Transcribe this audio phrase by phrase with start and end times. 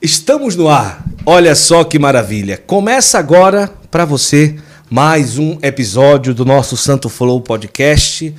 [0.00, 1.04] Estamos no ar.
[1.24, 2.58] Olha só que maravilha.
[2.58, 4.56] Começa agora para você
[4.90, 8.34] mais um episódio do nosso Santo Flow Podcast.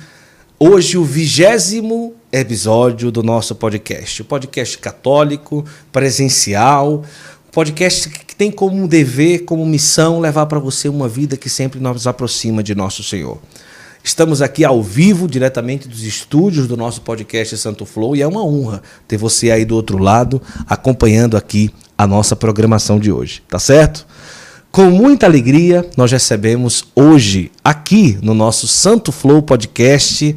[0.56, 4.22] Hoje o vigésimo episódio do nosso podcast.
[4.22, 7.02] O podcast católico, presencial,
[7.50, 12.06] podcast que tem como dever, como missão levar para você uma vida que sempre nos
[12.06, 13.36] aproxima de nosso Senhor.
[14.02, 18.44] Estamos aqui ao vivo, diretamente dos estúdios do nosso podcast Santo Flow, e é uma
[18.44, 23.58] honra ter você aí do outro lado, acompanhando aqui a nossa programação de hoje, tá
[23.58, 24.06] certo?
[24.70, 30.36] Com muita alegria, nós recebemos hoje, aqui no nosso Santo Flow Podcast,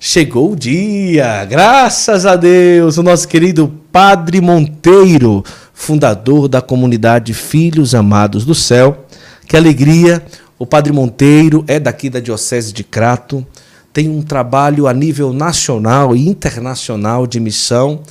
[0.00, 7.94] chegou o dia, graças a Deus, o nosso querido Padre Monteiro, fundador da comunidade Filhos
[7.94, 9.06] Amados do Céu.
[9.46, 10.24] Que alegria!
[10.56, 13.44] O Padre Monteiro é daqui da Diocese de Crato,
[13.92, 18.02] tem um trabalho a nível nacional e internacional de missão,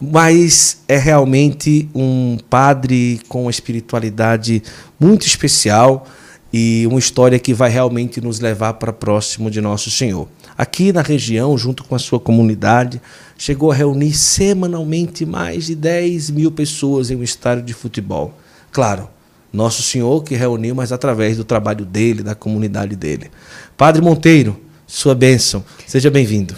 [0.00, 4.60] mas é realmente um padre com uma espiritualidade
[4.98, 6.04] muito especial
[6.52, 10.28] e uma história que vai realmente nos levar para próximo de Nosso Senhor.
[10.58, 13.00] Aqui na região, junto com a sua comunidade,
[13.38, 18.34] chegou a reunir semanalmente mais de 10 mil pessoas em um estádio de futebol.
[18.72, 19.08] Claro,
[19.54, 23.30] nosso Senhor que reuniu, mas através do trabalho dele, da comunidade dele.
[23.76, 25.64] Padre Monteiro, sua bênção.
[25.86, 26.54] Seja bem-vindo.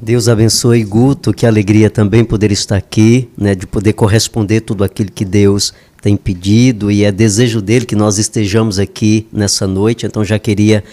[0.00, 5.10] Deus abençoe Guto, que alegria também poder estar aqui, né, de poder corresponder tudo aquilo
[5.10, 10.06] que Deus tem pedido e é desejo dele que nós estejamos aqui nessa noite.
[10.06, 10.84] Então já queria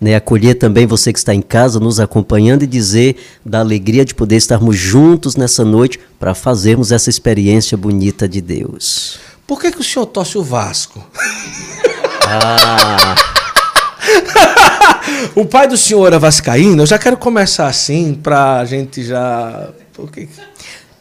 [0.00, 4.14] né, acolher também você que está em casa nos acompanhando e dizer da alegria de
[4.14, 9.31] poder estarmos juntos nessa noite para fazermos essa experiência bonita de Deus.
[9.52, 11.04] Por que, que o senhor torce o Vasco?
[12.26, 13.14] Ah.
[15.36, 16.80] o pai do senhor é vascaíno?
[16.80, 19.68] Eu já quero começar assim para a gente já...
[19.92, 20.26] Por que...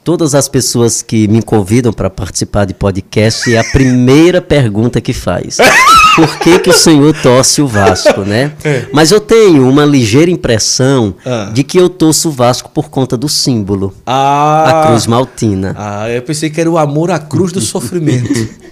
[0.04, 5.14] Todas as pessoas que me convidam para participar de podcast é a primeira pergunta que
[5.14, 5.58] faz.
[6.16, 8.52] Por que, que o senhor torce o Vasco, né?
[8.64, 8.86] É.
[8.92, 11.52] Mas eu tenho uma ligeira impressão ah.
[11.54, 13.94] de que eu torço o Vasco por conta do símbolo.
[14.06, 14.82] Ah.
[14.82, 15.76] A cruz maltina.
[15.78, 18.50] Ah, eu pensei que era o amor à cruz do sofrimento.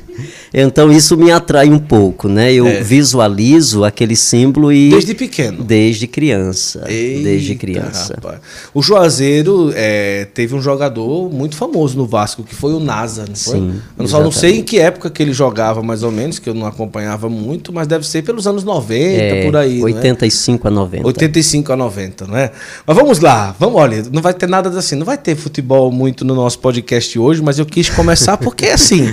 [0.53, 2.53] Então isso me atrai um pouco, né?
[2.53, 2.81] Eu é.
[2.81, 8.15] visualizo aquele símbolo e desde pequeno, desde criança, Eita, desde criança.
[8.15, 8.39] Rapaz.
[8.73, 13.35] O Juazeiro é, teve um jogador muito famoso no Vasco que foi o Nasa, não
[13.35, 13.55] foi?
[13.55, 16.49] Sim, eu só não sei em que época que ele jogava mais ou menos, que
[16.49, 20.69] eu não acompanhava muito, mas deve ser pelos anos 90 é, por aí, 85 é?
[20.69, 21.07] a 90.
[21.07, 22.51] 85 a 90, não é?
[22.85, 26.23] Mas vamos lá, vamos, olha, não vai ter nada assim, não vai ter futebol muito
[26.25, 29.07] no nosso podcast hoje, mas eu quis começar porque assim,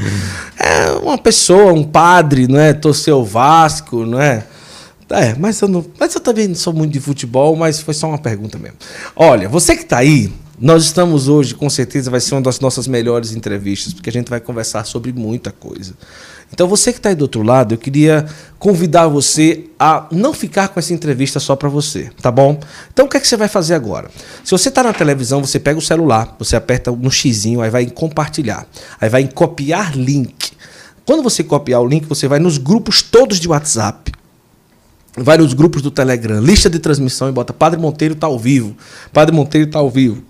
[0.58, 2.72] é uma pessoa, um padre, não é?
[2.72, 4.46] Torceu o Vasco, não é?
[5.10, 8.08] É, mas eu, não, mas eu também não sou muito de futebol, mas foi só
[8.08, 8.76] uma pergunta mesmo.
[9.14, 12.88] Olha, você que está aí, nós estamos hoje, com certeza, vai ser uma das nossas
[12.88, 15.94] melhores entrevistas, porque a gente vai conversar sobre muita coisa.
[16.52, 18.24] Então, você que está aí do outro lado, eu queria
[18.58, 22.58] convidar você a não ficar com essa entrevista só para você, tá bom?
[22.92, 24.10] Então, o que é que você vai fazer agora?
[24.44, 27.82] Se você está na televisão, você pega o celular, você aperta no xizinho, aí vai
[27.82, 28.66] em compartilhar,
[29.00, 30.55] aí vai em copiar link.
[31.06, 34.12] Quando você copiar o link, você vai nos grupos todos de WhatsApp.
[35.16, 38.76] Vai nos grupos do Telegram, lista de transmissão e bota Padre Monteiro está ao vivo.
[39.12, 40.22] Padre Monteiro está ao vivo.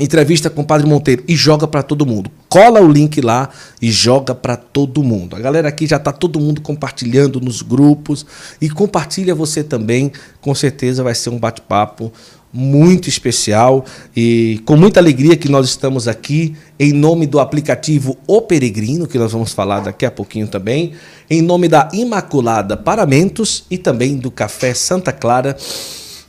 [0.00, 2.30] Entrevista com o Padre Monteiro e joga para todo mundo.
[2.48, 3.50] Cola o link lá
[3.82, 5.34] e joga para todo mundo.
[5.34, 8.24] A galera aqui já está todo mundo compartilhando nos grupos
[8.60, 10.12] e compartilha você também.
[10.40, 12.12] Com certeza vai ser um bate-papo
[12.52, 13.84] muito especial
[14.16, 19.18] e com muita alegria que nós estamos aqui em nome do aplicativo O Peregrino, que
[19.18, 20.92] nós vamos falar daqui a pouquinho também,
[21.28, 25.56] em nome da Imaculada Paramentos e também do Café Santa Clara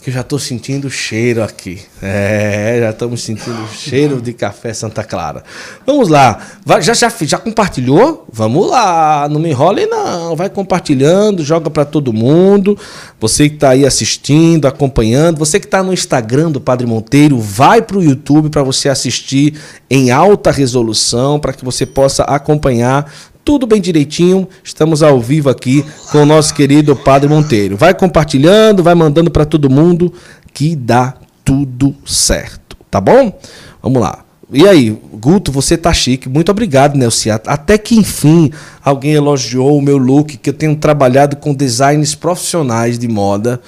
[0.09, 1.81] que eu já estou sentindo o cheiro aqui.
[2.01, 5.43] É, já estamos sentindo o cheiro de café Santa Clara.
[5.85, 6.39] Vamos lá.
[6.65, 8.25] Vai, já, já, já compartilhou?
[8.31, 9.27] Vamos lá.
[9.29, 10.35] Não me enrole, não.
[10.35, 12.77] Vai compartilhando, joga para todo mundo.
[13.19, 15.37] Você que está aí assistindo, acompanhando.
[15.37, 19.59] Você que está no Instagram do Padre Monteiro, vai para o YouTube para você assistir
[19.89, 23.11] em alta resolução, para que você possa acompanhar
[23.43, 24.47] tudo bem direitinho.
[24.63, 27.75] Estamos ao vivo aqui com o nosso querido Padre Monteiro.
[27.75, 30.13] Vai compartilhando, vai mandando para todo mundo
[30.53, 33.37] que dá tudo certo, tá bom?
[33.81, 34.25] Vamos lá.
[34.51, 36.27] E aí, Guto, você tá chique.
[36.27, 37.49] Muito obrigado, Nelciato.
[37.49, 38.51] Até que enfim
[38.83, 43.61] alguém elogiou o meu look, que eu tenho trabalhado com designs profissionais de moda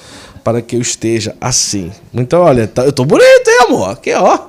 [0.43, 1.91] para que eu esteja assim.
[2.13, 3.89] Então, olha, tá, eu tô bonito, hein, amor?
[3.91, 4.39] Aqui, ó.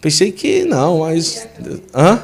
[0.00, 1.46] Pensei que não, mas.
[1.94, 2.20] Hã?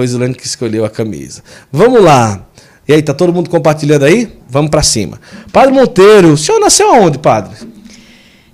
[0.00, 1.42] Foi Zulane que escolheu a camisa.
[1.70, 2.46] Vamos lá.
[2.88, 4.32] E aí, tá todo mundo compartilhando aí?
[4.48, 5.20] Vamos para cima.
[5.52, 7.54] Padre Monteiro, o senhor nasceu aonde, padre?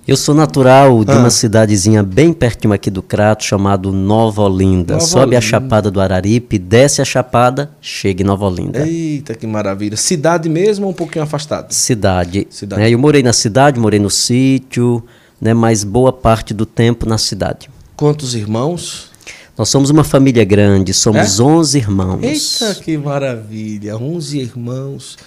[0.05, 1.19] Eu sou natural de ah.
[1.19, 4.95] uma cidadezinha bem pertinho aqui do Crato, chamado Nova Olinda.
[4.95, 5.37] Nova Sobe Olinda.
[5.37, 8.85] a Chapada do Araripe, desce a Chapada, chega em Nova Olinda.
[8.85, 9.95] Eita, que maravilha.
[9.95, 11.71] Cidade mesmo ou um pouquinho afastado?
[11.71, 12.45] Cidade.
[12.49, 12.81] cidade.
[12.81, 15.01] É, eu morei na cidade, morei no sítio,
[15.39, 17.69] né, mas boa parte do tempo na cidade.
[17.95, 19.15] Quantos irmãos?
[19.57, 21.43] Nós somos uma família grande, somos é?
[21.43, 22.21] 11 irmãos.
[22.21, 23.97] Eita, que maravilha!
[23.97, 25.17] 11 irmãos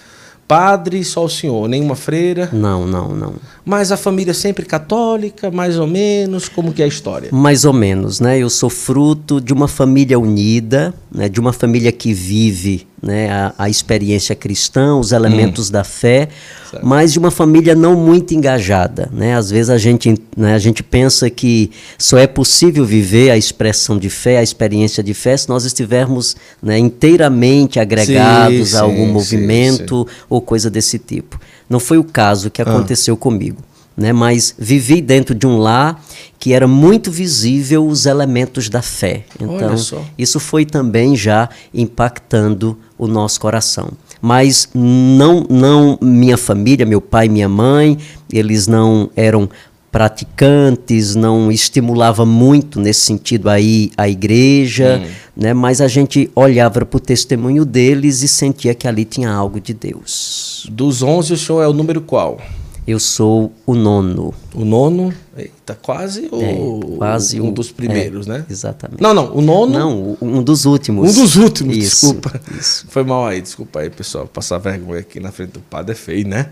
[0.51, 2.49] padre, só o senhor, nenhuma freira?
[2.51, 3.35] Não, não, não.
[3.63, 7.29] Mas a família sempre católica, mais ou menos, como que é a história?
[7.31, 8.37] Mais ou menos, né?
[8.37, 11.29] Eu sou fruto de uma família unida, né?
[11.29, 15.73] de uma família que vive né, a, a experiência cristã, os elementos hum.
[15.73, 16.29] da fé,
[16.69, 16.85] certo.
[16.85, 19.09] mas de uma família não muito engajada.
[19.11, 19.35] Né?
[19.35, 23.97] Às vezes a gente, né, a gente pensa que só é possível viver a expressão
[23.97, 29.07] de fé, a experiência de fé, se nós estivermos né, inteiramente agregados sim, a algum
[29.07, 31.39] sim, movimento sim, ou coisa desse tipo.
[31.69, 32.65] Não foi o caso que ah.
[32.65, 33.17] aconteceu ah.
[33.17, 33.63] comigo
[33.95, 34.11] né?
[34.13, 36.03] mas vivi dentro de um lar
[36.39, 39.25] que era muito visível os elementos da fé.
[39.39, 39.75] Então,
[40.17, 43.91] isso foi também já impactando o nosso coração.
[44.19, 47.97] Mas não, não minha família, meu pai, minha mãe,
[48.31, 49.49] eles não eram
[49.91, 55.09] praticantes, não estimulava muito nesse sentido aí a igreja, hum.
[55.35, 55.53] né?
[55.53, 59.73] Mas a gente olhava para o testemunho deles e sentia que ali tinha algo de
[59.73, 60.67] Deus.
[60.71, 62.39] Dos 11, o senhor é o número qual?
[62.87, 64.33] Eu sou o nono.
[64.55, 65.13] O nono?
[65.37, 68.45] Eita, quase é, quase um, um dos primeiros, é, né?
[68.49, 69.01] Exatamente.
[69.01, 69.71] Não, não, o nono.
[69.71, 71.11] Não, um dos últimos.
[71.11, 72.41] Um dos últimos, isso, desculpa.
[72.59, 72.87] Isso.
[72.89, 74.25] Foi mal aí, desculpa aí, pessoal.
[74.25, 76.49] Passar vergonha aqui na frente do padre é feio, né?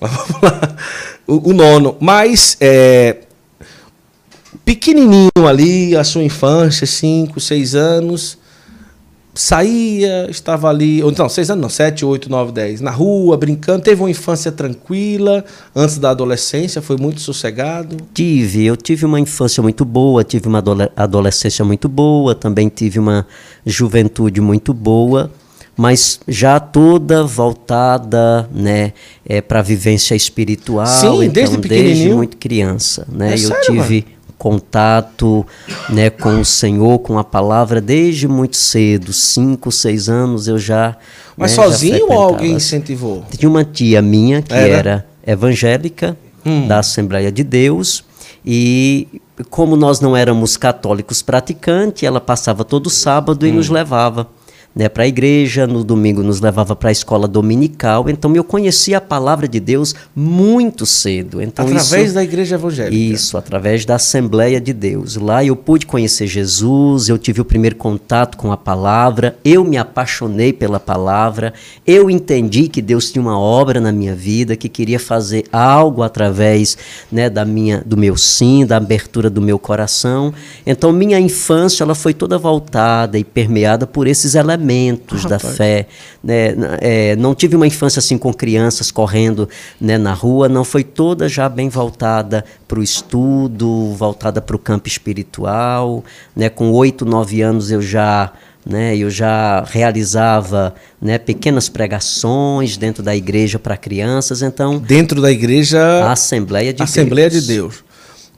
[0.00, 0.76] Mas vamos lá.
[1.26, 1.96] O, o nono.
[2.00, 3.18] Mas, é,
[4.64, 8.38] pequenininho ali, a sua infância, 5, 6 anos
[9.36, 13.82] saía, estava ali, ou então, seis anos não, sete, oito, nove, dez, na rua, brincando,
[13.82, 15.44] teve uma infância tranquila,
[15.74, 17.96] antes da adolescência, foi muito sossegado?
[18.14, 20.62] Tive, eu tive uma infância muito boa, tive uma
[20.96, 23.26] adolescência muito boa, também tive uma
[23.64, 25.30] juventude muito boa,
[25.76, 28.92] mas já toda voltada, né,
[29.24, 33.64] é, para a vivência espiritual, Sim, então, desde, desde muito criança, né, é eu sério,
[33.64, 34.00] tive...
[34.02, 34.16] Mano?
[34.38, 35.46] contato
[35.88, 40.96] né, com o Senhor, com a palavra, desde muito cedo, cinco, seis anos eu já.
[41.36, 43.24] Mas né, sozinho já ou alguém incentivou?
[43.30, 46.68] Tinha uma tia minha que era, era evangélica, hum.
[46.68, 48.04] da Assembleia de Deus,
[48.44, 49.08] e
[49.50, 53.48] como nós não éramos católicos praticantes, ela passava todo sábado hum.
[53.48, 54.28] e nos levava
[54.76, 58.10] né, para a igreja, no domingo nos levava para a escola dominical.
[58.10, 61.40] Então eu conhecia a palavra de Deus muito cedo.
[61.40, 62.94] Então, através isso, da igreja evangélica.
[62.94, 65.16] Isso, através da Assembleia de Deus.
[65.16, 69.78] Lá eu pude conhecer Jesus, eu tive o primeiro contato com a palavra, eu me
[69.78, 71.54] apaixonei pela palavra,
[71.86, 76.76] eu entendi que Deus tinha uma obra na minha vida, que queria fazer algo através
[77.10, 80.34] né, da minha, do meu sim, da abertura do meu coração.
[80.66, 85.86] Então minha infância ela foi toda voltada e permeada por esses elementos fundamentos da fé.
[86.22, 86.54] Né?
[86.80, 89.48] É, não tive uma infância assim com crianças correndo
[89.80, 94.58] né, na rua, não foi toda já bem voltada para o estudo, voltada para o
[94.58, 96.04] campo espiritual.
[96.34, 96.48] Né?
[96.48, 98.32] Com oito, nove anos eu já
[98.68, 105.30] né, eu já realizava né, pequenas pregações dentro da igreja para crianças, então dentro da
[105.30, 107.46] igreja a Assembleia de Assembleia Deus.
[107.46, 107.85] de Deus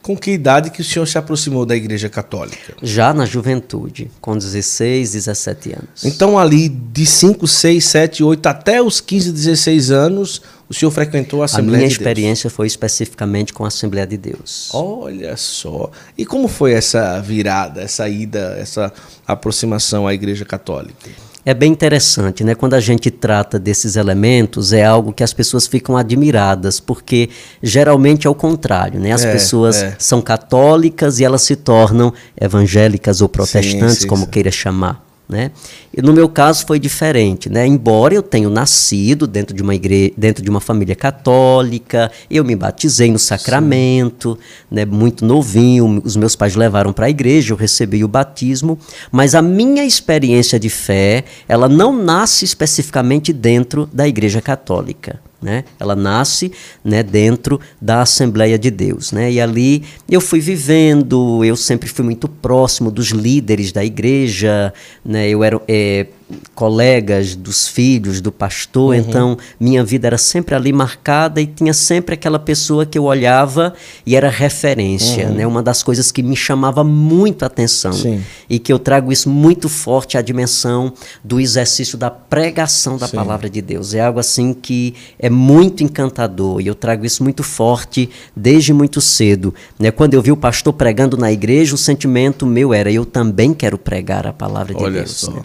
[0.01, 2.75] com que idade que o senhor se aproximou da Igreja Católica?
[2.81, 6.05] Já na juventude, com 16, 17 anos.
[6.05, 11.41] Então, ali de 5, 6, 7, 8 até os 15, 16 anos, o senhor frequentou
[11.41, 11.97] a Assembleia de Deus?
[11.97, 14.69] A minha experiência foi especificamente com a Assembleia de Deus.
[14.73, 15.91] Olha só.
[16.17, 18.93] E como foi essa virada, essa ida, essa
[19.25, 21.09] aproximação à Igreja Católica?
[21.45, 22.53] É bem interessante, né?
[22.55, 27.29] Quando a gente trata desses elementos, é algo que as pessoas ficam admiradas, porque
[27.61, 29.11] geralmente é o contrário, né?
[29.11, 29.95] As é, pessoas é.
[29.97, 34.31] são católicas e elas se tornam evangélicas ou protestantes, sim, sim, como sim.
[34.31, 35.08] queira chamar.
[35.29, 35.51] Né?
[35.95, 37.67] E no meu caso foi diferente, né?
[37.67, 42.55] Embora eu tenha nascido dentro de uma igreja, dentro de uma família católica, eu me
[42.55, 44.39] batizei no sacramento,
[44.71, 44.85] né?
[44.85, 48.79] Muito novinho, os meus pais levaram para a igreja, eu recebi o batismo,
[49.11, 55.28] mas a minha experiência de fé, ela não nasce especificamente dentro da igreja católica.
[55.41, 55.63] Né?
[55.79, 56.51] Ela nasce
[56.83, 59.11] né, dentro da Assembleia de Deus.
[59.11, 59.31] Né?
[59.31, 65.29] E ali eu fui vivendo, eu sempre fui muito próximo dos líderes da igreja, né?
[65.29, 66.07] eu era, é,
[66.53, 68.99] colegas, dos filhos, do pastor, uhum.
[68.99, 73.73] então minha vida era sempre ali marcada e tinha sempre aquela pessoa que eu olhava
[74.05, 75.33] e era referência, uhum.
[75.33, 75.47] né?
[75.47, 78.23] Uma das coisas que me chamava muito a atenção Sim.
[78.49, 80.93] e que eu trago isso muito forte à dimensão
[81.23, 83.15] do exercício da pregação da Sim.
[83.15, 83.93] palavra de Deus.
[83.93, 89.01] É algo assim que é muito encantador e eu trago isso muito forte desde muito
[89.01, 89.91] cedo, né?
[89.91, 93.77] Quando eu vi o pastor pregando na igreja, o sentimento meu era eu também quero
[93.77, 95.27] pregar a palavra de Olha Deus.
[95.27, 95.41] Né?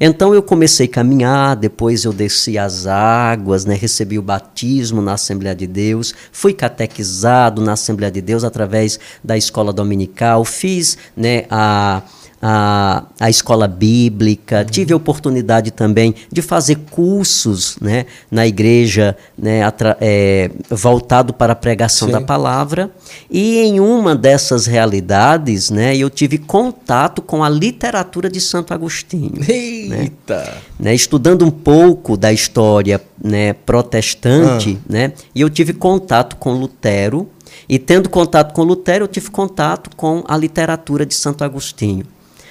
[0.00, 3.74] Então eu comecei a caminhar, depois eu desci as águas, né?
[3.74, 9.36] recebi o batismo na Assembleia de Deus, fui catequizado na Assembleia de Deus através da
[9.36, 12.02] escola dominical, fiz né, a
[12.40, 19.60] a, a escola bíblica, tive a oportunidade também de fazer cursos né, na igreja né,
[20.00, 22.12] é, voltado para a pregação Sim.
[22.12, 22.90] da palavra.
[23.28, 29.32] E em uma dessas realidades, né, eu tive contato com a literatura de Santo Agostinho.
[29.36, 29.46] Né.
[29.48, 30.38] Eita!
[30.78, 34.92] Né, né, estudando um pouco da história né, protestante, ah.
[34.92, 37.28] né, e eu tive contato com Lutero.
[37.68, 42.06] E tendo contato com Lutero, eu tive contato com a literatura de Santo Agostinho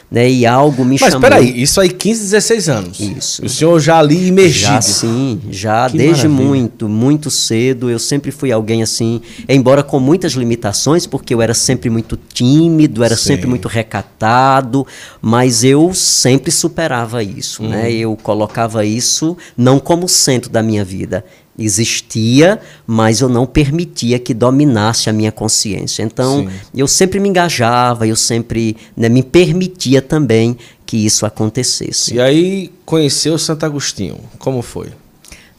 [0.09, 0.29] né?
[0.29, 1.29] E algo me Mas, chamou.
[1.29, 2.99] Mas peraí, isso aí 15, 16 anos.
[2.99, 3.45] Isso.
[3.45, 4.71] O senhor já ali imergido.
[4.71, 6.49] Já sim, já que desde maravilha.
[6.49, 7.89] muito, muito cedo.
[7.89, 13.03] Eu sempre fui alguém assim, embora com muitas limitações, porque eu era sempre muito tímido,
[13.03, 13.23] era sim.
[13.23, 14.87] sempre muito recatado,
[15.21, 17.83] mas eu sempre superava isso, né?
[17.83, 17.89] Uhum.
[17.89, 21.25] Eu colocava isso não como centro da minha vida
[21.57, 26.03] existia, mas eu não permitia que dominasse a minha consciência.
[26.03, 26.49] Então, Sim.
[26.75, 32.15] eu sempre me engajava, eu sempre né, me permitia também que isso acontecesse.
[32.15, 34.89] E aí conheceu Santo Agostinho, como foi?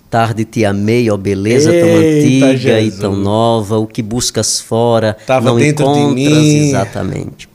[0.08, 2.94] Tarde te amei, ó beleza Eita, tão antiga Jesus.
[2.94, 7.48] e tão nova, o que buscas fora Tava não encontras exatamente.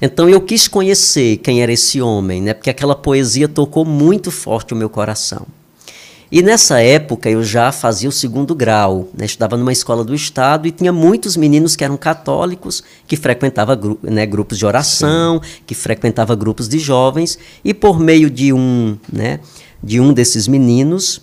[0.00, 2.54] Então eu quis conhecer quem era esse homem, né?
[2.54, 5.46] Porque aquela poesia tocou muito forte o meu coração.
[6.32, 9.26] E nessa época eu já fazia o segundo grau, né?
[9.26, 13.98] estudava numa escola do Estado e tinha muitos meninos que eram católicos, que frequentavam gru
[14.02, 15.60] né, grupos de oração, Sim.
[15.66, 19.40] que frequentavam grupos de jovens, e por meio de um, né,
[19.84, 21.20] de um desses meninos,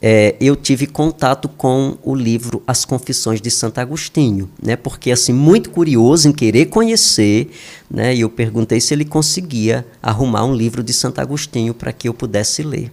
[0.00, 4.74] é, eu tive contato com o livro As Confissões de Santo Agostinho, né?
[4.74, 7.50] Porque assim muito curioso em querer conhecer,
[7.90, 8.14] né?
[8.14, 12.14] E eu perguntei se ele conseguia arrumar um livro de Santo Agostinho para que eu
[12.14, 12.90] pudesse ler.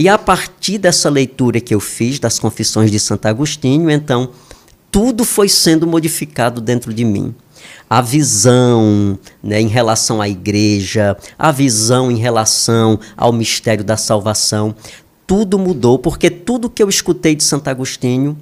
[0.00, 4.30] E a partir dessa leitura que eu fiz das Confissões de Santo Agostinho, então
[4.90, 7.34] tudo foi sendo modificado dentro de mim.
[7.88, 14.74] A visão né, em relação à igreja, a visão em relação ao mistério da salvação,
[15.26, 18.38] tudo mudou, porque tudo que eu escutei de Santo Agostinho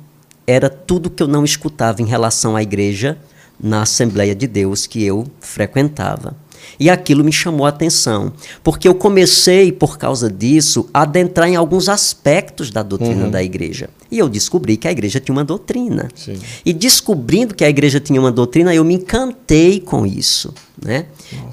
[0.46, 3.18] era tudo que eu não escutava em relação à igreja
[3.60, 6.36] na Assembleia de Deus que eu frequentava.
[6.78, 8.32] E aquilo me chamou a atenção,
[8.62, 13.30] porque eu comecei, por causa disso, a adentrar em alguns aspectos da doutrina uhum.
[13.30, 13.90] da igreja.
[14.10, 16.08] E eu descobri que a igreja tinha uma doutrina.
[16.14, 16.38] Sim.
[16.64, 20.54] E descobrindo que a igreja tinha uma doutrina, eu me encantei com isso.
[20.82, 21.06] Né?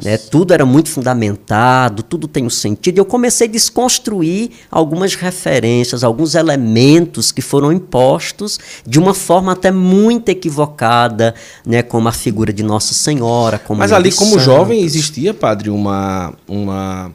[0.03, 0.17] né?
[0.17, 2.97] Tudo era muito fundamentado, tudo tem um sentido.
[2.97, 9.51] E eu comecei a desconstruir algumas referências, alguns elementos que foram impostos de uma forma
[9.51, 11.33] até muito equivocada,
[11.65, 11.81] né?
[11.81, 13.57] como a figura de Nossa Senhora.
[13.57, 16.33] Como Mas ali, como jovem, existia, padre, uma.
[16.47, 17.11] uma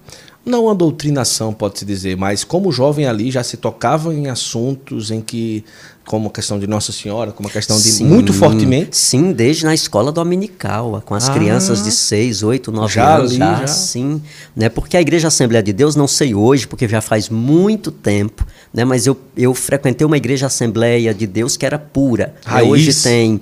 [0.51, 5.21] não uma doutrinação, pode-se dizer, mas como jovem ali já se tocava em assuntos em
[5.21, 5.65] que
[6.11, 8.97] como a questão de Nossa Senhora, como a questão de sim, muito fortemente?
[8.97, 13.31] Sim, desde na escola dominical, com as ah, crianças de 6, 8, 9 já anos,
[13.31, 14.21] ali, já, já, sim.
[14.57, 14.69] Né?
[14.69, 18.85] Porque a Igreja Assembleia de Deus, não sei hoje, porque já faz muito tempo, né?
[18.85, 22.35] mas eu, eu frequentei uma Igreja Assembleia de Deus que era pura.
[22.45, 23.41] Raiz, hoje tem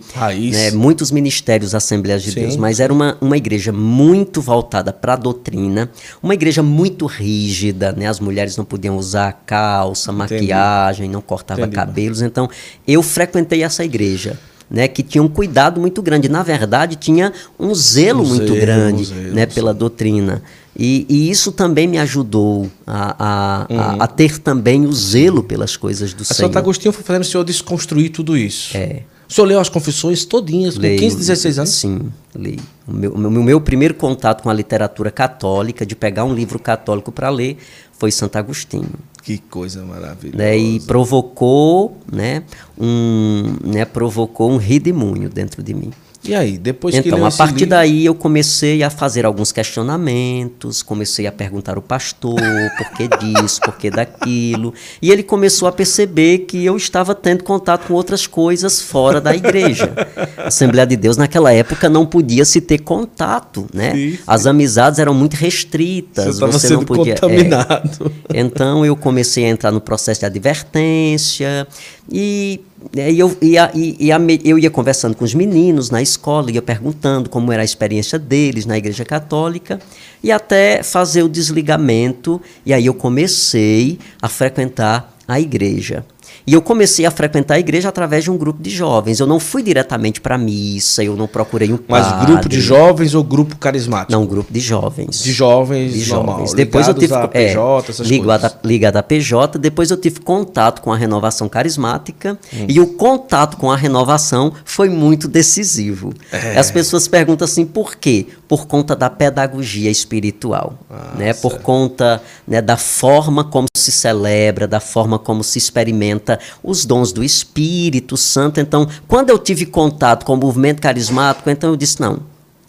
[0.53, 2.41] né, muitos ministérios Assembleias de sim.
[2.41, 5.91] Deus, mas era uma, uma igreja muito voltada para a doutrina,
[6.23, 8.09] uma igreja muito rígida, né?
[8.09, 10.35] as mulheres não podiam usar calça, Entendi.
[10.35, 12.47] maquiagem, não cortava Entendi, cabelos, então
[12.87, 14.39] eu frequentei essa igreja.
[14.71, 16.29] Né, que tinha um cuidado muito grande.
[16.29, 20.43] Na verdade, tinha um zelo um muito zelo, grande um zelo, né, pela doutrina.
[20.77, 23.81] E, e, isso também me ajudou a, a, uhum.
[23.81, 26.49] a, a, ter também o zelo pelas coisas do a Senhor.
[26.49, 28.77] Santo Agostinho foi fazendo o senhor desconstruir tudo isso.
[28.77, 29.05] É.
[29.29, 31.71] O senhor leu as confissões todinhas, com Leio, 15, 16 anos?
[31.71, 32.59] Sim, li.
[32.87, 37.13] O meu, o meu primeiro contato com a literatura católica, de pegar um livro católico
[37.13, 37.59] para ler,
[37.93, 38.89] foi Santo Agostinho.
[39.29, 40.39] Que coisa maravilhosa.
[40.39, 42.43] Né, e provocou, né,
[42.79, 45.93] um, né, provocou um redemoinho dentro de mim.
[46.25, 47.71] E aí, depois então, que Então, a partir livro...
[47.71, 52.35] daí eu comecei a fazer alguns questionamentos, comecei a perguntar ao pastor
[52.77, 54.75] por que disso, por que daquilo.
[55.01, 59.35] E ele começou a perceber que eu estava tendo contato com outras coisas fora da
[59.35, 59.93] igreja.
[60.37, 63.93] A Assembleia de Deus, naquela época, não podia se ter contato, né?
[63.93, 64.19] Sim, sim.
[64.27, 66.39] As amizades eram muito restritas.
[66.39, 67.15] Você, você não podia.
[67.15, 68.13] Contaminado.
[68.33, 71.67] É, então eu comecei a entrar no processo de advertência
[72.11, 72.61] e
[72.97, 77.29] é, e eu ia, ia, eu ia conversando com os meninos na escola, ia perguntando
[77.29, 79.81] como era a experiência deles na Igreja Católica,
[80.23, 86.05] e até fazer o desligamento, e aí eu comecei a frequentar a igreja.
[86.47, 89.21] E eu comecei a frequentar a igreja através de um grupo de jovens.
[89.21, 92.11] Eu não fui diretamente para a missa, eu não procurei um padre.
[92.11, 94.13] Mas grupo de jovens ou grupo carismático?
[94.13, 95.23] Não, grupo de jovens.
[95.23, 96.55] De jovens, de jovens.
[96.55, 100.81] Depois eu tive a PJ, é, ligado, a, ligado a PJ, depois eu tive contato
[100.81, 102.67] com a renovação carismática hum.
[102.69, 106.13] e o contato com a renovação foi muito decisivo.
[106.33, 106.59] É.
[106.59, 108.27] As pessoas perguntam assim, por quê?
[108.47, 111.35] Por conta da pedagogia espiritual, ah, né?
[111.35, 116.18] Por conta né, da forma como se celebra, da forma como se experimenta
[116.63, 118.61] os dons do Espírito Santo.
[118.61, 122.21] Então, quando eu tive contato com o movimento carismático, então eu disse: não,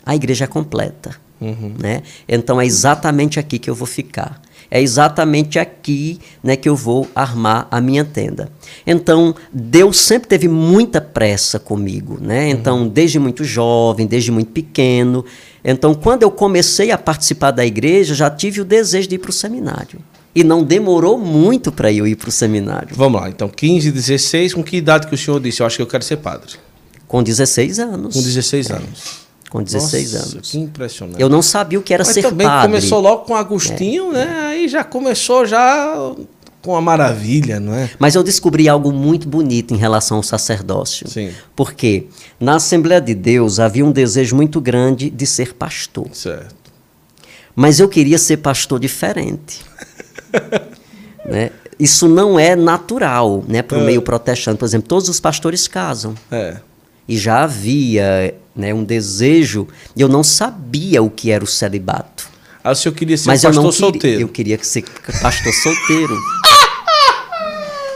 [0.05, 1.15] a igreja é completa.
[1.41, 1.73] Uhum.
[1.79, 2.03] Né?
[2.27, 4.41] Então é exatamente aqui que eu vou ficar.
[4.71, 8.51] É exatamente aqui né, que eu vou armar a minha tenda.
[8.85, 12.19] Então, Deus sempre teve muita pressa comigo.
[12.21, 12.45] Né?
[12.45, 12.51] Uhum.
[12.51, 15.25] Então, desde muito jovem, desde muito pequeno.
[15.63, 19.31] Então, quando eu comecei a participar da igreja, já tive o desejo de ir para
[19.31, 19.99] o seminário.
[20.33, 22.89] E não demorou muito para eu ir para o seminário.
[22.91, 25.61] Vamos lá, então 15, 16, com que idade que o senhor disse?
[25.61, 26.53] Eu acho que eu quero ser padre.
[27.07, 28.13] Com 16 anos.
[28.13, 28.73] Com 16 é.
[28.73, 29.29] anos.
[29.49, 30.51] Com 16 Nossa, anos.
[30.51, 31.19] Que impressionante.
[31.19, 32.67] Eu não sabia o que era Mas ser também padre.
[32.67, 34.25] começou logo com Agostinho, é.
[34.25, 34.39] né?
[34.49, 36.13] Aí já começou já
[36.61, 37.89] com a maravilha, não é?
[37.97, 41.09] Mas eu descobri algo muito bonito em relação ao sacerdócio.
[41.09, 41.31] Sim.
[41.55, 42.07] Porque
[42.39, 46.07] na Assembleia de Deus havia um desejo muito grande de ser pastor.
[46.13, 46.55] Certo.
[47.55, 49.61] Mas eu queria ser pastor diferente.
[51.29, 51.51] né?
[51.79, 53.85] Isso não é natural né, para o é.
[53.85, 54.57] meio protestante.
[54.57, 56.13] Por exemplo, todos os pastores casam.
[56.29, 56.57] É.
[57.07, 62.27] E já havia né, um desejo, e eu não sabia o que era o celibato.
[62.63, 64.21] Ah, o senhor queria ser Mas pastor eu não queria, solteiro?
[64.21, 64.83] Eu queria ser
[65.21, 66.17] pastor solteiro.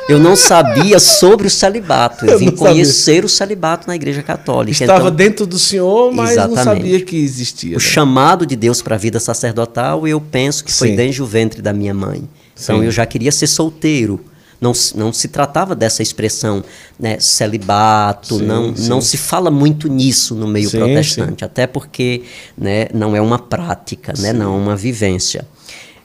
[0.09, 2.25] Eu não sabia sobre o celibato.
[2.25, 3.25] Eu, eu vim conhecer sabia.
[3.25, 4.71] o celibato na Igreja Católica.
[4.83, 6.55] Estava então, dentro do Senhor, mas exatamente.
[6.57, 7.77] não sabia que existia.
[7.77, 7.85] O né?
[7.85, 10.79] chamado de Deus para a vida sacerdotal, eu penso que Sim.
[10.79, 12.27] foi desde o ventre da minha mãe.
[12.61, 12.85] Então Sim.
[12.85, 14.19] eu já queria ser solteiro.
[14.61, 16.63] Não, não se tratava dessa expressão
[16.97, 18.87] né, celibato, sim, não, sim.
[18.87, 22.23] não se fala muito nisso no meio sim, protestante, até porque
[22.57, 25.45] né, não é uma prática, né, não é uma vivência.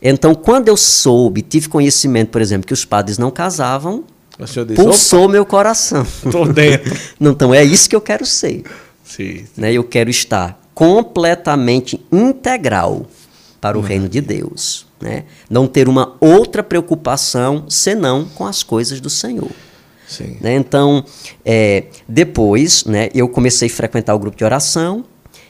[0.03, 4.03] Então, quando eu soube, tive conhecimento, por exemplo, que os padres não casavam,
[4.41, 6.07] disse, pulsou Opa, meu coração.
[6.31, 6.97] Tô dentro.
[7.21, 8.65] então, é isso que eu quero ser.
[9.05, 9.45] Sim.
[9.57, 9.73] Né?
[9.73, 13.07] Eu quero estar completamente integral
[13.61, 14.88] para o reino de Deus.
[15.01, 15.25] Né?
[15.49, 19.51] Não ter uma outra preocupação senão com as coisas do Senhor.
[20.41, 20.55] Né?
[20.55, 21.05] Então,
[21.45, 25.05] é, depois, né, eu comecei a frequentar o grupo de oração.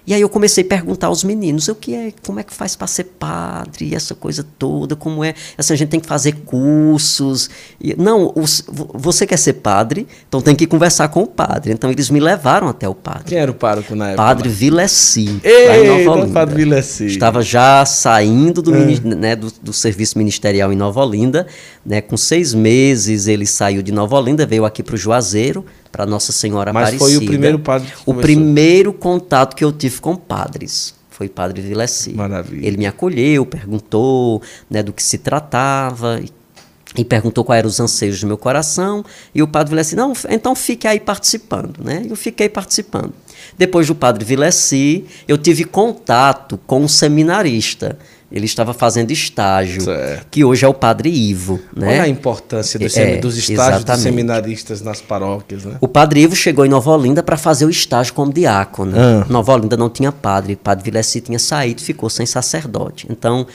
[0.08, 2.74] E aí eu comecei a perguntar aos meninos, o que é, como é que faz
[2.74, 7.50] para ser padre, essa coisa toda, como é, essa gente tem que fazer cursos.
[7.78, 11.72] E, não, os, você quer ser padre, então tem que conversar com o padre.
[11.72, 13.24] Então eles me levaram até o padre.
[13.26, 14.22] Quem era o pároco na época?
[14.22, 15.40] Padre Vilessi.
[15.44, 17.04] Ei, Padre Vilessi.
[17.04, 19.00] Estava já saindo do, é.
[19.14, 21.46] né, do, do, serviço ministerial em Nova Olinda,
[21.84, 26.06] né, com seis meses ele saiu de Nova Olinda, veio aqui para o Juazeiro, para
[26.06, 27.04] Nossa Senhora Mas Aparecida.
[27.04, 31.60] Mas foi o primeiro padre O primeiro contato que eu tive com padres foi Padre
[31.60, 32.14] Vilessi.
[32.14, 32.64] Maravilha.
[32.64, 36.22] Ele me acolheu, perguntou né, do que se tratava
[36.96, 39.04] e perguntou quais eram os anseios do meu coração.
[39.34, 41.82] E o Padre Vilessi, não, então fique aí participando.
[41.82, 42.06] Né?
[42.08, 43.12] Eu fiquei participando.
[43.56, 47.98] Depois do Padre Vilessi, eu tive contato com um seminarista
[48.30, 50.26] ele estava fazendo estágio, certo.
[50.30, 51.58] que hoje é o Padre Ivo.
[51.74, 51.88] Né?
[51.88, 55.64] Olha a importância dos, é, dos estágios dos seminaristas nas paróquias.
[55.64, 55.76] Né?
[55.80, 58.92] O Padre Ivo chegou em Nova Olinda para fazer o estágio como diácono.
[58.94, 59.26] Ah.
[59.30, 63.06] Nova Olinda não tinha padre, Padre Vilessi tinha saído, ficou sem sacerdote.
[63.08, 63.46] Então,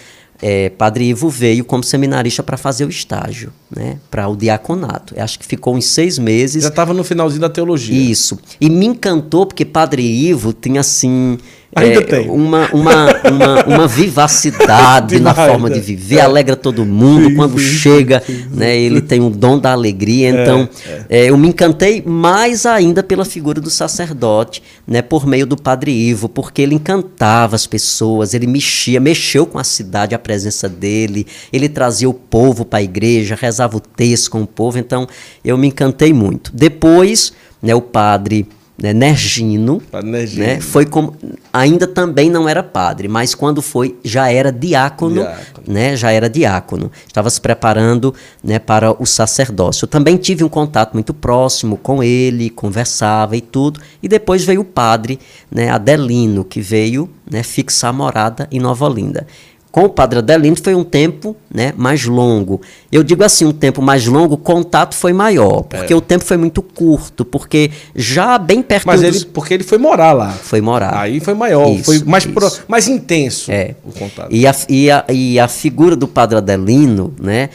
[0.41, 5.13] é, Padre Ivo veio como seminarista para fazer o estágio, né, para o diaconato.
[5.15, 6.63] Eu acho que ficou uns seis meses.
[6.63, 7.95] Já estava no finalzinho da teologia.
[7.95, 8.39] Isso.
[8.59, 11.37] E me encantou porque Padre Ivo tinha assim
[11.75, 12.29] Ainda é, tem.
[12.29, 16.21] Uma, uma, uma, uma vivacidade na forma de viver, é.
[16.21, 17.29] alegra todo mundo.
[17.29, 20.29] Sim, Quando sim, chega, sim, né, ele tem um dom da alegria.
[20.29, 20.69] É, então,
[21.09, 21.29] é.
[21.29, 26.29] eu me encantei mais ainda pela figura do sacerdote, né, por meio do Padre Ivo,
[26.29, 31.67] porque ele encantava as pessoas, ele mexia, mexeu com a cidade, a presença dele, ele
[31.67, 34.77] trazia o povo para a igreja, rezava o texto com o povo.
[34.77, 35.07] Então,
[35.43, 36.51] eu me encantei muito.
[36.53, 38.47] Depois, né, o padre
[38.83, 40.45] né, Nergino, Nergino.
[40.45, 41.15] né, foi como
[41.53, 45.65] ainda também não era padre, mas quando foi já era diácono, Diácono.
[45.65, 49.85] né, já era diácono, estava se preparando, né, para o sacerdócio.
[49.85, 54.59] Eu também tive um contato muito próximo com ele, conversava e tudo, e depois veio
[54.59, 55.17] o padre,
[55.49, 59.25] né, Adelino, que veio, né, fixar morada em Nova Olinda.
[59.73, 62.61] Com o padre Adelino foi um tempo né, mais longo.
[62.91, 65.95] Eu digo assim, um tempo mais longo, o contato foi maior, porque É.
[65.95, 69.79] o tempo foi muito curto, porque já bem perto Mas dos- ele, porque ele foi
[69.79, 70.29] morar lá.
[70.29, 70.95] foi morar.
[70.95, 73.73] Aí foi maior, Isso, foi mais, pro- mais intenso É.
[73.83, 74.27] o contato.
[74.31, 77.49] E a, e, a, e a figura do Padre Adelino, né,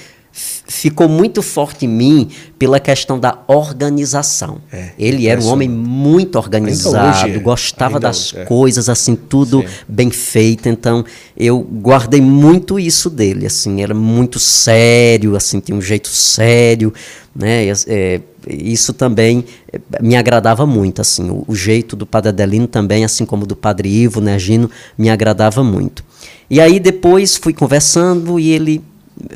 [0.67, 4.59] ficou muito forte em mim pela questão da organização.
[4.73, 7.39] É, Ele era um homem muito organizado, hoje é.
[7.39, 8.45] gostava Ainda das hoje é.
[8.45, 9.67] coisas assim, tudo Sim.
[9.89, 10.69] bem feito.
[10.69, 11.05] Então,
[11.37, 16.93] eu guardei muito isso dele, assim, era muito sério, assim, tinha um jeito sério,
[17.35, 17.67] né?
[17.67, 22.67] E, é, isso também eh, me agradava muito, assim, o, o jeito do Padre Adelino
[22.67, 26.05] também, assim como do Padre Ivo, né, Gino, me agradava muito.
[26.49, 28.83] E aí depois fui conversando e ele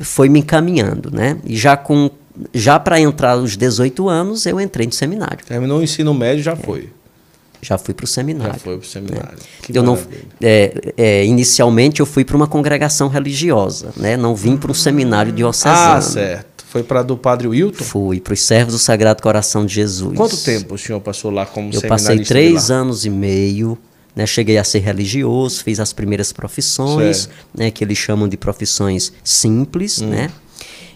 [0.02, 1.38] foi me encaminhando, né?
[1.44, 2.10] E já com
[2.54, 5.44] já para entrar aos 18 anos, eu entrei no seminário.
[5.44, 6.88] Terminou o ensino médio, já foi.
[7.60, 8.54] Já fui para o seminário.
[8.54, 9.38] Já foi pro seminário.
[9.62, 9.96] Que eu não,
[10.40, 14.16] é, é, inicialmente eu fui para uma congregação religiosa, né?
[14.16, 15.98] Não vim para um seminário diocesano.
[15.98, 16.64] Ah, certo.
[16.68, 17.84] Foi para do Padre Wilton?
[17.84, 20.16] Fui para os servos do Sagrado Coração de Jesus.
[20.16, 23.78] Quanto tempo o senhor passou lá como Eu seminarista passei de três anos e meio.
[24.14, 29.10] Né, cheguei a ser religioso, fiz as primeiras profissões, né, que eles chamam de profissões
[29.24, 30.08] simples, Hum.
[30.08, 30.30] né?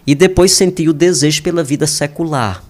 [0.07, 2.63] E depois senti o desejo pela vida secular.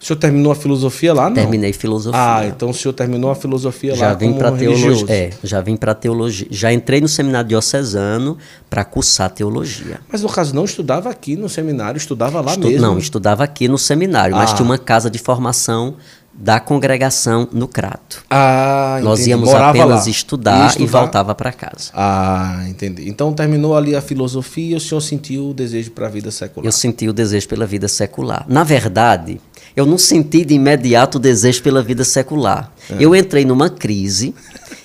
[0.00, 1.34] O senhor terminou a filosofia lá, não?
[1.36, 2.20] Terminei filosofia.
[2.20, 5.06] Ah, então o senhor terminou a filosofia já lá vim como teologia.
[5.08, 6.46] É, já vim para teologia.
[6.50, 8.36] Já entrei no seminário diocesano
[8.68, 10.00] para cursar teologia.
[10.12, 12.82] Mas no caso não estudava aqui no seminário, estudava lá Estu- mesmo.
[12.82, 14.54] Não, estudava aqui no seminário, mas Ah.
[14.54, 15.94] tinha uma casa de formação
[16.36, 18.24] da congregação no Crato.
[18.28, 19.30] Ah, Nós entendi.
[19.30, 20.10] íamos Morava apenas lá.
[20.10, 21.90] estudar, Ia e voltava para casa.
[21.94, 23.08] Ah, entendi.
[23.08, 26.66] Então terminou ali a filosofia e o senhor sentiu o desejo para a vida secular.
[26.66, 28.44] Eu senti o desejo pela vida secular.
[28.48, 29.40] Na verdade,
[29.76, 32.70] eu não senti de imediato o desejo pela vida secular.
[32.90, 32.96] É.
[32.98, 34.34] Eu entrei numa crise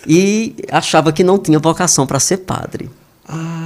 [0.08, 2.90] e achava que não tinha vocação para ser padre.
[3.28, 3.66] Ah,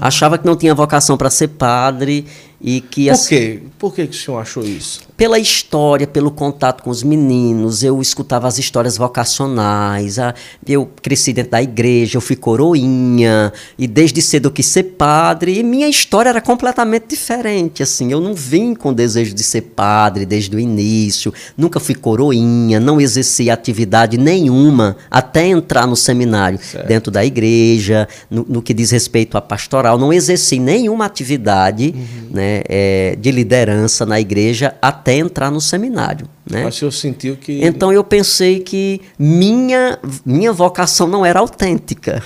[0.00, 2.24] Achava que não tinha vocação para ser padre
[2.60, 3.62] e que por assim, quê?
[3.78, 5.06] Por que, que o senhor achou isso?
[5.18, 10.32] pela história, pelo contato com os meninos, eu escutava as histórias vocacionais, a-
[10.64, 15.58] eu cresci dentro da igreja, eu fui coroinha, e desde cedo eu quis ser padre,
[15.58, 20.24] e minha história era completamente diferente, assim, eu não vim com desejo de ser padre
[20.24, 27.10] desde o início, nunca fui coroinha, não exerci atividade nenhuma até entrar no seminário, dentro
[27.10, 31.92] da igreja, no, no que diz respeito à pastoral, não exerci nenhuma atividade
[32.30, 36.26] né, eh, de liderança na igreja até entrar no seminário.
[36.50, 36.64] Né?
[36.64, 37.60] Mas o senhor sentiu que.
[37.62, 42.22] Então eu pensei que minha, minha vocação não era autêntica.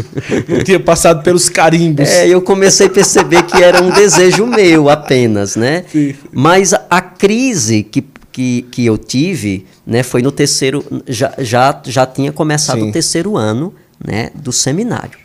[0.64, 2.08] tinha passado pelos carimbos.
[2.08, 5.84] É, eu comecei a perceber que era um desejo meu apenas, né?
[5.90, 6.14] Sim.
[6.32, 11.82] Mas a, a crise que, que, que eu tive, né, foi no terceiro, já, já,
[11.84, 12.88] já tinha começado Sim.
[12.88, 15.18] o terceiro ano, né, do seminário.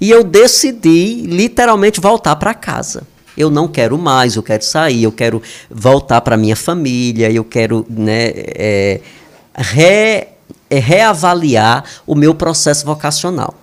[0.00, 3.02] E eu decidi literalmente voltar para casa.
[3.36, 7.84] Eu não quero mais, eu quero sair, eu quero voltar para minha família, eu quero,
[7.88, 9.00] né, é,
[9.56, 10.28] re-
[10.70, 13.54] é, reavaliar o meu processo vocacional.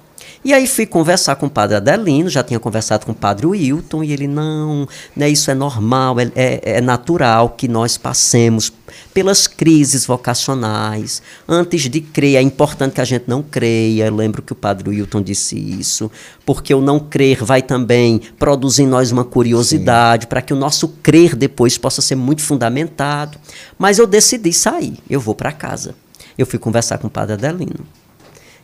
[0.44, 4.04] E aí fui conversar com o padre Adelino, já tinha conversado com o padre Wilton,
[4.04, 8.74] e ele, não, né, isso é normal, é, é, é natural que nós passemos
[9.14, 11.22] pelas crises vocacionais.
[11.48, 14.08] Antes de crer, é importante que a gente não creia.
[14.08, 16.10] Eu lembro que o padre Wilton disse isso,
[16.44, 20.88] porque o não crer vai também produzir em nós uma curiosidade, para que o nosso
[21.04, 23.38] crer depois possa ser muito fundamentado.
[23.78, 25.94] Mas eu decidi sair, eu vou para casa.
[26.36, 28.01] Eu fui conversar com o padre Adelino.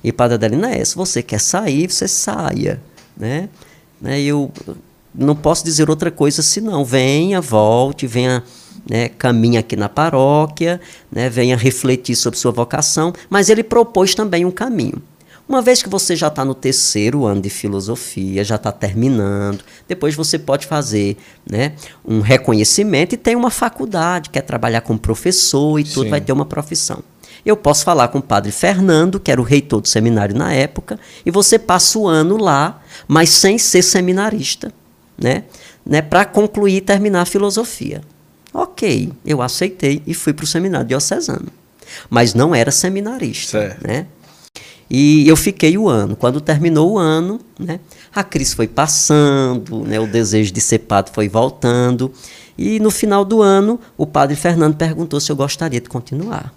[0.07, 2.81] E Padre Adelino é, se você quer sair, você saia,
[3.17, 3.49] né?
[3.99, 4.21] né?
[4.21, 4.49] Eu
[5.13, 8.41] não posso dizer outra coisa senão venha, volte, venha,
[8.89, 10.79] né, caminhe aqui na paróquia,
[11.11, 15.01] né, venha refletir sobre sua vocação, mas ele propôs também um caminho.
[15.49, 20.15] Uma vez que você já está no terceiro ano de filosofia, já está terminando, depois
[20.15, 21.17] você pode fazer
[21.49, 21.73] né,
[22.05, 26.09] um reconhecimento e tem uma faculdade, quer trabalhar como professor e tudo, Sim.
[26.11, 27.03] vai ter uma profissão.
[27.45, 30.99] Eu posso falar com o padre Fernando, que era o reitor do seminário na época,
[31.25, 34.71] e você passa o ano lá, mas sem ser seminarista,
[35.17, 35.43] né?
[35.85, 38.01] né Para concluir e terminar a filosofia.
[38.53, 41.47] Ok, eu aceitei e fui para o seminário diocesano.
[42.09, 43.87] Mas não era seminarista, Certo.
[43.87, 44.07] né?
[44.89, 46.15] E eu fiquei o ano.
[46.15, 47.79] Quando terminou o ano, né,
[48.13, 52.11] a crise foi passando, né, o desejo de ser padre foi voltando.
[52.57, 56.53] E no final do ano, o padre Fernando perguntou se eu gostaria de continuar.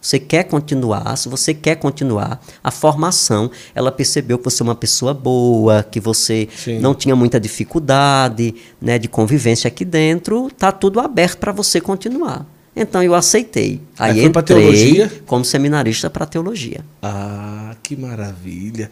[0.00, 1.16] Você quer continuar?
[1.16, 5.98] Se você quer continuar, a formação, ela percebeu que você é uma pessoa boa, que
[5.98, 6.78] você Sim.
[6.78, 12.46] não tinha muita dificuldade né, de convivência aqui dentro, tá tudo aberto para você continuar.
[12.76, 13.80] Então eu aceitei.
[13.98, 15.12] Aí, Aí entrei teologia?
[15.26, 16.80] como seminarista para teologia.
[17.02, 18.90] Ah, que maravilha.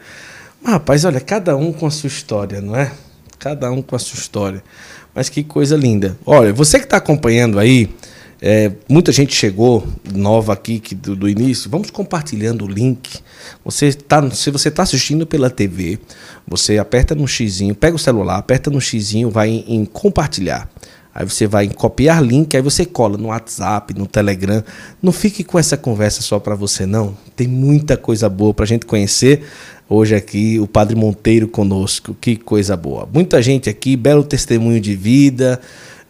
[0.61, 2.91] Mas, rapaz, olha, cada um com a sua história, não é?
[3.39, 4.63] Cada um com a sua história.
[5.15, 6.19] Mas que coisa linda.
[6.27, 7.89] Olha, você que está acompanhando aí,
[8.41, 11.71] é, muita gente chegou nova aqui que do, do, início.
[11.71, 13.19] Vamos compartilhando o link.
[13.65, 15.99] Você tá, se você está assistindo pela TV,
[16.47, 20.69] você aperta no xizinho, pega o celular, aperta no xizinho, vai em, em compartilhar.
[21.15, 24.63] Aí você vai em copiar link, aí você cola no WhatsApp, no Telegram.
[25.03, 27.17] Não fique com essa conversa só para você, não.
[27.35, 29.43] Tem muita coisa boa para a gente conhecer.
[29.89, 32.15] Hoje aqui, o Padre Monteiro conosco.
[32.21, 33.09] Que coisa boa.
[33.11, 35.59] Muita gente aqui, belo testemunho de vida.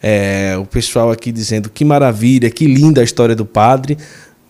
[0.01, 3.97] É, o pessoal aqui dizendo que maravilha, que linda a história do padre.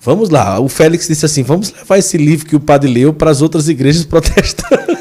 [0.02, 3.32] Vamos lá, o Félix disse assim: vamos levar esse livro que o padre leu para
[3.32, 4.98] as outras igrejas protestantes.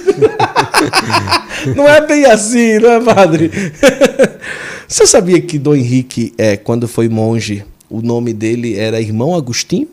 [1.75, 3.51] não é bem assim, não é, padre?
[4.89, 9.89] Você sabia que Dom Henrique, é, quando foi monge, o nome dele era Irmão Agostinho?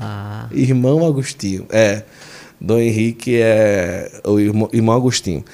[0.00, 0.48] Ah.
[0.52, 2.02] Irmão Agostinho, é.
[2.60, 5.44] Dom Henrique é o irmão, irmão Agostinho.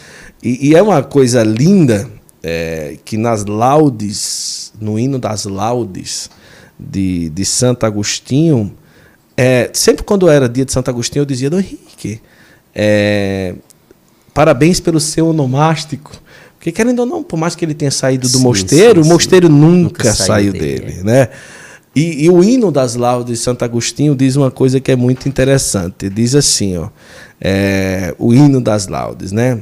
[0.42, 2.08] E, e, é uma coisa linda
[2.42, 6.30] é, que nas laudes, no hino das laudes
[6.78, 8.72] de, de Santo Agostinho,
[9.36, 12.20] é, sempre quando era dia de Santo Agostinho, eu dizia, Dom Henrique,
[12.74, 13.54] é,
[14.34, 16.12] parabéns pelo seu onomástico.
[16.58, 19.12] Porque querendo ou não, por mais que ele tenha saído do sim, mosteiro, sim, o
[19.12, 21.28] mosteiro nunca, nunca saiu dele, dele, né?
[21.96, 25.28] E, e, o hino das laudes de Santo Agostinho diz uma coisa que é muito
[25.28, 26.08] interessante.
[26.08, 26.88] Diz assim, ó,
[27.40, 29.58] é, o hino das laudes, né?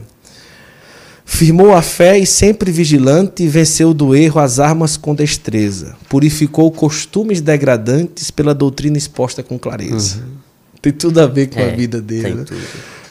[1.31, 5.95] Firmou a fé e sempre vigilante, venceu do erro as armas com destreza.
[6.09, 10.17] Purificou costumes degradantes pela doutrina exposta com clareza.
[10.17, 10.33] Uhum.
[10.81, 12.23] Tem tudo a ver com é, a vida dele.
[12.23, 12.45] Tem né?
[12.45, 12.61] tudo.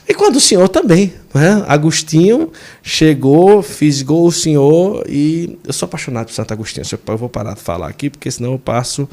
[0.09, 1.63] E quando o senhor também, né?
[1.67, 2.51] Agostinho
[2.81, 6.85] chegou, fisgou o senhor e eu sou apaixonado por Santo Agostinho.
[7.07, 9.07] Eu vou parar de falar aqui, porque senão eu passo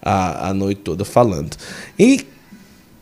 [0.00, 1.56] a, a noite toda falando.
[1.98, 2.24] E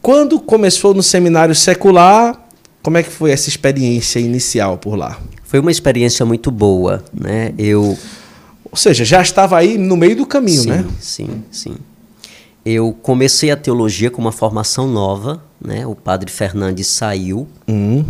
[0.00, 2.40] quando começou no seminário secular,
[2.82, 5.20] como é que foi essa experiência inicial por lá?
[5.52, 7.52] Foi uma experiência muito boa, né?
[7.58, 7.98] Eu
[8.70, 10.86] ou seja, já estava aí no meio do caminho, sim, né?
[10.98, 11.76] Sim, sim.
[12.64, 15.86] Eu comecei a teologia com uma formação nova, né?
[15.86, 18.02] O padre Fernandes saiu, uhum.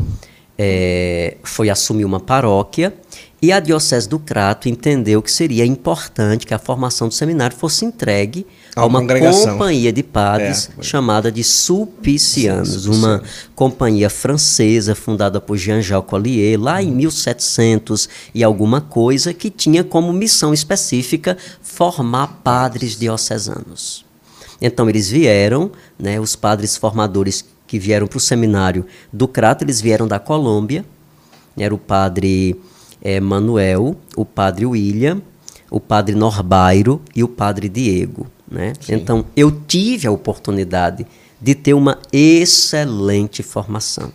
[0.57, 2.95] é, foi assumir uma paróquia
[3.43, 7.85] e a Diocese do Crato entendeu que seria importante que a formação do seminário fosse
[7.85, 13.21] entregue a uma companhia de padres é, chamada de Sulpicianos, uma
[13.57, 20.13] companhia francesa fundada por Jean-Jacques Collier lá em 1700 e alguma coisa que tinha como
[20.13, 24.05] missão específica formar padres diocesanos.
[24.61, 29.81] Então eles vieram, né, os padres formadores que vieram para o seminário do Crato, eles
[29.81, 30.85] vieram da Colômbia,
[31.57, 32.57] era o padre
[33.03, 35.21] é, Manuel, o padre William,
[35.71, 38.27] o padre Norbairo e o padre Diego.
[38.51, 38.75] Né?
[38.88, 41.07] Então, eu tive a oportunidade
[41.41, 44.12] de ter uma excelente formação.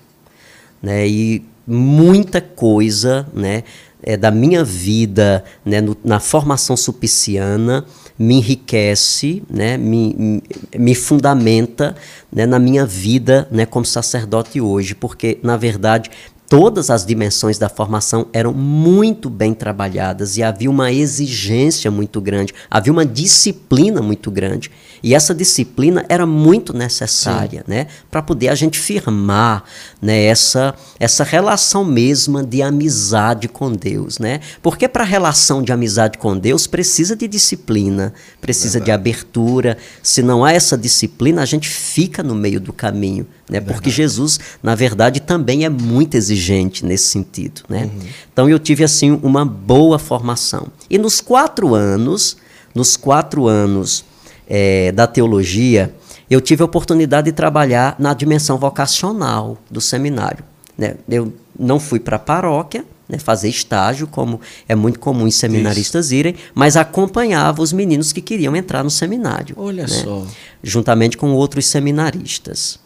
[0.81, 1.07] Né?
[1.07, 3.63] E muita coisa né,
[4.01, 7.83] é, da minha vida né, no, na formação supiciana
[8.17, 10.43] me enriquece, né, me, me,
[10.75, 11.95] me fundamenta
[12.31, 16.09] né, na minha vida né, como sacerdote hoje, porque, na verdade,
[16.49, 22.53] todas as dimensões da formação eram muito bem trabalhadas e havia uma exigência muito grande,
[22.69, 24.71] havia uma disciplina muito grande.
[25.01, 27.71] E essa disciplina era muito necessária, Sim.
[27.71, 29.63] né, para poder a gente firmar,
[30.01, 34.39] né, essa essa relação mesma de amizade com Deus, né?
[34.61, 38.85] Porque para a relação de amizade com Deus precisa de disciplina, precisa Verdade.
[38.85, 39.77] de abertura.
[40.01, 43.61] Se não há essa disciplina, a gente fica no meio do caminho, né?
[43.61, 47.83] Porque Jesus, na verdade, também é muito exigente nesse sentido, né?
[47.83, 48.07] Uhum.
[48.31, 50.67] Então eu tive assim uma boa formação.
[50.89, 52.37] E nos quatro anos,
[52.73, 54.03] nos quatro anos
[54.49, 55.93] é, da teologia,
[56.29, 60.43] eu tive a oportunidade de trabalhar na dimensão vocacional do seminário.
[60.77, 60.95] Né?
[61.09, 66.07] Eu não fui para a paróquia, né, fazer estágio, como é muito comum os seminaristas
[66.07, 66.15] Isso.
[66.15, 69.55] irem, mas acompanhava os meninos que queriam entrar no seminário.
[69.57, 70.25] Olha né, só.
[70.61, 72.79] Juntamente com outros seminaristas.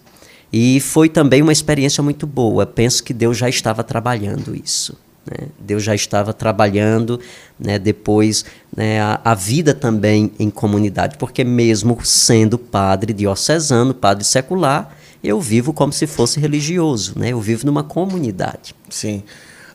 [0.54, 2.65] E foi também uma experiência muito boa.
[2.65, 4.95] Penso que Deus já estava trabalhando isso.
[5.26, 5.48] Né?
[5.60, 7.20] Deus já estava trabalhando
[7.60, 8.44] né, depois
[8.76, 15.40] né, a, a, vida também em comunidade, porque mesmo sendo padre diocesano, padre secular, eu
[15.40, 17.30] vivo como se fosse religioso, né?
[17.30, 18.74] eu vivo numa comunidade.
[18.90, 19.22] Sim.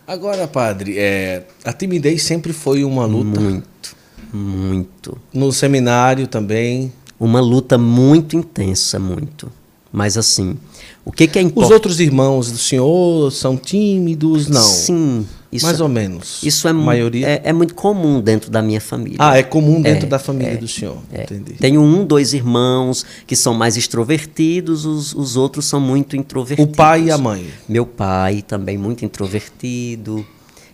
[0.06, 3.40] Agora, padre, é, a timidez sempre foi uma luta.
[3.40, 3.96] Muito,
[4.32, 5.18] muito.
[5.32, 6.92] No seminário também.
[7.18, 9.50] uma luta muito intensa, muito.
[9.92, 10.56] Mas assim,
[11.04, 11.66] o que, que é importante?
[11.66, 14.48] Os outros irmãos do senhor são tímidos?
[14.48, 14.62] Não.
[14.62, 15.26] Sim.
[15.62, 16.42] Mais é, ou menos.
[16.42, 17.26] Isso é, maioria...
[17.26, 19.16] É, é, muito comum dentro da minha família.
[19.20, 20.98] Ah, é comum dentro é, da família é, do senhor.
[21.12, 21.22] É.
[21.22, 21.54] Entendi.
[21.54, 26.72] Tenho um, dois irmãos que são mais extrovertidos, os, os outros são muito introvertidos.
[26.72, 27.46] O pai e a mãe?
[27.68, 30.26] Meu pai também muito introvertido.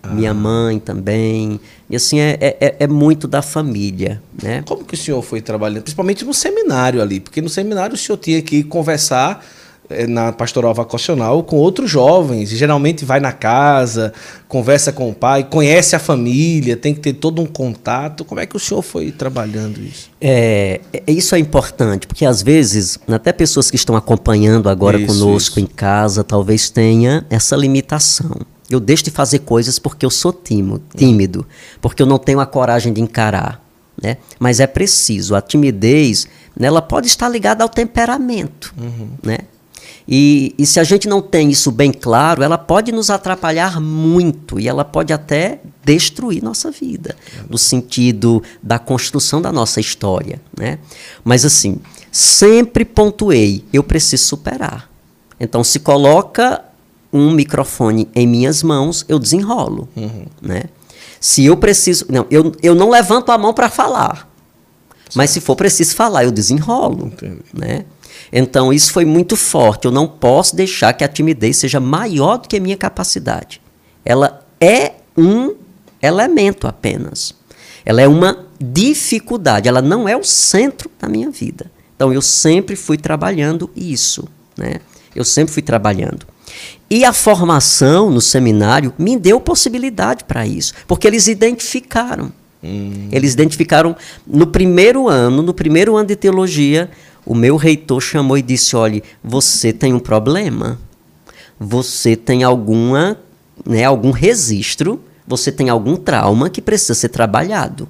[0.02, 0.08] Ah.
[0.08, 1.60] Minha mãe também.
[1.88, 4.20] E assim, é, é, é, muito da família.
[4.42, 4.62] Né?
[4.66, 5.82] Como que o senhor foi trabalhando?
[5.82, 9.44] Principalmente no seminário ali, porque no seminário o senhor tinha que conversar
[10.08, 12.52] na pastoral vocacional com outros jovens.
[12.52, 14.12] E geralmente vai na casa,
[14.48, 18.24] conversa com o pai, conhece a família, tem que ter todo um contato.
[18.24, 20.10] Como é que o senhor foi trabalhando isso?
[20.20, 25.06] É, é isso é importante, porque às vezes, até pessoas que estão acompanhando agora isso,
[25.06, 25.60] conosco isso.
[25.60, 28.40] em casa, talvez tenha essa limitação.
[28.70, 31.46] Eu deixo de fazer coisas porque eu sou tímido, tímido
[31.80, 33.62] porque eu não tenho a coragem de encarar.
[34.00, 34.16] Né?
[34.38, 35.34] Mas é preciso.
[35.34, 36.26] A timidez
[36.56, 38.74] né, ela pode estar ligada ao temperamento.
[38.78, 39.10] Uhum.
[39.22, 39.38] Né?
[40.06, 44.58] E, e, se a gente não tem isso bem claro, ela pode nos atrapalhar muito
[44.58, 47.16] e ela pode até destruir nossa vida,
[47.48, 50.40] no sentido da construção da nossa história.
[50.58, 50.78] Né?
[51.24, 51.78] Mas assim,
[52.10, 54.90] sempre pontuei, eu preciso superar.
[55.38, 56.62] Então, se coloca
[57.12, 59.88] um microfone em minhas mãos, eu desenrolo.
[59.94, 60.26] Uhum.
[60.40, 60.64] Né?
[61.20, 62.06] Se eu preciso.
[62.08, 64.28] Não, eu, eu não levanto a mão para falar.
[65.08, 65.16] Sim.
[65.18, 67.08] Mas se for preciso falar, eu desenrolo.
[67.08, 67.42] Entendi.
[67.52, 67.84] Né?
[68.32, 69.84] Então, isso foi muito forte.
[69.84, 73.60] Eu não posso deixar que a timidez seja maior do que a minha capacidade.
[74.04, 75.54] Ela é um
[76.00, 77.34] elemento apenas.
[77.84, 79.68] Ela é uma dificuldade.
[79.68, 81.70] Ela não é o centro da minha vida.
[81.94, 84.26] Então, eu sempre fui trabalhando isso.
[84.56, 84.80] Né?
[85.14, 86.26] Eu sempre fui trabalhando.
[86.88, 92.30] E a formação no seminário me deu possibilidade para isso, porque eles identificaram.
[92.62, 93.08] Hum.
[93.10, 96.90] Eles identificaram no primeiro ano, no primeiro ano de teologia,
[97.24, 100.78] o meu reitor chamou e disse: olhe, você tem um problema,
[101.58, 103.16] você tem alguma,
[103.64, 107.88] né, algum registro, você tem algum trauma que precisa ser trabalhado.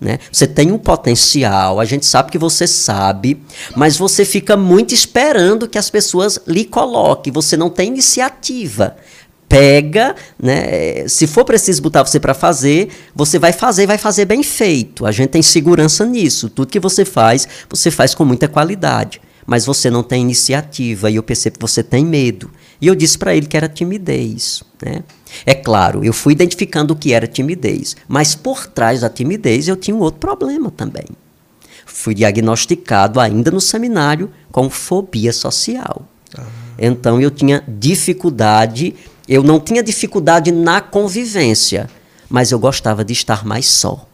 [0.00, 0.18] Né?
[0.30, 3.42] Você tem um potencial, a gente sabe que você sabe,
[3.74, 8.96] mas você fica muito esperando que as pessoas lhe coloquem, você não tem iniciativa.
[9.48, 11.06] Pega, né?
[11.06, 15.06] se for preciso botar você para fazer, você vai fazer, vai fazer bem feito.
[15.06, 16.50] A gente tem segurança nisso.
[16.50, 19.20] Tudo que você faz, você faz com muita qualidade.
[19.46, 22.50] Mas você não tem iniciativa e eu percebo que você tem medo.
[22.80, 24.62] E eu disse para ele que era timidez.
[24.84, 25.04] Né?
[25.44, 29.76] É claro, eu fui identificando o que era timidez, mas por trás da timidez eu
[29.76, 31.06] tinha um outro problema também.
[31.84, 36.06] Fui diagnosticado ainda no seminário com fobia social.
[36.36, 36.44] Ah.
[36.78, 38.94] Então eu tinha dificuldade,
[39.28, 41.88] eu não tinha dificuldade na convivência,
[42.28, 44.06] mas eu gostava de estar mais só.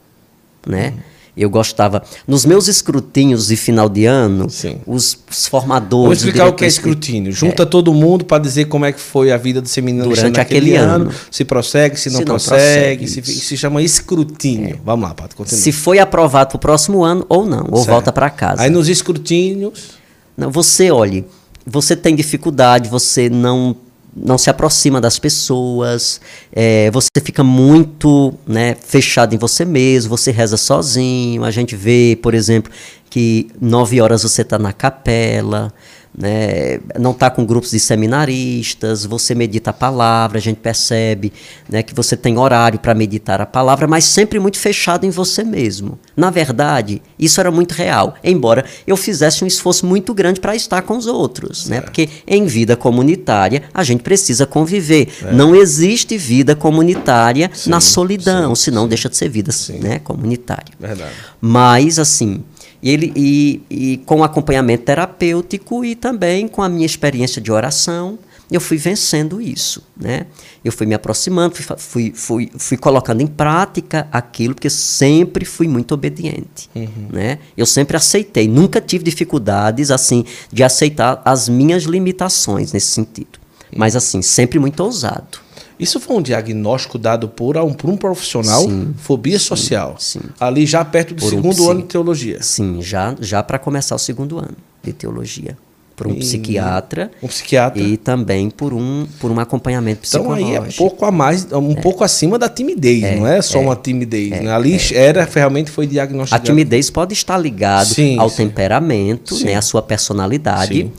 [0.66, 0.94] Né?
[0.96, 1.12] Hum.
[1.34, 2.02] Eu gostava.
[2.28, 4.46] Nos meus escrutinhos de final de ano,
[4.86, 6.04] os, os, formadores.
[6.04, 7.32] Vamos explicar o que é escrutínio.
[7.32, 7.66] Junta é.
[7.66, 11.06] todo mundo para dizer como é que foi a vida do seminarista durante aquele ano.
[11.06, 11.14] ano.
[11.30, 13.08] Se prossegue, se não, se não prossegue.
[13.08, 14.74] se, se, chama escrutínio.
[14.74, 14.78] É.
[14.84, 15.58] Vamos lá, Pato, continua.
[15.58, 17.88] Se foi aprovado para o próximo ano ou não, ou certo.
[17.88, 18.62] volta para casa.
[18.62, 20.02] Aí nos escrutínios.
[20.36, 21.24] Não, você, olhe,
[21.66, 23.74] você tem dificuldade, você não
[24.14, 26.20] não se aproxima das pessoas,
[26.52, 31.44] é, você fica muito né, fechado em você mesmo, você reza sozinho.
[31.44, 32.70] A gente vê, por exemplo,
[33.08, 35.72] que nove horas você está na capela,
[36.16, 41.32] né, não está com grupos de seminaristas, você medita a palavra, a gente percebe
[41.68, 45.42] né, que você tem horário para meditar a palavra, mas sempre muito fechado em você
[45.42, 45.98] mesmo.
[46.16, 50.82] Na verdade, isso era muito real, embora eu fizesse um esforço muito grande para estar
[50.82, 55.08] com os outros, né, porque em vida comunitária a gente precisa conviver.
[55.24, 55.32] É.
[55.32, 58.88] Não existe vida comunitária sim, na solidão, sim, senão sim.
[58.88, 60.74] deixa de ser vida né, comunitária.
[60.78, 61.12] Verdade.
[61.40, 62.44] Mas, assim,
[62.82, 68.18] e, ele, e, e com acompanhamento terapêutico e também com a minha experiência de oração,
[68.50, 70.26] eu fui vencendo isso, né?
[70.62, 75.66] Eu fui me aproximando, fui, fui, fui, fui colocando em prática aquilo, porque sempre fui
[75.66, 77.08] muito obediente, uhum.
[77.10, 77.38] né?
[77.56, 83.40] Eu sempre aceitei, nunca tive dificuldades, assim, de aceitar as minhas limitações nesse sentido.
[83.74, 85.38] Mas, assim, sempre muito ousado.
[85.82, 89.96] Isso foi um diagnóstico dado por um, por um profissional, sim, fobia sim, social.
[89.98, 90.20] Sim.
[90.38, 92.40] Ali já perto do por segundo um ano de teologia.
[92.40, 95.58] Sim, já, já para começar o segundo ano de teologia.
[95.96, 97.10] Por um e, psiquiatra.
[97.20, 97.82] Um psiquiatra.
[97.82, 100.48] E também por um, por um acompanhamento psicológico.
[100.50, 101.74] Então aí é pouco a mais, um é.
[101.74, 104.32] pouco acima da timidez, é, não é só é, uma timidez.
[104.32, 104.52] É, né?
[104.52, 104.94] Ali é.
[104.94, 106.42] era, realmente foi diagnosticado.
[106.42, 110.74] A timidez pode estar ligado ao temperamento, né, à sua personalidade.
[110.74, 110.92] Sim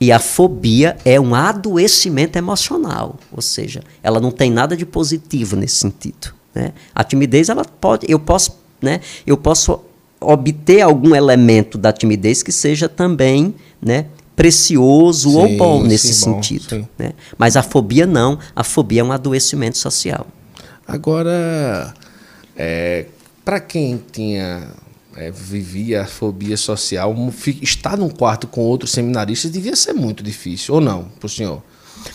[0.00, 5.56] e a fobia é um adoecimento emocional, ou seja, ela não tem nada de positivo
[5.56, 6.34] nesse sentido.
[6.54, 6.72] Né?
[6.94, 9.80] A timidez, ela pode, eu posso, né, eu posso
[10.20, 16.24] obter algum elemento da timidez que seja também, né, precioso sim, ou bom nesse sim,
[16.24, 16.80] sentido.
[16.80, 17.12] Bom, né?
[17.38, 20.26] Mas a fobia não, a fobia é um adoecimento social.
[20.86, 21.94] Agora,
[22.54, 23.06] é,
[23.42, 24.68] para quem tinha
[25.16, 27.14] é, vivia a fobia social,
[27.62, 31.62] estar num quarto com outros seminaristas devia ser muito difícil, ou não, para o senhor?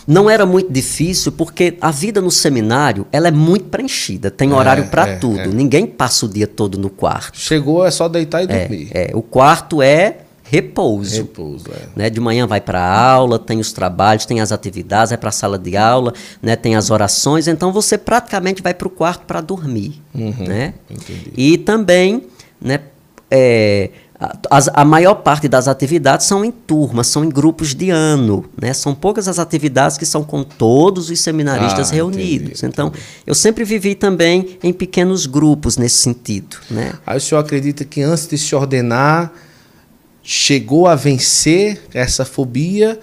[0.08, 4.84] Não era muito difícil porque a vida no seminário ela é muito preenchida, tem horário
[4.84, 5.39] é, para é, tudo.
[5.39, 5.47] É.
[5.47, 7.38] Ninguém passa o dia todo no quarto.
[7.38, 8.88] Chegou é só deitar e é, dormir.
[8.91, 11.16] É, o quarto é repouso.
[11.16, 11.88] Repouso, é.
[11.95, 12.10] Né?
[12.10, 15.34] De manhã vai para a aula, tem os trabalhos, tem as atividades, vai para a
[15.34, 16.56] sala de aula, né?
[16.56, 17.47] tem as orações.
[17.47, 20.02] Então você praticamente vai para o quarto para dormir.
[20.14, 20.74] Uhum, né?
[20.89, 21.32] Entendi.
[21.38, 22.28] E também,
[22.60, 22.80] né,
[23.32, 28.45] é, a, a, maior parte das atividades são em turmas, são em grupos de ano.
[28.61, 28.73] Né?
[28.73, 32.59] São poucas as atividades que são com todos os seminaristas ah, reunidos.
[32.59, 33.03] Entendi, então, entendi.
[33.25, 36.57] eu sempre vivi também em pequenos grupos nesse sentido.
[36.69, 36.93] Né?
[37.07, 39.32] Aí o senhor acredita que antes de se ordenar
[40.21, 42.99] chegou a vencer essa fobia?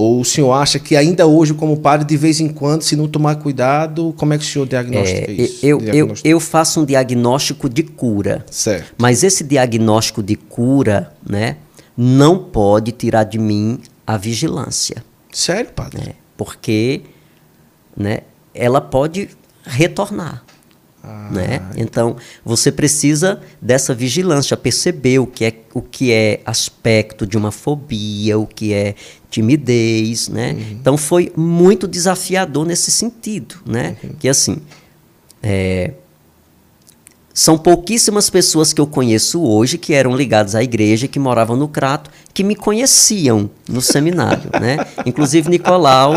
[0.00, 3.08] Ou o senhor acha que ainda hoje, como padre, de vez em quando, se não
[3.08, 5.66] tomar cuidado, como é que o senhor diagnostica é, isso?
[5.66, 8.46] Eu, eu, eu faço um diagnóstico de cura.
[8.48, 8.94] Certo.
[8.96, 11.56] Mas esse diagnóstico de cura, né,
[11.96, 15.02] não pode tirar de mim a vigilância.
[15.32, 16.10] Sério, padre?
[16.10, 17.02] É, porque
[17.96, 18.20] né,
[18.54, 19.28] ela pode
[19.64, 20.44] retornar.
[21.02, 21.62] Ah, né?
[21.76, 27.52] Então, você precisa dessa vigilância, perceber o que, é, o que é aspecto de uma
[27.52, 28.94] fobia, o que é
[29.30, 30.28] timidez.
[30.28, 30.52] Né?
[30.52, 30.66] Uhum.
[30.72, 33.56] Então, foi muito desafiador nesse sentido.
[33.64, 33.96] Né?
[34.02, 34.10] Uhum.
[34.18, 34.58] Que assim,
[35.42, 35.92] é,
[37.38, 41.68] são pouquíssimas pessoas que eu conheço hoje que eram ligadas à igreja, que moravam no
[41.68, 44.76] Crato, que me conheciam no seminário, né?
[45.06, 46.14] Inclusive Nicolau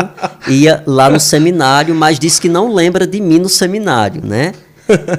[0.48, 4.52] ia lá no seminário, mas disse que não lembra de mim no seminário, né?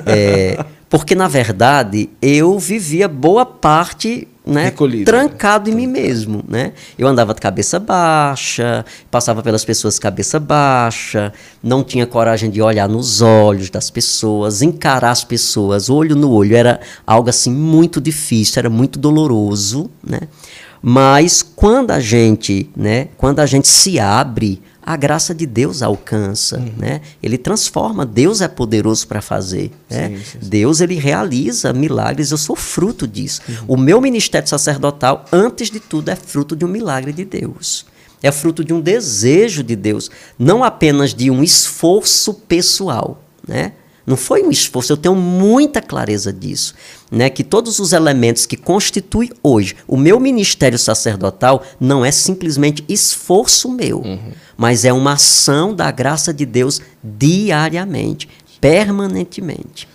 [0.05, 5.74] É, porque, na verdade, eu vivia boa parte né, Recolhido, trancado né?
[5.74, 6.43] em mim mesmo.
[6.47, 6.74] Né?
[6.97, 12.61] Eu andava de cabeça baixa, passava pelas pessoas de cabeça baixa, não tinha coragem de
[12.61, 16.55] olhar nos olhos das pessoas, encarar as pessoas olho no olho.
[16.55, 19.89] Era algo assim muito difícil, era muito doloroso.
[20.05, 20.22] Né?
[20.82, 26.57] Mas quando a gente, né, quando a gente se abre a graça de Deus alcança,
[26.59, 26.73] uhum.
[26.77, 27.01] né?
[27.21, 30.09] Ele transforma, Deus é poderoso para fazer, né?
[30.09, 30.49] sim, sim, sim.
[30.49, 33.41] Deus ele realiza milagres, eu sou fruto disso.
[33.47, 33.55] Uhum.
[33.69, 37.86] O meu ministério sacerdotal, antes de tudo, é fruto de um milagre de Deus.
[38.21, 43.73] É fruto de um desejo de Deus, não apenas de um esforço pessoal, né?
[44.06, 46.76] Não foi um esforço, eu tenho muita clareza disso.
[47.12, 52.84] Né, que todos os elementos que constituem hoje o meu ministério sacerdotal não é simplesmente
[52.89, 54.32] esforço meu, uhum.
[54.58, 58.28] mas é uma ação da graça de Deus diariamente,
[58.60, 59.88] permanentemente.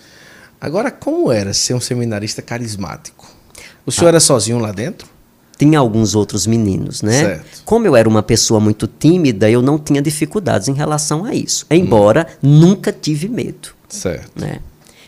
[0.61, 3.27] Agora, como era ser um seminarista carismático?
[3.85, 4.11] O senhor ah.
[4.11, 5.07] era sozinho lá dentro?
[5.57, 7.19] Tinha alguns outros meninos, né?
[7.25, 7.63] Certo.
[7.65, 11.65] Como eu era uma pessoa muito tímida, eu não tinha dificuldades em relação a isso.
[11.69, 12.59] Embora hum.
[12.59, 13.78] nunca tive medo.
[13.89, 14.39] Certo.
[14.39, 14.59] Né?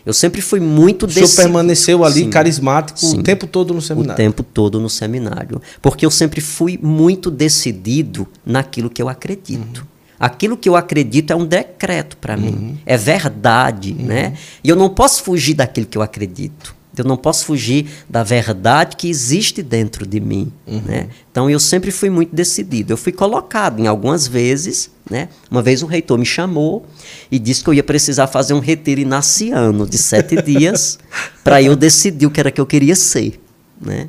[0.04, 1.26] Eu sempre fui muito decidido.
[1.26, 4.12] O senhor permaneceu ali sim, carismático sim, o tempo todo no seminário?
[4.12, 5.62] O tempo todo no seminário.
[5.80, 9.80] Porque eu sempre fui muito decidido naquilo que eu acredito.
[9.80, 9.86] Uhum.
[10.18, 12.42] Aquilo que eu acredito é um decreto para uhum.
[12.42, 12.78] mim.
[12.84, 14.06] É verdade, uhum.
[14.06, 14.34] né?
[14.62, 16.74] E eu não posso fugir daquilo que eu acredito.
[16.96, 20.52] Eu não posso fugir da verdade que existe dentro de mim.
[20.66, 20.82] Uhum.
[20.84, 21.08] Né?
[21.30, 22.92] Então eu sempre fui muito decidido.
[22.92, 24.90] Eu fui colocado em algumas vezes.
[25.10, 25.28] Né?
[25.50, 26.86] Uma vez o reitor me chamou
[27.30, 30.98] e disse que eu ia precisar fazer um retiro inaciano de sete dias
[31.42, 33.40] para eu decidir o que era que eu queria ser.
[33.80, 34.08] Né?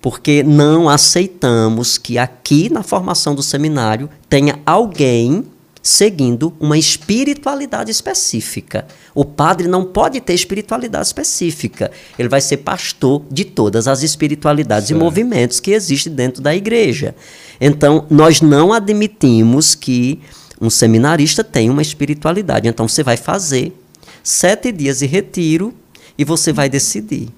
[0.00, 5.44] Porque não aceitamos que aqui na formação do seminário tenha alguém
[5.84, 8.86] seguindo uma espiritualidade específica.
[9.14, 11.90] O padre não pode ter espiritualidade específica.
[12.18, 14.98] Ele vai ser pastor de todas as espiritualidades certo.
[14.98, 17.14] e movimentos que existem dentro da igreja.
[17.60, 20.20] Então, nós não admitimos que
[20.58, 22.66] um seminarista tenha uma espiritualidade.
[22.66, 23.78] Então, você vai fazer
[24.22, 25.74] sete dias de retiro
[26.16, 27.28] e você vai decidir.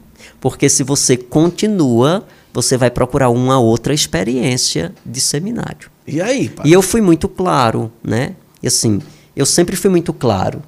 [0.40, 2.24] Porque se você continua,
[2.55, 5.95] você vai procurar uma outra experiência de seminário.
[6.07, 6.48] E aí?
[6.48, 6.66] Pai?
[6.66, 8.34] E eu fui muito claro, né?
[8.62, 9.00] E assim,
[9.34, 10.62] eu sempre fui muito claro,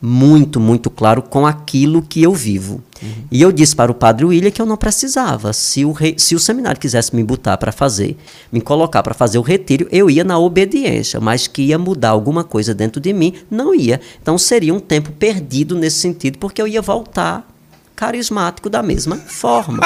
[0.00, 2.82] muito, muito claro com aquilo que eu vivo.
[3.02, 3.08] Uhum.
[3.30, 5.52] E eu disse para o padre William que eu não precisava.
[5.52, 8.16] Se o, rei, se o seminário quisesse me botar para fazer,
[8.52, 12.44] me colocar para fazer o retiro, eu ia na obediência, mas que ia mudar alguma
[12.44, 14.00] coisa dentro de mim, não ia.
[14.20, 17.48] Então seria um tempo perdido nesse sentido, porque eu ia voltar
[17.96, 19.80] carismático da mesma forma.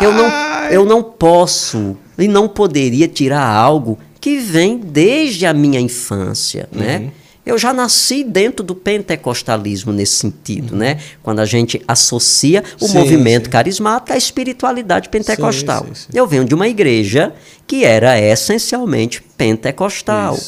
[0.00, 0.28] eu, não,
[0.70, 6.80] eu não posso e não poderia tirar algo que vem desde a minha infância, uhum.
[6.80, 7.10] né?
[7.44, 10.78] Eu já nasci dentro do pentecostalismo nesse sentido, uhum.
[10.78, 10.98] né?
[11.22, 13.50] Quando a gente associa o sim, movimento sim.
[13.50, 15.86] carismático à espiritualidade pentecostal.
[15.92, 17.34] Sim, eu venho de uma igreja
[17.66, 20.38] que era essencialmente pentecostal.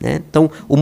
[0.00, 0.22] Né?
[0.30, 0.76] Então, o,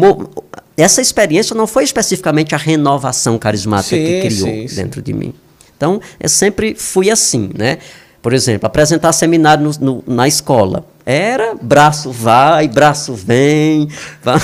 [0.76, 5.32] essa experiência não foi especificamente a renovação carismática que criou dentro de mim.
[5.74, 7.78] Então, eu sempre fui assim, né?
[8.20, 10.86] Por exemplo, apresentar seminário no, no, na escola.
[11.04, 13.88] Era braço vai, braço vem.
[14.22, 14.38] Vai.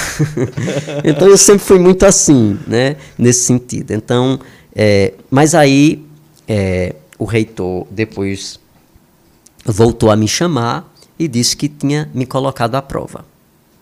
[1.04, 2.96] então eu sempre fui muito assim, né?
[3.16, 3.92] Nesse sentido.
[3.92, 4.40] Então,
[4.74, 6.04] é, mas aí
[6.46, 8.58] é, o reitor depois
[9.64, 13.24] voltou a me chamar e disse que tinha me colocado à prova.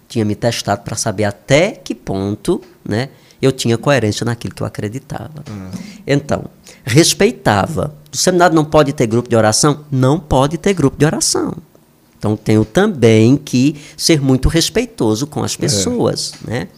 [0.09, 3.11] Tinha me testado para saber até que ponto, né?
[3.41, 5.45] Eu tinha coerência naquilo que eu acreditava.
[5.49, 5.71] Uhum.
[6.07, 6.45] Então,
[6.85, 7.95] respeitava.
[8.13, 9.85] O seminário não pode ter grupo de oração?
[9.91, 11.55] Não pode ter grupo de oração.
[12.27, 15.59] Então tenho também que ser muito respeitoso com as é.
[15.59, 16.51] pessoas, é.
[16.51, 16.69] né?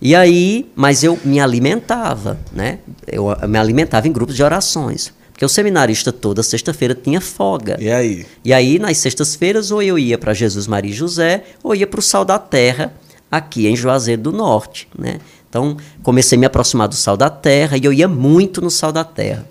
[0.00, 2.78] E aí, mas eu me alimentava, né?
[3.06, 5.12] Eu me alimentava em grupos de orações.
[5.32, 7.76] Porque o seminarista toda sexta-feira tinha folga.
[7.80, 8.26] E aí?
[8.44, 11.98] E aí, nas sextas-feiras, ou eu ia para Jesus Maria e José, ou ia para
[11.98, 12.94] o Sal da Terra,
[13.30, 15.18] aqui em Juazeiro do Norte, né?
[15.48, 18.92] Então, comecei a me aproximar do Sal da Terra e eu ia muito no Sal
[18.92, 19.46] da Terra.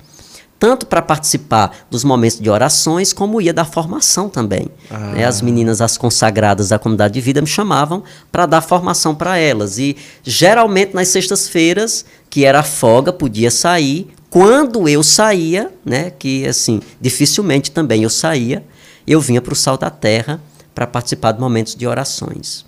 [0.58, 4.70] Tanto para participar dos momentos de orações, como ia da formação também.
[4.90, 5.12] Ah.
[5.12, 5.26] Né?
[5.26, 9.78] As meninas, as consagradas da comunidade de vida, me chamavam para dar formação para elas.
[9.78, 14.08] E geralmente nas sextas-feiras, que era folga, podia sair.
[14.30, 18.64] Quando eu saía, né, que assim, dificilmente também eu saía,
[19.06, 20.42] eu vinha para o Sal da Terra
[20.74, 22.66] para participar de momentos de orações.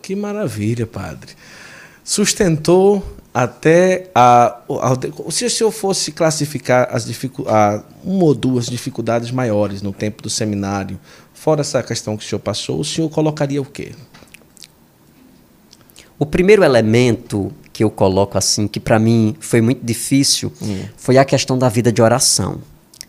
[0.00, 1.34] Que maravilha, padre
[2.04, 3.02] sustentou
[3.34, 7.04] até a, a, se o senhor fosse classificar as
[7.48, 11.00] a, uma ou duas dificuldades maiores no tempo do seminário,
[11.34, 13.90] fora essa questão que o senhor passou, o senhor colocaria o quê?
[16.16, 20.84] O primeiro elemento que eu coloco assim, que para mim foi muito difícil, hum.
[20.96, 22.60] foi a questão da vida de oração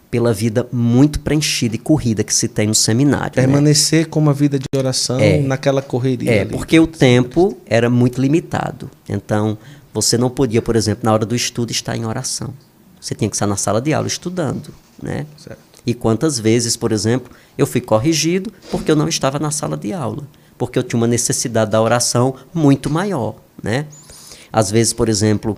[0.10, 3.34] pela vida muito preenchida e corrida que se tem no seminário.
[3.36, 3.44] Né?
[3.44, 4.06] Permanecer né?
[4.10, 6.32] com uma vida de oração é, naquela correria.
[6.32, 6.52] É, ali.
[6.52, 8.90] porque o tempo era muito limitado.
[9.08, 9.58] Então,
[9.96, 12.54] você não podia, por exemplo, na hora do estudo, estar em oração.
[13.00, 14.74] Você tinha que estar na sala de aula estudando.
[15.02, 15.26] Né?
[15.38, 15.60] Certo.
[15.86, 19.93] E quantas vezes, por exemplo, eu fui corrigido porque eu não estava na sala de
[19.93, 20.24] aula.
[20.58, 23.36] Porque eu tinha uma necessidade da oração muito maior.
[23.64, 23.86] Né?
[24.52, 25.58] Às vezes, por exemplo,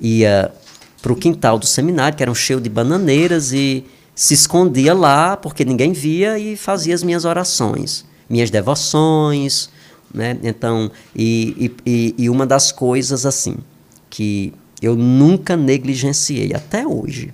[0.00, 0.52] ia
[1.00, 5.36] para o quintal do seminário, que era um cheio de bananeiras, e se escondia lá,
[5.36, 9.70] porque ninguém via, e fazia as minhas orações, minhas devoções.
[10.12, 10.38] Né?
[10.42, 13.56] Então, e, e, e uma das coisas assim,
[14.08, 17.32] que eu nunca negligenciei até hoje,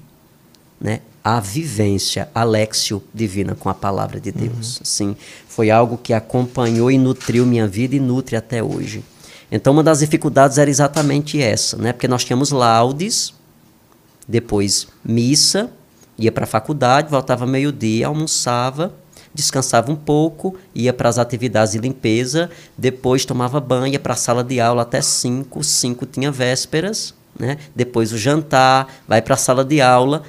[0.80, 1.00] né?
[1.22, 4.76] a vivência Alexio divina com a palavra de Deus.
[4.76, 4.82] Uhum.
[4.82, 5.16] Assim,
[5.48, 9.02] foi algo que acompanhou e nutriu minha vida e nutre até hoje.
[9.50, 11.92] Então, uma das dificuldades era exatamente essa, né?
[11.92, 13.32] Porque nós tínhamos laudes,
[14.28, 15.70] depois missa,
[16.18, 18.94] ia para a faculdade, voltava meio-dia, almoçava,
[19.34, 24.16] descansava um pouco, ia para as atividades de limpeza, depois tomava banho, ia para a
[24.16, 27.58] sala de aula até 5, 5 tinha vésperas, né?
[27.74, 30.22] depois o jantar, vai para a sala de aula,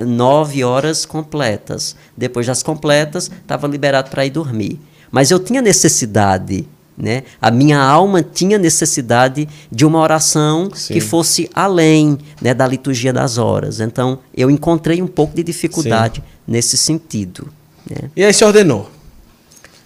[0.00, 1.96] 9 horas completas.
[2.16, 4.78] Depois das completas, estava liberado para ir dormir.
[5.10, 6.66] Mas eu tinha necessidade
[7.00, 7.22] né?
[7.40, 10.92] A minha alma tinha necessidade de uma oração Sim.
[10.92, 13.80] que fosse além né, da liturgia das horas.
[13.80, 16.26] Então, eu encontrei um pouco de dificuldade Sim.
[16.46, 17.48] nesse sentido.
[17.90, 18.10] Né?
[18.16, 18.90] E aí se ordenou?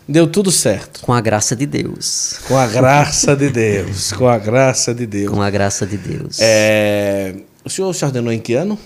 [0.07, 1.01] Deu tudo certo.
[1.01, 2.39] Com a graça de Deus.
[2.47, 4.13] Com a graça de Deus.
[4.13, 5.33] Com a graça de Deus.
[5.33, 6.39] Com a graça de Deus.
[6.41, 7.35] É...
[7.65, 8.79] O senhor se ordenou em que ano?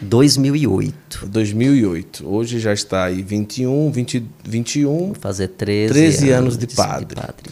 [0.00, 1.26] 2008.
[1.26, 2.28] 2008.
[2.28, 4.88] Hoje já está aí 21, 20, 21.
[4.88, 7.04] Vou fazer 13, 13 anos, anos de, padre.
[7.06, 7.50] de, padre.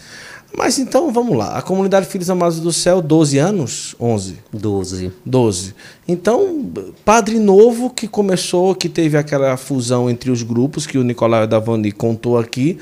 [0.56, 1.56] Mas então vamos lá.
[1.56, 3.94] A comunidade Filhos Amados do Céu, 12 anos?
[4.00, 4.38] 11?
[4.52, 5.12] 12.
[5.24, 5.74] 12.
[6.06, 6.66] Então,
[7.04, 11.92] padre novo que começou, que teve aquela fusão entre os grupos que o Nicolau Davani
[11.92, 12.78] contou aqui.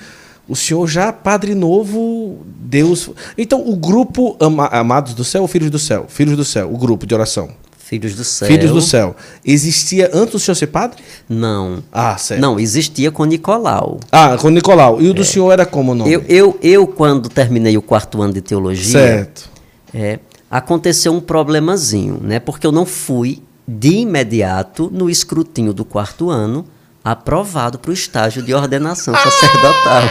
[0.48, 3.10] O senhor já, padre novo, Deus.
[3.36, 4.36] Então, o grupo
[4.70, 6.06] Amados do Céu ou Filhos do Céu?
[6.08, 7.50] Filhos do Céu, o grupo de oração.
[7.86, 8.48] Filhos do Céu.
[8.48, 9.14] Filhos do Céu.
[9.44, 11.00] Existia antes do senhor ser padre?
[11.28, 11.84] Não.
[11.92, 12.40] Ah, certo.
[12.40, 14.00] Não, existia com Nicolau.
[14.10, 15.00] Ah, com Nicolau.
[15.00, 15.24] E o do é.
[15.24, 16.12] senhor era como o nome?
[16.12, 18.90] Eu, eu, eu, quando terminei o quarto ano de teologia.
[18.90, 19.48] Certo.
[19.94, 20.18] É,
[20.50, 22.40] aconteceu um problemazinho, né?
[22.40, 26.66] Porque eu não fui de imediato no escrutínio do quarto ano
[27.04, 30.02] aprovado para o estágio de ordenação sacerdotal.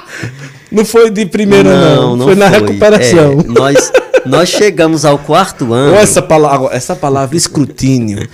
[0.73, 1.97] Não foi de primeira, não.
[1.97, 2.17] não.
[2.17, 3.33] não foi, foi na recuperação.
[3.33, 3.93] É, nós,
[4.27, 5.95] nós chegamos ao quarto ano.
[5.95, 8.29] Essa palavra, essa palavra escrutínio.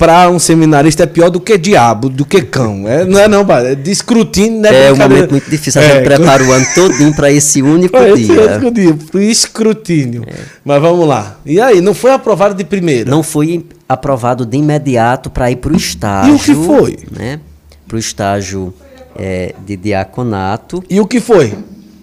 [0.00, 2.88] para um seminarista é pior do que diabo, do que cão.
[2.88, 3.42] É, não é não.
[3.50, 4.86] É de escrutínio, né?
[4.86, 5.78] É um momento muito difícil.
[5.78, 8.32] A gente é, prepara o ano todinho para esse único pra dia.
[8.32, 8.96] Esse único dia,
[9.30, 10.24] escrutínio.
[10.26, 10.32] É.
[10.64, 11.38] Mas vamos lá.
[11.44, 13.10] E aí, não foi aprovado de primeira?
[13.10, 16.32] Não foi aprovado de imediato para ir para o estágio.
[16.32, 16.98] E o que foi?
[17.10, 17.38] Né?
[17.86, 18.72] Para o estágio
[19.14, 20.82] é, de diaconato.
[20.88, 21.52] E o que foi?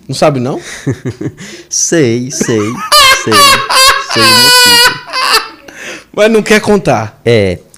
[0.08, 0.62] Não sabe não?
[1.68, 2.62] sei, sei,
[3.34, 4.24] sei.
[4.24, 4.24] sei.
[6.16, 7.22] Mas não quer contar.
[7.24, 7.60] É.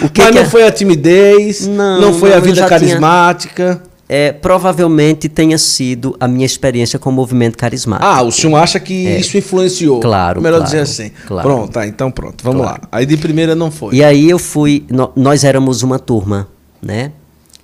[0.00, 0.46] o que Mas que não é?
[0.46, 3.74] foi a timidez, não, não foi não, a vida carismática.
[3.74, 3.88] Tinha...
[4.10, 8.08] É, provavelmente tenha sido a minha experiência com o movimento carismático.
[8.08, 9.20] Ah, o senhor acha que é.
[9.20, 10.00] isso influenciou?
[10.00, 10.40] Claro.
[10.40, 11.10] Melhor claro, dizer assim.
[11.26, 11.46] Claro.
[11.46, 12.80] Pronto, tá, então pronto, vamos claro.
[12.80, 12.88] lá.
[12.90, 13.94] Aí de primeira não foi.
[13.96, 14.86] E aí eu fui.
[14.88, 16.48] No, nós éramos uma turma,
[16.80, 17.12] né?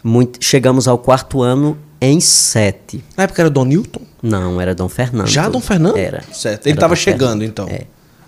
[0.03, 3.05] Muito, chegamos ao quarto ano em sete.
[3.17, 4.01] Na época era Dom Newton?
[4.23, 5.29] Não, era Dom Fernando.
[5.29, 5.97] Já Dom Fernando?
[5.97, 6.23] Era.
[6.33, 6.67] Certo.
[6.67, 7.43] Ele estava chegando, Fernando.
[7.45, 7.69] então.
[7.69, 7.83] É.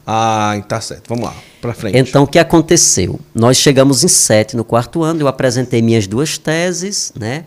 [0.06, 1.08] Ah, tá certo.
[1.08, 1.98] Vamos lá, para frente.
[1.98, 3.18] Então, o que aconteceu?
[3.34, 7.44] Nós chegamos em sete no quarto ano, eu apresentei minhas duas teses, né?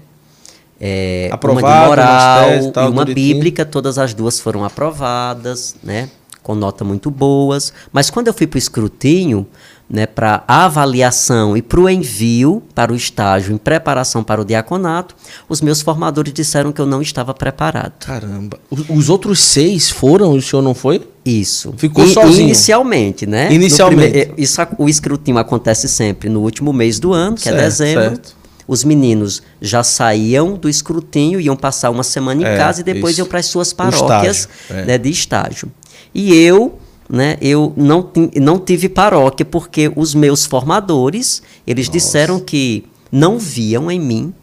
[0.81, 6.09] É, uma de moral teses, tal, e uma bíblica, todas as duas foram aprovadas, né?
[6.43, 7.71] Com nota muito boas.
[7.91, 9.47] Mas quando eu fui para o escrutínio,
[9.89, 15.15] né, para avaliação e para o envio para o estágio em preparação para o diaconato,
[15.47, 17.93] os meus formadores disseram que eu não estava preparado.
[18.05, 18.59] Caramba.
[18.69, 21.07] Os outros seis foram e o senhor não foi?
[21.25, 21.73] Isso.
[21.77, 22.45] Ficou e, sozinho?
[22.45, 23.51] Inicialmente, né?
[23.51, 24.11] Inicialmente.
[24.11, 27.63] Primeiro, isso, o escrutínio acontece sempre no último mês do ano, que é certo, é
[27.63, 28.03] dezembro.
[28.03, 28.39] Certo.
[28.67, 33.13] Os meninos já saíam do escrutínio, iam passar uma semana em é, casa e depois
[33.13, 33.21] isso.
[33.21, 34.85] iam para as suas paróquias estágio, é.
[34.85, 35.71] né, de estágio.
[36.13, 36.77] E eu
[37.09, 41.97] né, eu não, não tive paróquia porque os meus formadores, eles Nossa.
[41.97, 44.33] disseram que não viam em mim,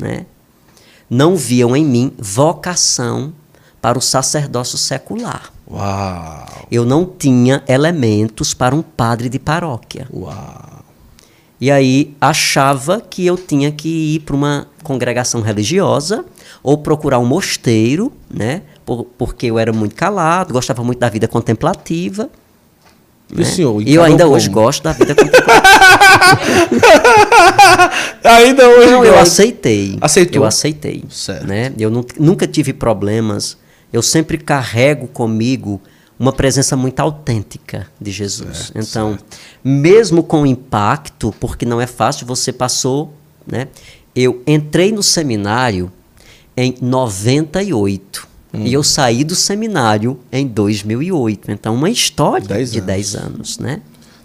[0.00, 0.26] né,
[1.08, 3.32] não viam em mim vocação
[3.80, 5.52] para o sacerdócio secular.
[5.70, 6.66] Uau.
[6.70, 10.08] Eu não tinha elementos para um padre de paróquia.
[10.12, 10.84] Uau.
[11.60, 16.24] E aí achava que eu tinha que ir para uma congregação religiosa
[16.62, 21.26] ou procurar um mosteiro, né, por, porque eu era muito calado, gostava muito da vida
[21.26, 22.30] contemplativa.
[23.30, 23.44] E né?
[23.44, 24.36] senhor, e eu ainda como?
[24.36, 25.66] hoje gosto da vida contemplativa.
[28.22, 29.98] ainda hoje Não, eu aceitei.
[30.00, 30.42] Aceitou?
[30.42, 31.04] Eu aceitei.
[31.10, 31.44] Certo.
[31.44, 31.72] Né?
[31.76, 33.58] Eu nunca tive problemas.
[33.92, 35.80] Eu sempre carrego comigo
[36.18, 38.56] uma presença muito autêntica de Jesus.
[38.56, 39.38] Certo, então, certo.
[39.62, 43.12] mesmo com o impacto, porque não é fácil, você passou,
[43.46, 43.68] né?
[44.14, 45.92] Eu entrei no seminário
[46.56, 48.35] em 98.
[48.56, 48.66] Hum.
[48.66, 51.50] E eu saí do seminário em 2008.
[51.50, 53.82] Então, uma história dez de 10 anos, né?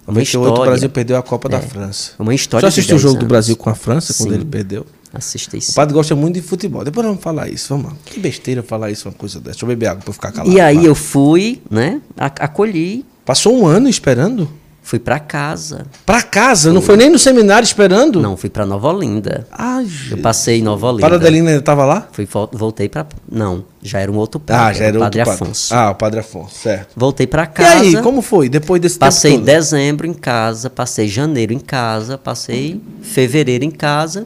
[0.08, 2.12] Uma história, o Brasil perdeu a Copa é, da França.
[2.18, 3.26] Uma história Você assistiu o jogo anos.
[3.26, 4.86] do Brasil com a França, sim, quando ele perdeu?
[5.14, 5.72] Assisti sim.
[5.72, 6.84] O padre gosta muito de futebol.
[6.84, 7.76] Depois vamos falar isso.
[7.76, 9.52] Vamos Que besteira falar isso, uma coisa dessa.
[9.52, 10.52] Deixa eu beber água para ficar calado.
[10.52, 12.02] E aí eu fui, né?
[12.18, 13.06] Acolhi.
[13.26, 14.50] Passou um ano esperando?
[14.92, 15.86] Fui para casa.
[16.06, 16.64] Para casa?
[16.64, 16.74] Fui.
[16.74, 18.20] Não foi nem no seminário esperando?
[18.20, 19.48] Não, fui para Nova Olinda.
[19.50, 21.04] Ai, Eu passei em Nova Olinda.
[21.08, 22.10] Para Adelina ainda estava lá?
[22.12, 24.62] Fui, voltei para Não, já era um outro padre.
[24.62, 25.70] Ah, já era o Padre outro Afonso.
[25.70, 25.86] Padre.
[25.86, 26.90] Ah, o Padre Afonso, certo.
[26.94, 27.86] Voltei para casa.
[27.86, 32.82] E aí, como foi depois desse Passei dezembro em casa, passei janeiro em casa, passei
[33.02, 34.26] fevereiro em casa.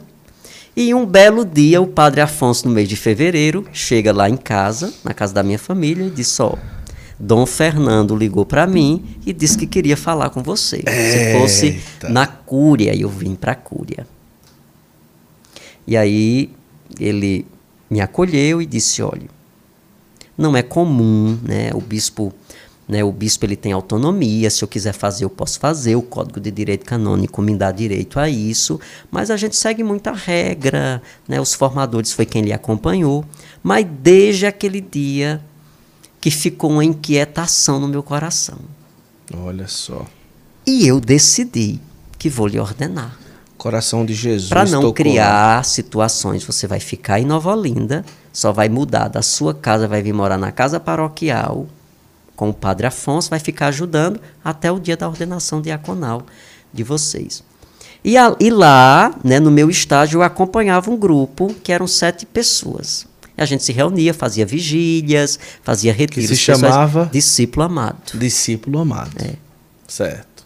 [0.76, 4.92] E um belo dia, o Padre Afonso, no mês de fevereiro, chega lá em casa,
[5.04, 6.58] na casa da minha família, e diz: Ó,
[7.18, 10.82] Dom Fernando ligou para mim e disse que queria falar com você.
[10.86, 14.06] Se fosse na Cúria, eu vim para a Cúria.
[15.86, 16.50] E aí
[17.00, 17.46] ele
[17.88, 19.28] me acolheu e disse: olha,
[20.36, 21.70] não é comum, né?
[21.72, 22.32] O bispo,
[22.86, 23.02] né?
[23.02, 24.50] O bispo ele tem autonomia.
[24.50, 25.96] Se eu quiser fazer, eu posso fazer.
[25.96, 28.78] O Código de Direito Canônico me dá direito a isso.
[29.10, 31.40] Mas a gente segue muita regra, né?
[31.40, 33.24] Os formadores foi quem lhe acompanhou.
[33.62, 35.40] Mas desde aquele dia
[36.20, 38.58] que ficou uma inquietação no meu coração.
[39.34, 40.04] Olha só.
[40.66, 41.80] E eu decidi
[42.18, 43.18] que vou lhe ordenar.
[43.56, 44.50] Coração de Jesus.
[44.50, 45.62] Para não criar lá.
[45.62, 50.12] situações, você vai ficar em Nova Olinda, só vai mudar da sua casa, vai vir
[50.12, 51.66] morar na casa paroquial
[52.36, 56.26] com o Padre Afonso, vai ficar ajudando até o dia da ordenação diaconal
[56.72, 57.42] de vocês.
[58.04, 62.26] E, a, e lá, né, no meu estágio, eu acompanhava um grupo que eram sete
[62.26, 63.06] pessoas.
[63.36, 66.30] A gente se reunia, fazia vigílias, fazia retiros.
[66.30, 67.10] Que se chamava?
[67.12, 68.18] Discípulo Amado.
[68.18, 69.12] Discípulo Amado.
[69.22, 69.34] É.
[69.86, 70.44] Certo.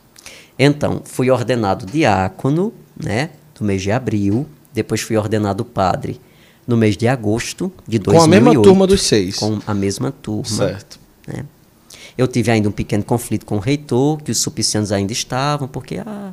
[0.59, 4.47] Então, fui ordenado diácono, né, no mês de abril.
[4.73, 6.21] Depois fui ordenado padre
[6.67, 8.19] no mês de agosto de 2008.
[8.19, 9.37] Com a mesma turma dos seis.
[9.37, 10.45] Com a mesma turma.
[10.45, 11.01] Certo.
[11.27, 11.45] Né?
[12.17, 15.99] Eu tive ainda um pequeno conflito com o reitor, que os supicianos ainda estavam, porque
[15.99, 16.33] ah,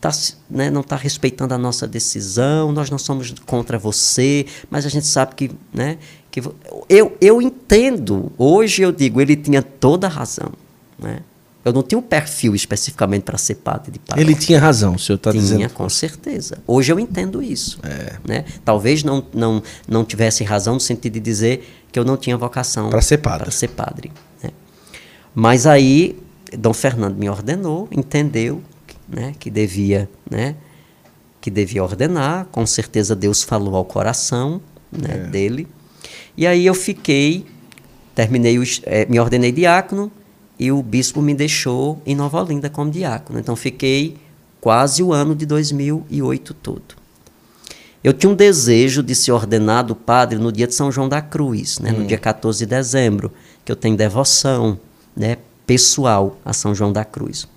[0.00, 0.10] tá,
[0.50, 5.06] né, não está respeitando a nossa decisão, nós não somos contra você, mas a gente
[5.06, 5.50] sabe que.
[5.72, 5.98] Né,
[6.30, 6.40] que
[6.88, 10.50] eu, eu entendo, hoje eu digo, ele tinha toda a razão.
[10.98, 11.20] Né?
[11.64, 14.22] Eu não tinha um perfil especificamente para ser padre de paróquia.
[14.22, 15.58] Ele tinha razão, o senhor está dizendo.
[15.58, 16.58] Tinha, com certeza.
[16.66, 17.78] Hoje eu entendo isso.
[18.26, 18.44] Né?
[18.64, 22.90] Talvez não, não, não tivesse razão no sentido de dizer que eu não tinha vocação
[22.90, 23.44] Para ser padre.
[23.44, 24.10] para ser padre.
[25.34, 26.18] Mas aí,
[26.56, 28.62] Dom Fernando me ordenou, entendeu
[29.08, 30.54] né, que devia, né,
[31.40, 32.46] que devia ordenar.
[32.52, 34.60] Com certeza Deus falou ao coração
[34.90, 35.66] né, dele.
[36.36, 37.46] E aí eu fiquei,
[38.14, 40.10] terminei, os, eh, me ordenei diácono
[40.58, 43.38] e o bispo me deixou em Nova Olinda como diácono.
[43.38, 44.16] Então fiquei
[44.60, 47.02] quase o ano de 2008 todo.
[48.04, 51.78] Eu tinha um desejo de ser ordenado padre no dia de São João da Cruz,
[51.78, 53.32] né, no dia 14 de dezembro,
[53.64, 54.78] que eu tenho devoção
[55.16, 55.36] né,
[55.66, 57.48] pessoal a São João da Cruz.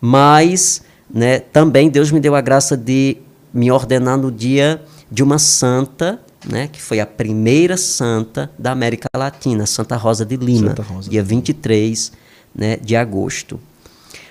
[0.00, 0.82] Mas
[1.12, 3.18] né, também Deus me deu a graça de
[3.52, 9.08] me ordenar no dia de uma santa, né, que foi a primeira santa da América
[9.16, 12.12] Latina, Santa Rosa de Lima, Rosa dia 23
[12.54, 13.60] né, de agosto.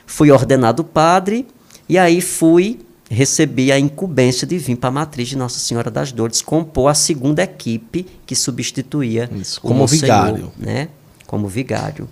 [0.06, 1.48] Fui ordenado padre
[1.90, 2.80] e aí fui
[3.10, 6.94] recebi a incumbência de vir para a matriz de Nossa Senhora das Dores compor a
[6.94, 10.52] segunda equipe que substituía Isso, como vigário.
[10.58, 10.90] né?
[11.28, 12.08] Como vigário,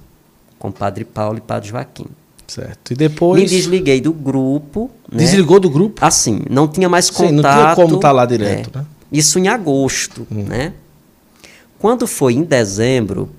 [0.64, 2.06] com Padre Paulo e Padre Joaquim.
[2.48, 2.94] Certo.
[2.94, 3.42] E depois.
[3.42, 4.90] Me desliguei do grupo.
[5.12, 5.18] Né?
[5.18, 6.04] Desligou do grupo?
[6.04, 7.76] Assim, não tinha mais Sim, não contato.
[7.76, 8.78] tinha como tá lá direto, é.
[8.80, 8.86] né?
[9.12, 10.72] Isso em agosto, né?
[11.78, 13.30] Quando foi em dezembro,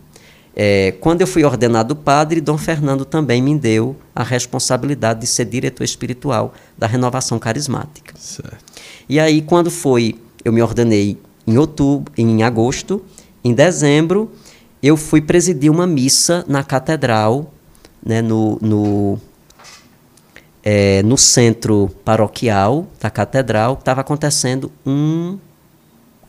[0.55, 5.47] é, quando eu fui ordenado padre, Dom Fernando também me deu a responsabilidade de ser
[5.47, 8.15] diretor espiritual da renovação carismática.
[8.19, 8.63] Certo.
[9.09, 10.15] E aí, quando foi,
[10.45, 13.03] eu me ordenei em outubro, em agosto,
[13.43, 14.31] em dezembro,
[14.87, 17.51] eu fui presidir uma missa na catedral,
[18.05, 19.19] né, no, no,
[20.63, 25.39] é, no centro paroquial da catedral, estava acontecendo um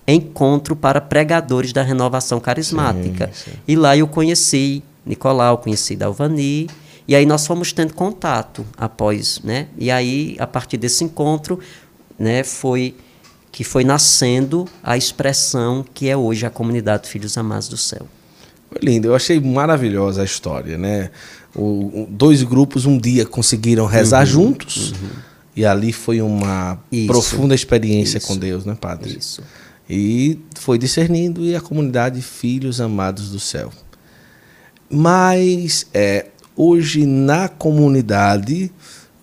[0.08, 3.30] encontro para pregadores da renovação carismática.
[3.34, 3.58] Sim, sim.
[3.68, 6.70] E lá eu conheci Nicolau, conheci Dalvani,
[7.06, 9.68] e aí nós fomos tendo contato após, né?
[9.78, 11.60] E aí, a partir desse encontro,
[12.18, 12.96] né, foi
[13.52, 18.08] que foi nascendo a expressão que é hoje a comunidade Filhos Amados do Céu.
[18.70, 21.10] Foi lindo, eu achei maravilhosa a história, né?
[21.56, 24.94] O, dois grupos um dia conseguiram rezar juntos
[25.56, 27.08] e ali foi uma Uhum, Isso.
[27.08, 28.28] profunda experiência Isso.
[28.28, 29.18] com Deus, né, padre?
[29.18, 29.42] Isso.
[29.90, 33.72] E foi discernindo e a comunidade Filhos Amados do Céu.
[34.90, 38.72] Mas é, hoje na comunidade,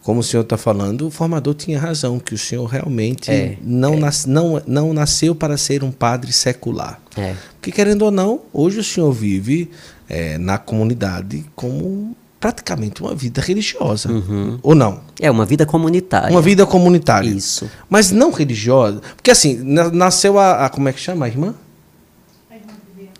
[0.02, 3.96] como o senhor está falando, o formador tinha razão, que o senhor realmente É, não,
[3.96, 7.00] nas- não, não nasceu para ser um padre secular.
[7.16, 7.34] É.
[7.54, 9.70] Porque, querendo ou não, hoje o senhor vive
[10.08, 14.08] é, na comunidade como praticamente uma vida religiosa.
[14.64, 15.00] Ou não?
[15.20, 16.30] É uma vida comunitária.
[16.30, 17.28] Uma vida comunitária.
[17.30, 17.70] Isso.
[17.88, 19.00] Mas não religiosa.
[19.14, 21.54] Porque assim, na- nasceu a, a- Como é que chama a irmã?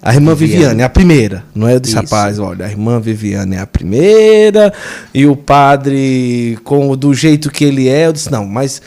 [0.03, 1.45] A irmã Viviane, a primeira.
[1.55, 1.77] Não é?
[1.77, 2.03] Eu disse, Isso.
[2.03, 4.73] rapaz, olha, a irmã Viviane é a primeira,
[5.15, 8.83] e o padre, com, do jeito que ele é, eu disse, não, mas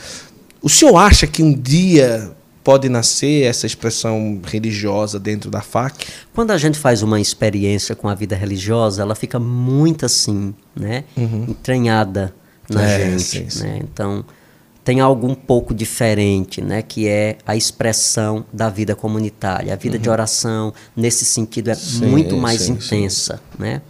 [0.60, 2.30] o senhor acha que um dia
[2.62, 6.06] pode nascer essa expressão religiosa dentro da FAC?
[6.34, 11.04] Quando a gente faz uma experiência com a vida religiosa, ela fica muito assim, né?
[11.16, 12.34] Entranhada
[12.68, 12.86] na Uhum.
[12.86, 13.62] É, gente, sim, sim.
[13.64, 13.78] né?
[13.82, 14.24] Então,
[14.86, 16.80] tem algo um pouco diferente, né?
[16.80, 19.72] Que é a expressão da vida comunitária.
[19.72, 21.78] A vida de oração, nesse sentido, é Uhum.
[21.80, 22.98] Sim, muito mais sim, sim.
[22.98, 23.82] intensa, né?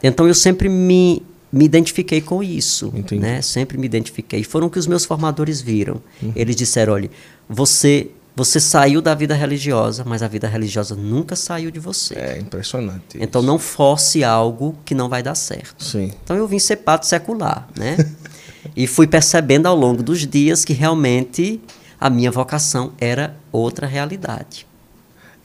[0.00, 3.20] Então, eu sempre me, me identifiquei com isso, Entendi.
[3.20, 3.42] né?
[3.42, 4.44] Sempre me identifiquei.
[4.44, 6.00] Foram o que os meus formadores viram.
[6.22, 6.32] Uhum.
[6.36, 7.10] Eles disseram, olha,
[7.48, 8.08] você...
[8.36, 12.14] Você saiu da vida religiosa, mas a vida religiosa nunca saiu de você.
[12.14, 13.18] É impressionante.
[13.18, 15.82] Então não force algo que não vai dar certo.
[15.82, 16.12] Sim.
[16.22, 17.96] Então eu vim ser padre secular, né?
[18.76, 21.60] e fui percebendo ao longo dos dias que realmente
[22.00, 24.66] a minha vocação era outra realidade.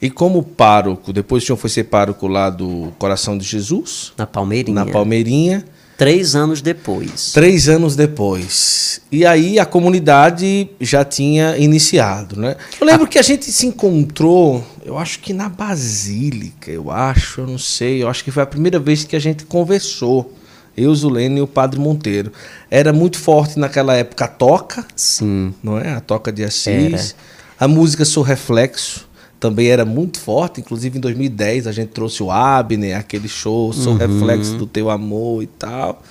[0.00, 4.26] E como pároco, depois o senhor foi ser pároco lá do Coração de Jesus, Na
[4.26, 4.84] Palmeirinha.
[4.84, 5.64] na Palmeirinha,
[5.96, 7.32] Três anos depois.
[7.32, 9.00] três anos depois.
[9.12, 12.56] E aí a comunidade já tinha iniciado, né?
[12.80, 17.46] Eu lembro que a gente se encontrou, eu acho que na Basílica, eu acho, eu
[17.46, 20.32] não sei, eu acho que foi a primeira vez que a gente conversou.
[20.76, 22.32] Eu, Zulene e o Padre Monteiro.
[22.70, 25.54] Era muito forte naquela época a toca, Sim.
[25.62, 25.92] não é?
[25.92, 27.14] A toca de Assis.
[27.58, 29.06] A música Sou Reflexo
[29.38, 30.60] também era muito forte.
[30.60, 35.42] Inclusive, em 2010, a gente trouxe o Abner, aquele show Sou Reflexo do Teu Amor
[35.42, 36.02] e tal.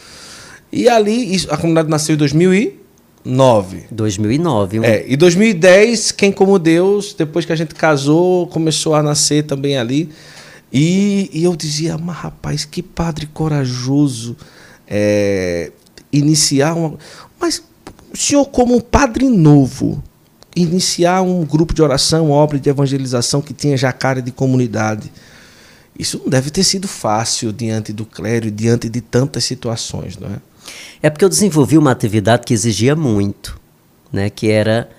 [0.71, 3.83] E ali, isso- a comunidade nasceu em 2009.
[3.91, 4.79] 2009.
[4.79, 9.43] um- É, e 2010, Quem Como Deus, depois que a gente casou, começou a nascer
[9.43, 10.09] também ali.
[10.73, 14.35] E, e eu dizia, mas rapaz, que padre corajoso
[14.87, 15.71] é,
[16.11, 16.97] iniciar uma.
[17.39, 17.63] Mas
[18.11, 20.03] o senhor, como um padre novo,
[20.55, 25.11] iniciar um grupo de oração, obra de evangelização que tinha já cara de comunidade.
[25.97, 30.37] Isso não deve ter sido fácil diante do clero, diante de tantas situações, não é?
[31.03, 33.59] É porque eu desenvolvi uma atividade que exigia muito,
[34.11, 34.29] né?
[34.31, 34.89] Que era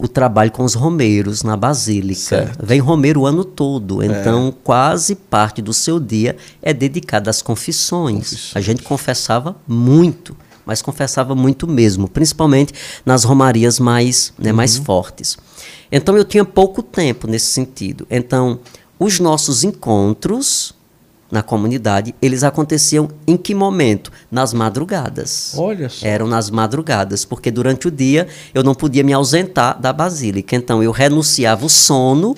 [0.00, 2.20] o trabalho com os romeiros na basílica.
[2.20, 2.64] Certo.
[2.64, 4.06] Vem romeiro o ano todo, é.
[4.06, 4.52] então é.
[4.64, 8.30] quase parte do seu dia é dedicada às confissões.
[8.30, 8.56] confissões.
[8.56, 10.34] A gente confessava muito,
[10.64, 12.72] mas confessava muito mesmo, principalmente
[13.04, 14.56] nas romarias mais, né, uhum.
[14.56, 15.36] mais fortes.
[15.92, 18.06] Então eu tinha pouco tempo nesse sentido.
[18.10, 18.60] Então,
[18.98, 20.74] os nossos encontros
[21.30, 24.10] na comunidade, eles aconteciam em que momento?
[24.30, 25.54] Nas madrugadas.
[25.56, 26.06] Olha só.
[26.06, 30.56] Eram nas madrugadas, porque durante o dia eu não podia me ausentar da basílica.
[30.56, 32.34] Então eu renunciava o sono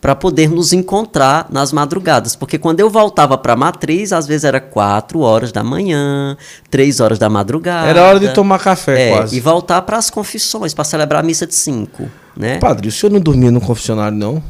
[0.00, 2.36] para poder nos encontrar nas madrugadas.
[2.36, 6.36] Porque quando eu voltava para a matriz, às vezes era quatro horas da manhã,
[6.70, 7.88] três horas da madrugada.
[7.88, 9.36] Era hora de tomar café, é, quase.
[9.36, 12.08] E voltar para as confissões, para celebrar a missa de cinco.
[12.36, 12.58] Né?
[12.58, 14.42] Padre, o senhor não dormia no confessionário, não?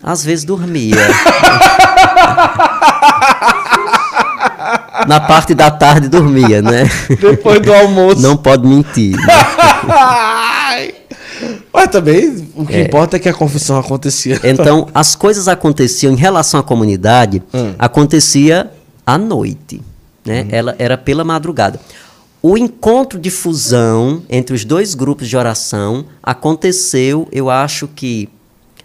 [0.00, 0.94] Às vezes dormia.
[5.06, 6.88] Na parte da tarde dormia, né?
[7.20, 8.20] Depois do almoço.
[8.20, 9.16] Não pode mentir.
[9.16, 9.24] Né?
[11.72, 12.82] Mas também o que é.
[12.82, 14.40] importa é que a confissão acontecia.
[14.42, 17.74] Então, as coisas aconteciam em relação à comunidade, hum.
[17.78, 18.70] acontecia
[19.06, 19.80] à noite.
[20.24, 20.42] Né?
[20.42, 20.48] Hum.
[20.50, 21.78] Ela era pela madrugada.
[22.42, 28.28] O encontro de fusão entre os dois grupos de oração aconteceu, eu acho que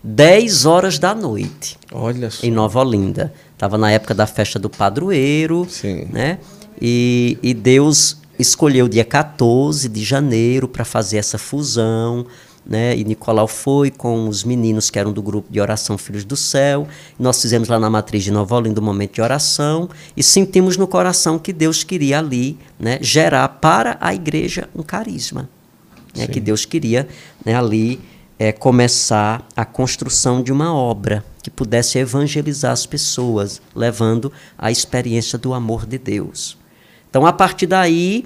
[0.04, 1.78] 10 horas da noite.
[1.92, 2.46] Olha só.
[2.46, 3.34] Em Nova Olinda.
[3.54, 5.66] Estava na época da festa do padroeiro.
[5.70, 6.08] Sim.
[6.12, 6.40] Né?
[6.82, 12.26] E, e Deus escolheu o dia 14 de janeiro para fazer essa fusão.
[12.66, 12.98] Né?
[12.98, 16.88] E Nicolau foi com os meninos que eram do grupo de oração Filhos do Céu.
[17.18, 20.88] Nós fizemos lá na matriz de Nova Olinda um momento de oração e sentimos no
[20.88, 25.50] coração que Deus queria ali né, gerar para a igreja um carisma.
[26.16, 27.08] Né, que Deus queria
[27.44, 28.00] né, ali
[28.38, 35.38] é, começar a construção de uma obra que pudesse evangelizar as pessoas, levando a experiência
[35.38, 36.58] do amor de Deus.
[37.10, 38.26] Então, a partir daí,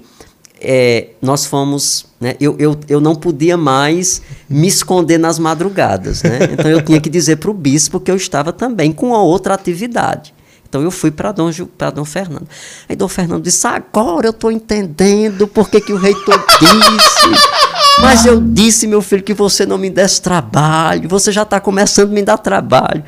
[0.60, 2.06] é, nós fomos.
[2.20, 6.22] Né, eu, eu, eu não podia mais me esconder nas madrugadas.
[6.22, 6.38] Né?
[6.52, 10.34] Então, eu tinha que dizer para o bispo que eu estava também com outra atividade.
[10.68, 11.50] Então eu fui para Dom,
[11.94, 12.46] Dom Fernando.
[12.86, 17.67] Aí Dom Fernando disse: agora eu estou entendendo por que, que o reitor disse
[18.00, 21.08] mas eu disse, meu filho, que você não me desse trabalho.
[21.08, 23.02] Você já está começando a me dar trabalho.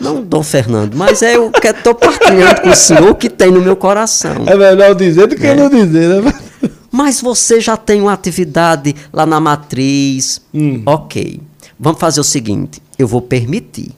[0.00, 3.60] Não, Dom Fernando, mas é o que estou partilhando com o senhor que tem no
[3.60, 4.44] meu coração.
[4.46, 5.56] É melhor dizer do que é.
[5.56, 6.32] não dizer, né?
[6.90, 10.40] Mas você já tem uma atividade lá na matriz.
[10.54, 10.82] Hum.
[10.86, 11.40] Ok.
[11.78, 13.90] Vamos fazer o seguinte: eu vou permitir.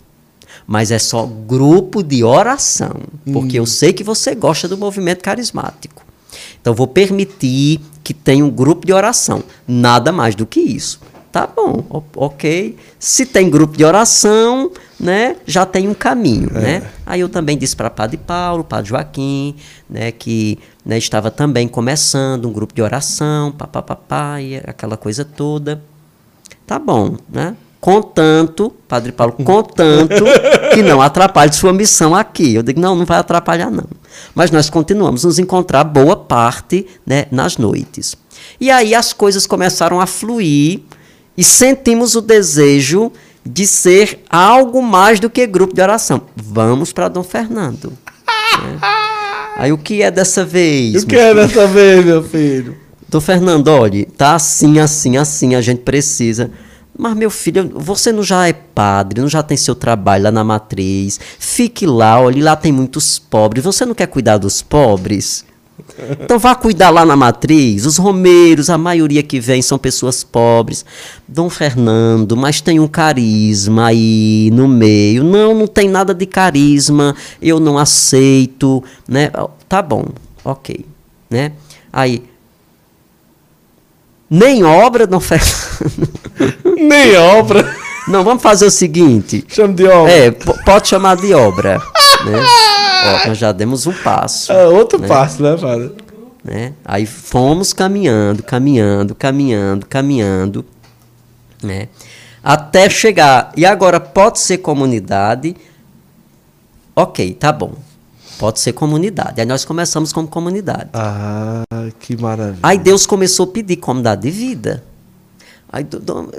[0.67, 2.95] Mas é só grupo de oração.
[3.33, 3.63] Porque hum.
[3.63, 6.03] eu sei que você gosta do movimento carismático.
[6.61, 9.43] Então, vou permitir que tenha um grupo de oração.
[9.67, 11.01] Nada mais do que isso.
[11.33, 11.85] Tá bom,
[12.17, 12.77] ok.
[12.99, 16.61] Se tem grupo de oração, né, já tem um caminho, é.
[16.61, 16.83] né?
[17.07, 19.55] Aí eu também disse para Padre Paulo, Padre Joaquim,
[19.89, 25.81] né, que né, estava também começando um grupo de oração, papapá, e aquela coisa toda.
[26.67, 27.55] Tá bom, né?
[27.81, 30.25] Contanto, Padre Paulo, contanto
[30.75, 32.55] que não atrapalhe sua missão aqui.
[32.55, 33.87] Eu digo, não, não vai atrapalhar, não.
[34.35, 38.17] Mas nós continuamos nos encontrar boa parte né, nas noites.
[38.61, 40.81] E aí as coisas começaram a fluir
[41.37, 43.13] e sentimos o desejo
[43.45, 46.23] de ser algo mais do que grupo de oração.
[46.37, 47.93] Vamos para Dom Fernando.
[48.63, 48.79] né?
[49.57, 51.03] Aí o que é dessa vez?
[51.03, 52.77] O que é dessa vez, meu filho?
[53.09, 56.51] Dom Fernando, olha, tá assim, assim, assim, a gente precisa
[57.01, 60.45] mas, meu filho, você não já é padre, não já tem seu trabalho lá na
[60.45, 61.19] matriz.
[61.39, 63.65] Fique lá, olhe, lá tem muitos pobres.
[63.65, 65.47] Você não quer cuidar dos pobres?
[66.21, 67.87] Então vá cuidar lá na matriz.
[67.87, 70.85] Os romeiros, a maioria que vem são pessoas pobres.
[71.27, 75.25] Dom Fernando, mas tem um carisma aí no meio.
[75.25, 77.17] Não, não tem nada de carisma.
[77.41, 79.31] Eu não aceito, né?
[79.67, 80.05] Tá bom,
[80.45, 80.85] ok,
[81.31, 81.53] né?
[81.91, 82.23] Aí
[84.29, 85.70] nem obra, Dom Fernando.
[86.77, 87.75] Nem obra.
[88.09, 89.45] Não, vamos fazer o seguinte.
[89.49, 90.13] Chama de obra.
[90.13, 91.79] É, pode chamar de obra.
[92.25, 92.43] né?
[93.25, 94.53] Ó, nós já demos um passo.
[94.53, 95.09] É outro né?
[95.09, 95.93] passo, né, padre?
[96.43, 96.73] Né?
[96.85, 100.65] Aí fomos caminhando, caminhando, caminhando, caminhando,
[101.63, 101.89] né?
[102.43, 103.53] Até chegar.
[103.57, 105.55] E agora pode ser comunidade.
[106.97, 107.75] Ok, tá bom.
[108.39, 109.41] Pode ser comunidade.
[109.41, 110.89] Aí nós começamos como comunidade.
[110.95, 111.63] Ah,
[111.99, 112.61] que maravilha.
[112.63, 114.83] Aí Deus começou a pedir comunidade de vida.
[115.73, 115.87] Aí,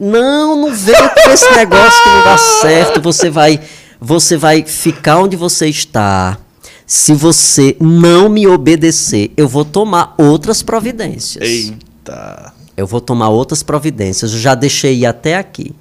[0.01, 3.01] não, não vem com esse negócio que não dá certo.
[3.01, 3.59] Você vai,
[3.99, 6.37] você vai ficar onde você está.
[6.85, 11.47] Se você não me obedecer, eu vou tomar outras providências.
[11.47, 12.53] Eita.
[12.75, 14.33] Eu vou tomar outras providências.
[14.33, 15.73] Eu já deixei ir até aqui.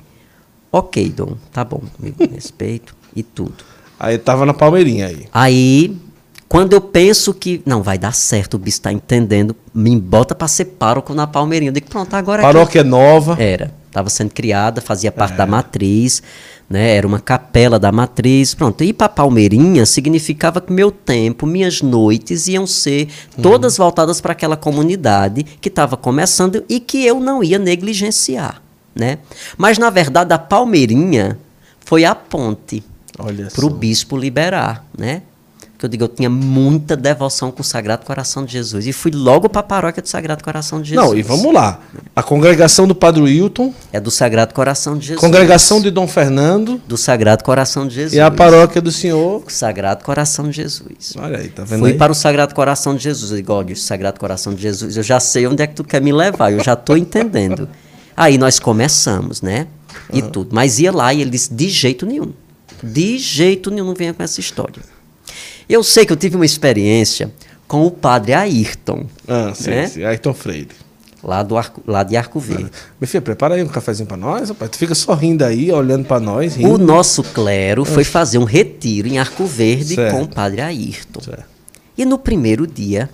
[0.71, 1.83] Ok, Dom, tá bom.
[2.33, 3.65] Respeito e tudo.
[3.99, 5.27] Aí tava na Palmeirinha aí.
[5.33, 5.99] Aí,
[6.51, 10.49] quando eu penso que não vai dar certo, o bicho está entendendo, me bota para
[10.49, 11.69] ser pároco na Palmeirinha.
[11.69, 13.41] Eu digo, pronto, agora Paróquia nova.
[13.41, 13.73] Era.
[13.87, 16.21] Estava sendo criada, fazia parte da matriz,
[16.69, 16.97] né?
[16.97, 18.53] Era uma capela da matriz.
[18.53, 18.83] Pronto.
[18.83, 23.09] Ir para Palmeirinha significava que meu tempo, minhas noites iam ser
[23.41, 28.61] todas voltadas para aquela comunidade que estava começando e que eu não ia negligenciar,
[28.93, 29.19] né?
[29.57, 31.39] Mas na verdade a Palmeirinha
[31.79, 32.83] foi a ponte
[33.55, 35.23] para o bispo liberar, né?
[35.81, 39.11] Que eu digo, eu tinha muita devoção com o Sagrado Coração de Jesus e fui
[39.11, 41.09] logo para a paróquia do Sagrado Coração de Jesus.
[41.09, 41.81] Não, e vamos lá.
[42.15, 45.21] A congregação do Padre Wilton, É do Sagrado Coração de Jesus.
[45.25, 48.13] congregação de Dom Fernando do Sagrado Coração de Jesus.
[48.13, 49.43] e a paróquia do Senhor.
[49.49, 51.15] Sagrado Coração de Jesus.
[51.17, 51.97] Olha aí, tá vendo Fui aí?
[51.97, 53.31] para o Sagrado Coração de Jesus.
[53.31, 55.83] Eu digo, olha, o Sagrado Coração de Jesus, eu já sei onde é que tu
[55.83, 57.67] quer me levar, eu já estou entendendo.
[58.15, 59.67] Aí nós começamos, né?
[60.13, 60.51] E tudo.
[60.53, 62.35] Mas ia lá e ele disse, de jeito nenhum.
[62.83, 64.83] De jeito nenhum, não venha com essa história.
[65.73, 67.31] Eu sei que eu tive uma experiência
[67.69, 69.87] com o padre Ayrton, Ah, sim, né?
[69.87, 70.03] sim.
[70.05, 70.69] Ayrton Freire.
[71.23, 72.71] lá, do Arco, lá de Arco Verde.
[73.01, 74.71] Meu filho, prepara aí um cafezinho pra nós, rapaz.
[74.73, 76.79] Tu fica só rindo aí, olhando pra nós, O rindo.
[76.79, 80.17] nosso clero foi fazer um retiro em Arco Verde Certo.
[80.17, 81.21] com o padre Ayrton.
[81.21, 81.45] Certo.
[81.97, 83.09] E no primeiro dia,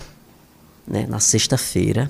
[0.87, 2.09] né, na sexta-feira,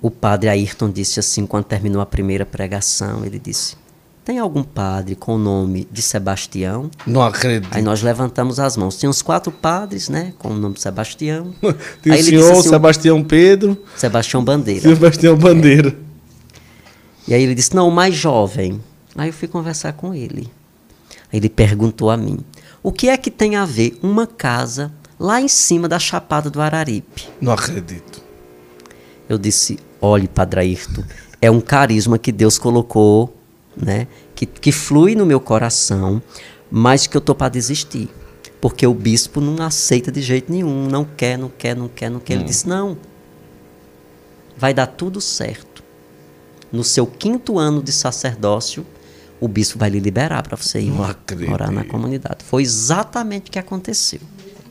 [0.00, 3.76] o padre Ayrton disse assim, quando terminou a primeira pregação, ele disse,
[4.24, 6.90] tem algum padre com o nome de Sebastião?
[7.06, 7.68] Não acredito.
[7.70, 8.96] Aí nós levantamos as mãos.
[8.96, 11.54] Tinha uns quatro padres, né, com o nome de Sebastião.
[12.00, 14.80] Tem Aí o senhor assim, Sebastião Pedro, Sebastião Bandeira.
[14.80, 15.94] Sebastião Bandeira.
[17.28, 18.80] E aí ele disse, não, o mais jovem.
[19.14, 20.50] Aí eu fui conversar com ele.
[21.30, 22.38] Aí ele perguntou a mim,
[22.82, 26.62] o que é que tem a ver uma casa lá em cima da Chapada do
[26.62, 27.28] Araripe?
[27.40, 28.22] Não acredito.
[29.28, 31.04] Eu disse, olhe, Padre Ayrton,
[31.42, 33.34] é um carisma que Deus colocou,
[33.76, 36.22] né, que, que flui no meu coração,
[36.70, 38.08] mas que eu tô para desistir.
[38.60, 42.20] Porque o bispo não aceita de jeito nenhum, não quer, não quer, não quer, não
[42.20, 42.34] quer.
[42.34, 42.96] Ele disse, não,
[44.56, 45.82] vai dar tudo certo.
[46.72, 48.86] No seu quinto ano de sacerdócio,
[49.40, 52.44] o bispo vai lhe liberar para você ir morar na comunidade.
[52.44, 54.20] Foi exatamente o que aconteceu.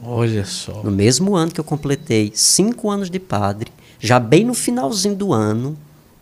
[0.04, 0.82] Olha só.
[0.84, 5.32] No mesmo ano que eu completei cinco anos de padre, já bem no finalzinho do
[5.32, 5.78] ano,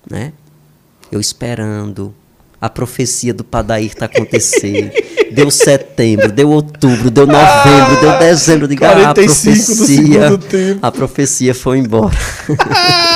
[0.07, 0.33] né?
[1.11, 2.13] Eu esperando
[2.61, 4.93] a profecia do Padairta acontecer.
[5.33, 8.67] deu setembro, deu outubro, deu novembro, deu dezembro.
[8.67, 10.79] Digo, ah, a 45 do profecia, segundo tempo.
[10.81, 12.15] a profecia foi embora.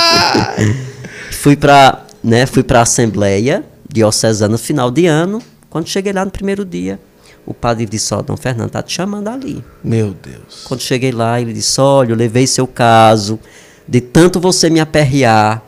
[1.30, 2.44] fui para, né?
[2.44, 5.40] Fui para a assembleia diocesana final de ano.
[5.70, 6.98] Quando cheguei lá no primeiro dia,
[7.46, 9.62] o padre disse: "Ó, Dom Fernando tá te chamando ali".
[9.84, 10.64] Meu Deus.
[10.64, 13.38] Quando cheguei lá, ele disse: Olha, eu levei seu caso,
[13.86, 15.62] de tanto você me aperrear,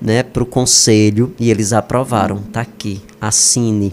[0.00, 2.38] né, para o conselho, e eles aprovaram.
[2.38, 3.92] Tá aqui, assine.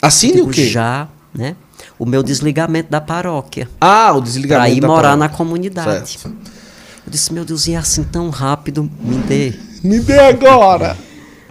[0.00, 0.66] Assine o quê?
[0.66, 1.56] Já, né?
[1.98, 3.68] O meu desligamento da paróquia.
[3.80, 6.18] Ah, o desligamento Para ir morar na comunidade.
[6.18, 6.28] Certo.
[6.28, 8.88] Eu disse: Meu Deus, e é assim tão rápido?
[9.00, 9.54] Me dê.
[9.82, 10.96] Me dê agora.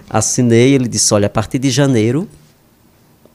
[0.10, 2.28] Assinei, ele disse: Olha, a partir de janeiro,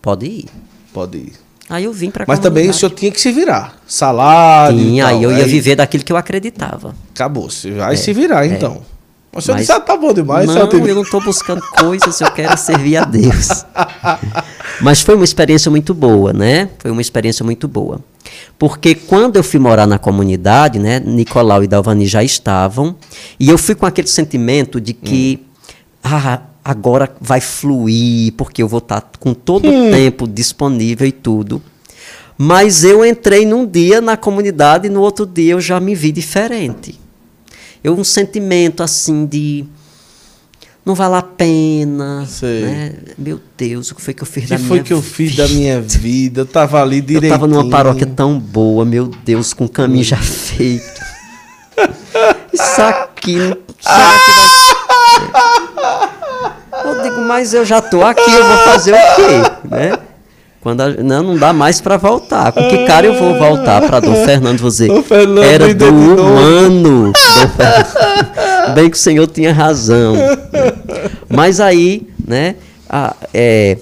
[0.00, 0.48] pode ir.
[0.92, 1.32] Pode ir.
[1.68, 3.76] Aí eu vim para Mas também o senhor tinha que se virar.
[3.86, 4.76] Salário.
[4.76, 6.94] Tinha, aí eu ia viver daquilo que eu acreditava.
[7.14, 7.48] Acabou.
[7.48, 8.82] Você vai se virar, então.
[9.34, 10.46] Mas o senhor Mas- disse, ah, tá bom demais.
[10.46, 13.64] não, tem- eu não estou buscando coisas, eu quero servir a Deus.
[14.82, 16.68] Mas foi uma experiência muito boa, né?
[16.78, 18.00] Foi uma experiência muito boa.
[18.58, 22.94] Porque quando eu fui morar na comunidade, né, Nicolau e Dalvani já estavam,
[23.40, 25.40] e eu fui com aquele sentimento de que
[26.04, 31.62] ah, agora vai fluir, porque eu vou estar com todo o tempo disponível e tudo.
[32.36, 36.10] Mas eu entrei num dia na comunidade e no outro dia eu já me vi
[36.12, 36.98] diferente.
[37.82, 39.64] Eu um sentimento assim de
[40.84, 42.94] não vale a pena, né?
[43.16, 45.00] Meu Deus, o que foi que eu fiz O da que minha foi que eu
[45.02, 46.40] fiz da minha vida?
[46.40, 47.34] Eu tava ali Eu direitinho.
[47.34, 51.00] estava numa paróquia tão boa, meu Deus, com o caminho já feito.
[52.52, 53.34] Isso aqui,
[53.78, 54.18] que vai...
[56.84, 59.98] Eu digo, mas eu já tô aqui, eu vou fazer o quê, né?
[60.62, 62.52] Quando a- não, não dá mais para voltar.
[62.52, 64.60] Com que cara eu vou voltar para Dom Fernando?
[64.62, 64.70] Dom
[65.02, 67.12] Fernando Era ainda do humano.
[68.74, 70.14] Bem que o senhor tinha razão.
[71.28, 72.54] Mas aí, né?
[72.88, 73.76] a- é,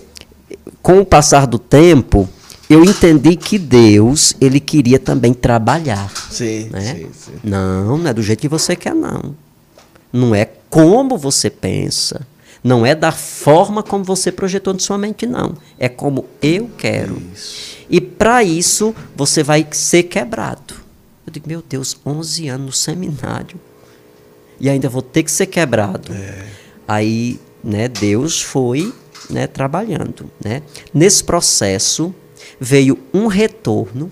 [0.81, 2.29] com o passar do tempo,
[2.69, 6.81] eu entendi que Deus, ele queria também trabalhar, Sim, né?
[6.95, 7.33] sim, sim.
[7.45, 9.35] Não, não é do jeito que você quer, não.
[10.13, 12.23] Não é como você pensa.
[12.63, 15.57] Não é da forma como você projetou na sua mente, não.
[15.79, 17.21] É como eu quero.
[17.89, 20.75] E para isso, você vai ser quebrado.
[21.27, 23.59] Eu digo, meu Deus, 11 anos no seminário.
[24.59, 26.13] E ainda vou ter que ser quebrado.
[26.87, 28.93] Aí, né, Deus foi
[29.31, 30.31] né, trabalhando.
[30.43, 30.63] Né?
[30.93, 32.15] Nesse processo
[32.61, 34.11] veio um retorno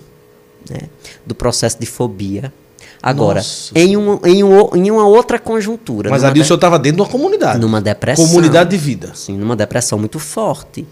[0.69, 0.89] né,
[1.25, 2.53] do processo de fobia.
[3.01, 3.41] Agora,
[3.73, 6.09] em, um, em, um, em uma outra conjuntura.
[6.09, 6.41] Mas ali de...
[6.41, 7.59] o senhor estava dentro de uma comunidade.
[7.59, 8.25] Numa depressão.
[8.25, 9.11] Comunidade de vida.
[9.15, 10.85] Sim, numa depressão muito forte.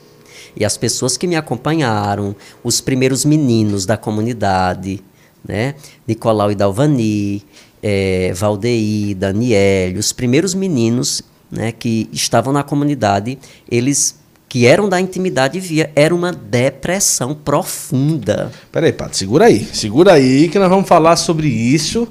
[0.55, 5.03] E as pessoas que me acompanharam, os primeiros meninos da comunidade,
[5.45, 5.76] né?
[6.08, 7.43] Nicolau e Dalvani,
[7.84, 13.38] é, Valdeir, Daniel, os primeiros meninos né, que estavam na comunidade,
[13.70, 14.16] eles
[14.50, 18.52] que eram da intimidade via, era uma depressão profunda.
[18.72, 19.68] Peraí, Pato, segura aí.
[19.74, 22.08] Segura aí que nós vamos falar sobre isso.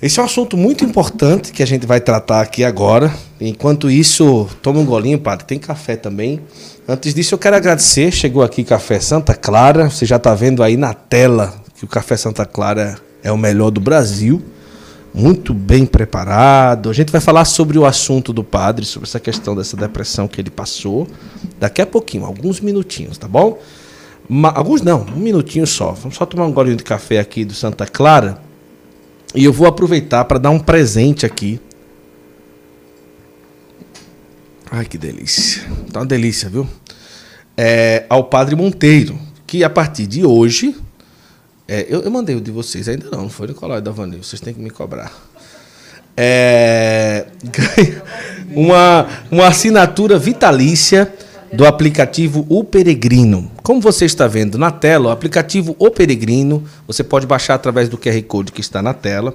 [0.00, 3.12] Esse é um assunto muito importante que a gente vai tratar aqui agora.
[3.40, 5.46] Enquanto isso, toma um golinho, Padre.
[5.46, 6.40] Tem café também.
[6.88, 8.10] Antes disso, eu quero agradecer.
[8.10, 9.88] Chegou aqui Café Santa Clara.
[9.88, 13.70] Você já está vendo aí na tela que o Café Santa Clara é o melhor
[13.70, 14.42] do Brasil
[15.14, 16.88] muito bem preparado.
[16.88, 20.40] A gente vai falar sobre o assunto do padre, sobre essa questão dessa depressão que
[20.40, 21.06] ele passou,
[21.58, 23.60] daqui a pouquinho, alguns minutinhos, tá bom?
[24.28, 25.92] Ma alguns não, um minutinho só.
[25.92, 28.40] Vamos só tomar um golinho de café aqui do Santa Clara.
[29.34, 31.60] E eu vou aproveitar para dar um presente aqui.
[34.70, 35.62] Ai, que delícia.
[35.92, 36.66] Tá uma delícia, viu?
[37.56, 40.74] É, ao Padre Monteiro, que a partir de hoje
[41.74, 44.22] é, eu, eu, mandei o de vocês, ainda não, não foi Nicolau e da Vanil,
[44.22, 45.10] vocês têm que me cobrar.
[46.14, 47.24] É,
[48.54, 51.10] uma, uma assinatura vitalícia
[51.50, 53.50] do aplicativo O Peregrino.
[53.62, 57.96] Como você está vendo na tela, o aplicativo O Peregrino, você pode baixar através do
[57.96, 59.34] QR Code que está na tela.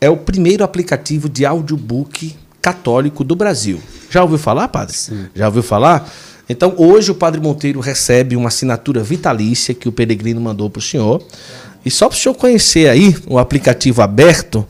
[0.00, 3.80] É o primeiro aplicativo de audiobook católico do Brasil.
[4.10, 4.96] Já ouviu falar, padre?
[4.96, 5.26] Sim.
[5.36, 6.10] Já ouviu falar?
[6.52, 10.82] Então, hoje o Padre Monteiro recebe uma assinatura vitalícia que o Peregrino mandou para o
[10.82, 11.22] senhor.
[11.86, 14.66] E só para o senhor conhecer aí o aplicativo aberto,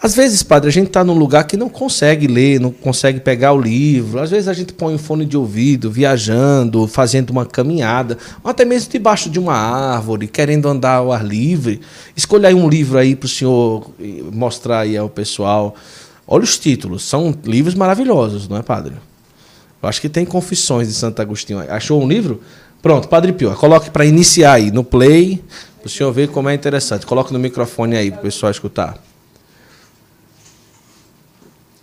[0.00, 3.52] às vezes, padre, a gente está num lugar que não consegue ler, não consegue pegar
[3.52, 4.18] o livro.
[4.18, 8.64] Às vezes a gente põe um fone de ouvido, viajando, fazendo uma caminhada, ou até
[8.64, 11.82] mesmo debaixo de uma árvore, querendo andar ao ar livre.
[12.16, 13.90] Escolha aí um livro aí para o senhor
[14.32, 15.74] mostrar aí ao pessoal.
[16.26, 18.94] Olha os títulos, são livros maravilhosos, não é, padre?
[19.82, 21.60] Eu acho que tem Confissões de Santo Agostinho.
[21.70, 22.40] Achou um livro?
[22.82, 25.42] Pronto, Padre Pio, coloque para iniciar aí no play,
[25.78, 27.04] para o senhor ver como é interessante.
[27.06, 29.02] Coloque no microfone aí para o pessoal escutar.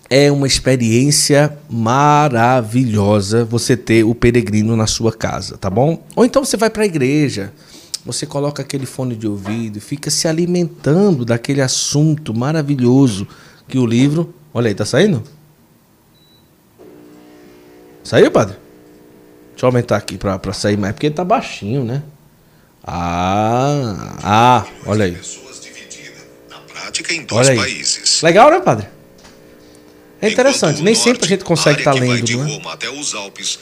[0.09, 6.03] É uma experiência maravilhosa você ter o peregrino na sua casa, tá bom?
[6.15, 7.51] Ou então você vai para a igreja,
[8.05, 13.27] você coloca aquele fone de ouvido, fica se alimentando daquele assunto maravilhoso
[13.67, 14.33] que o livro.
[14.53, 15.21] Olha aí, tá saindo?
[18.07, 18.55] Saiu, padre?
[19.51, 22.01] Deixa eu aumentar aqui pra, pra sair mais, porque ele tá baixinho, né?
[22.81, 25.17] Ah, ah, olha aí.
[27.31, 27.57] olha aí.
[27.57, 28.21] Países.
[28.21, 28.87] Legal, né, padre?
[30.21, 32.61] É interessante, nem sempre a gente consegue estar tá lendo, né?
[33.13, 33.59] Alpes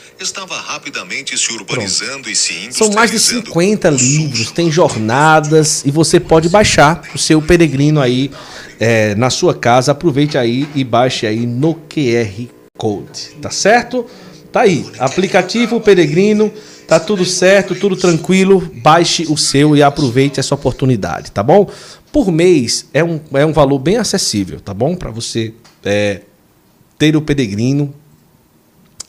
[2.72, 8.30] São mais de 50 livros, tem jornadas e você pode baixar o seu peregrino aí
[8.80, 9.92] é, na sua casa.
[9.92, 14.08] Aproveite aí e baixe aí no QR Code, tá certo?
[14.56, 16.50] Tá aí, aplicativo Peregrino,
[16.88, 18.72] tá tudo certo, tudo tranquilo.
[18.76, 21.70] Baixe o seu e aproveite essa oportunidade, tá bom?
[22.10, 24.96] Por mês é um, é um valor bem acessível, tá bom?
[24.96, 25.54] Para você
[25.84, 26.22] é,
[26.98, 27.94] ter o Peregrino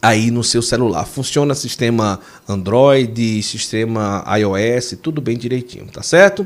[0.02, 1.04] aí no seu celular.
[1.04, 2.18] Funciona sistema
[2.48, 6.44] Android, sistema iOS, tudo bem direitinho, tá certo?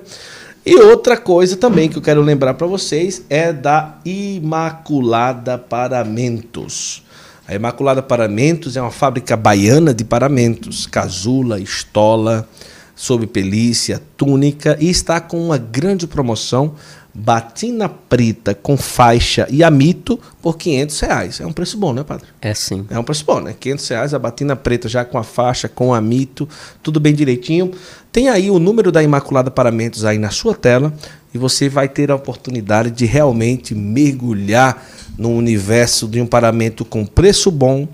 [0.66, 7.02] E outra coisa também que eu quero lembrar para vocês é da Imaculada Paramentos.
[7.50, 12.48] A Imaculada Paramentos é uma fábrica baiana de paramentos, casula, estola,
[12.94, 16.76] sob pelícia, túnica e está com uma grande promoção
[17.14, 21.40] batina preta com faixa e amito por 500 reais.
[21.40, 22.26] É um preço bom, né, padre?
[22.40, 22.86] É sim.
[22.90, 23.54] É um preço bom, né?
[23.58, 26.48] 500 reais a batina preta já com a faixa, com amito,
[26.82, 27.72] tudo bem direitinho.
[28.12, 30.92] Tem aí o número da Imaculada Paramentos aí na sua tela
[31.32, 34.84] e você vai ter a oportunidade de realmente mergulhar
[35.16, 37.86] no universo de um paramento com preço bom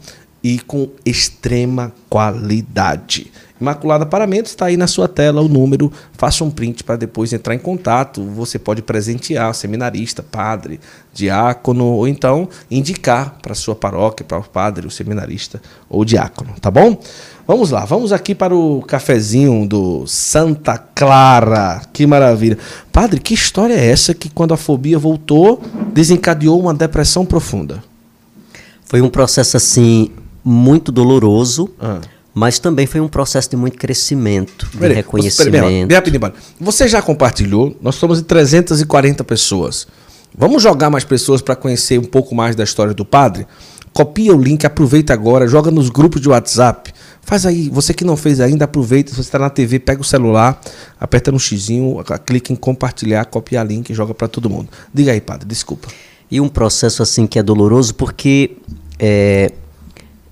[0.46, 3.32] e com extrema qualidade.
[3.60, 7.52] Imaculada Paramentos está aí na sua tela o número, faça um print para depois entrar
[7.52, 8.22] em contato.
[8.22, 10.78] Você pode presentear seminarista, padre,
[11.12, 16.70] diácono ou então indicar para sua paróquia, para o padre, o seminarista ou diácono, tá
[16.70, 17.00] bom?
[17.44, 21.82] Vamos lá, vamos aqui para o cafezinho do Santa Clara.
[21.92, 22.58] Que maravilha.
[22.92, 25.60] Padre, que história é essa que quando a fobia voltou,
[25.92, 27.82] desencadeou uma depressão profunda?
[28.84, 30.12] Foi um processo assim
[30.46, 31.68] muito doloroso.
[31.80, 32.00] Ah
[32.38, 35.52] mas também foi um processo de muito crescimento, de peraí, reconhecimento.
[35.52, 35.86] Peraí,
[36.60, 39.86] você já compartilhou, nós somos em 340 pessoas.
[40.36, 43.46] Vamos jogar mais pessoas para conhecer um pouco mais da história do padre?
[43.96, 46.92] copia o link, aproveita agora, joga nos grupos de WhatsApp.
[47.22, 49.08] Faz aí, você que não fez ainda, aproveita.
[49.08, 50.60] Se você está na TV, pega o celular,
[51.00, 54.68] aperta no xizinho, clica em compartilhar, copia link e joga para todo mundo.
[54.92, 55.88] Diga aí, padre, desculpa.
[56.30, 58.58] E um processo assim que é doloroso porque
[58.98, 59.50] é,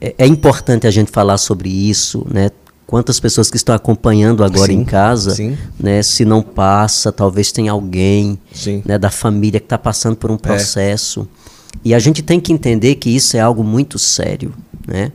[0.05, 2.51] é, é importante a gente falar sobre isso, né?
[2.87, 5.57] Quantas pessoas que estão acompanhando agora sim, em casa, sim.
[5.81, 6.03] né?
[6.03, 8.39] Se não passa, talvez tenha alguém
[8.85, 10.39] né, da família que está passando por um é.
[10.39, 11.27] processo.
[11.41, 11.79] É.
[11.87, 14.53] E a gente tem que entender que isso é algo muito sério,
[14.87, 15.11] né?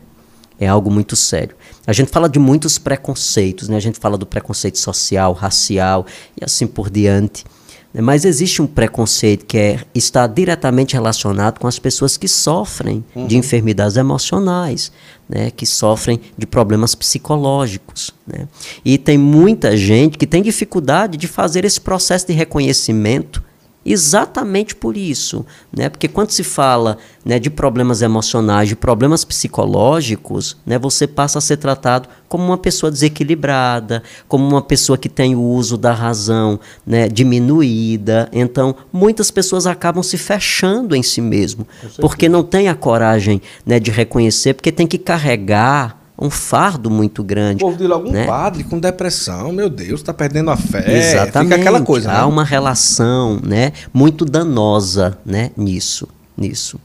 [0.59, 1.55] É algo muito sério.
[1.85, 3.77] A gente fala de muitos preconceitos, né?
[3.77, 6.05] A gente fala do preconceito social, racial
[6.39, 7.45] e assim por diante.
[7.93, 8.01] Né?
[8.01, 13.27] Mas existe um preconceito que é, está diretamente relacionado com as pessoas que sofrem uhum.
[13.27, 14.91] de enfermidades emocionais,
[15.27, 15.51] né?
[15.51, 18.11] que sofrem de problemas psicológicos.
[18.25, 18.47] Né?
[18.83, 23.43] E tem muita gente que tem dificuldade de fazer esse processo de reconhecimento
[23.91, 25.43] Exatamente por isso,
[25.75, 25.89] né?
[25.89, 31.41] Porque quando se fala né, de problemas emocionais, de problemas psicológicos, né, você passa a
[31.41, 36.59] ser tratado como uma pessoa desequilibrada, como uma pessoa que tem o uso da razão
[36.85, 38.29] né, diminuída.
[38.31, 41.67] Então, muitas pessoas acabam se fechando em si mesmo,
[41.99, 47.23] porque não tem a coragem né, de reconhecer, porque tem que carregar um fardo muito
[47.23, 47.63] grande.
[47.63, 48.23] Ouvi logo né?
[48.23, 50.97] um padre com depressão, meu Deus, está perdendo a fé.
[50.97, 51.51] Exatamente.
[51.51, 52.11] Fica aquela coisa.
[52.11, 52.23] Há né?
[52.25, 56.79] uma relação, né, muito danosa, né, nisso, nisso.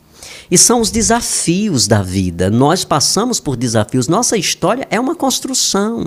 [0.51, 2.51] E são os desafios da vida.
[2.51, 4.09] Nós passamos por desafios.
[4.09, 6.07] Nossa história é uma construção.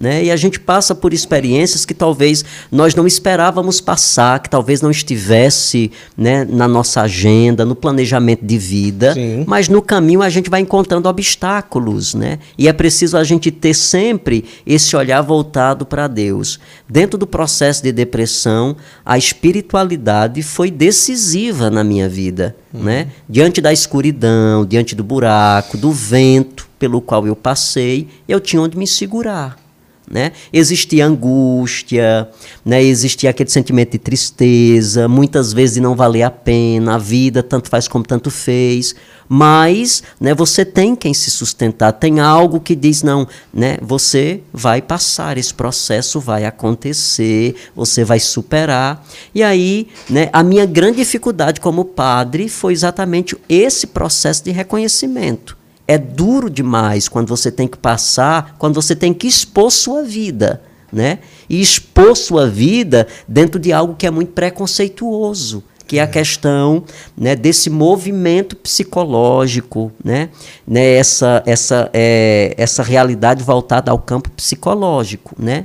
[0.00, 0.24] Né?
[0.24, 4.90] E a gente passa por experiências que talvez nós não esperávamos passar, que talvez não
[4.90, 9.14] estivesse né, na nossa agenda, no planejamento de vida.
[9.14, 9.44] Sim.
[9.46, 12.14] Mas no caminho a gente vai encontrando obstáculos.
[12.14, 12.38] Né?
[12.56, 16.60] E é preciso a gente ter sempre esse olhar voltado para Deus.
[16.88, 22.54] Dentro do processo de depressão, a espiritualidade foi decisiva na minha vida.
[22.72, 22.82] Uhum.
[22.82, 23.08] Né?
[23.28, 28.76] Diante da escuridão, diante do buraco, do vento pelo qual eu passei, eu tinha onde
[28.76, 29.67] me segurar.
[30.10, 30.32] Né?
[30.52, 32.28] Existia angústia,
[32.64, 32.82] né?
[32.82, 37.68] existia aquele sentimento de tristeza, muitas vezes de não valer a pena, a vida tanto
[37.68, 38.94] faz como tanto fez,
[39.28, 44.80] mas né, você tem quem se sustentar, tem algo que diz, não, né, você vai
[44.80, 49.04] passar, esse processo vai acontecer, você vai superar.
[49.34, 55.58] E aí, né, a minha grande dificuldade como padre foi exatamente esse processo de reconhecimento
[55.88, 60.60] é duro demais quando você tem que passar, quando você tem que expor sua vida,
[60.92, 61.20] né?
[61.48, 66.06] E expor sua vida dentro de algo que é muito preconceituoso, que é a é.
[66.06, 66.84] questão
[67.16, 70.28] né, desse movimento psicológico, né,
[70.66, 75.34] né, essa, essa, é, essa realidade voltada ao campo psicológico.
[75.38, 75.64] Né?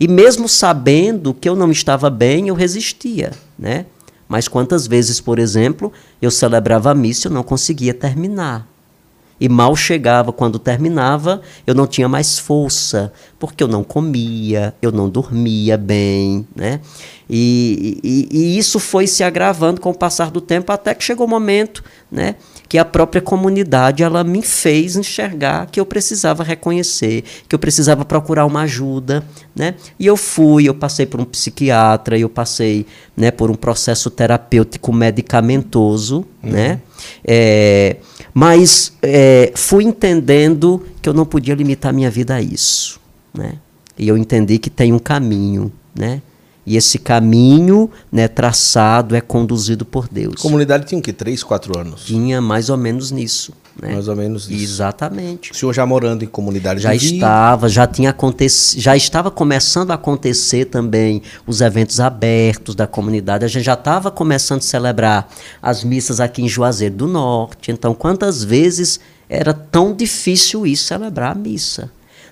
[0.00, 3.30] E mesmo sabendo que eu não estava bem, eu resistia.
[3.56, 3.86] Né?
[4.28, 8.69] Mas quantas vezes, por exemplo, eu celebrava a missa e eu não conseguia terminar
[9.40, 14.92] e mal chegava quando terminava, eu não tinha mais força, porque eu não comia, eu
[14.92, 16.80] não dormia bem, né?
[17.28, 21.26] E, e, e, isso foi se agravando com o passar do tempo, até que chegou
[21.26, 22.34] o momento, né?
[22.70, 28.04] Que a própria comunidade ela me fez enxergar que eu precisava reconhecer, que eu precisava
[28.04, 29.24] procurar uma ajuda,
[29.54, 29.74] né?
[29.98, 32.86] E eu fui, eu passei por um psiquiatra, eu passei,
[33.16, 36.50] né, por um processo terapêutico medicamentoso, uhum.
[36.50, 36.80] né?
[37.24, 37.96] É,
[38.32, 43.00] mas é, fui entendendo que eu não podia limitar minha vida a isso.
[43.34, 43.54] Né?
[43.98, 45.72] E eu entendi que tem um caminho.
[45.94, 46.22] Né?
[46.70, 50.34] E esse caminho né, traçado é conduzido por Deus.
[50.38, 51.12] A comunidade tinha o quê?
[51.12, 52.04] Três, quatro anos?
[52.04, 53.52] Tinha mais ou menos nisso.
[53.82, 53.94] Né?
[53.94, 54.62] Mais ou menos isso.
[54.62, 55.50] Exatamente.
[55.50, 59.94] O senhor já morando em comunidade já estava, já tinha acontecido, já estava começando a
[59.94, 63.44] acontecer também os eventos abertos da comunidade.
[63.44, 65.28] A gente já estava começando a celebrar
[65.60, 67.72] as missas aqui em Juazeiro do Norte.
[67.72, 71.90] Então, quantas vezes era tão difícil isso celebrar a missa?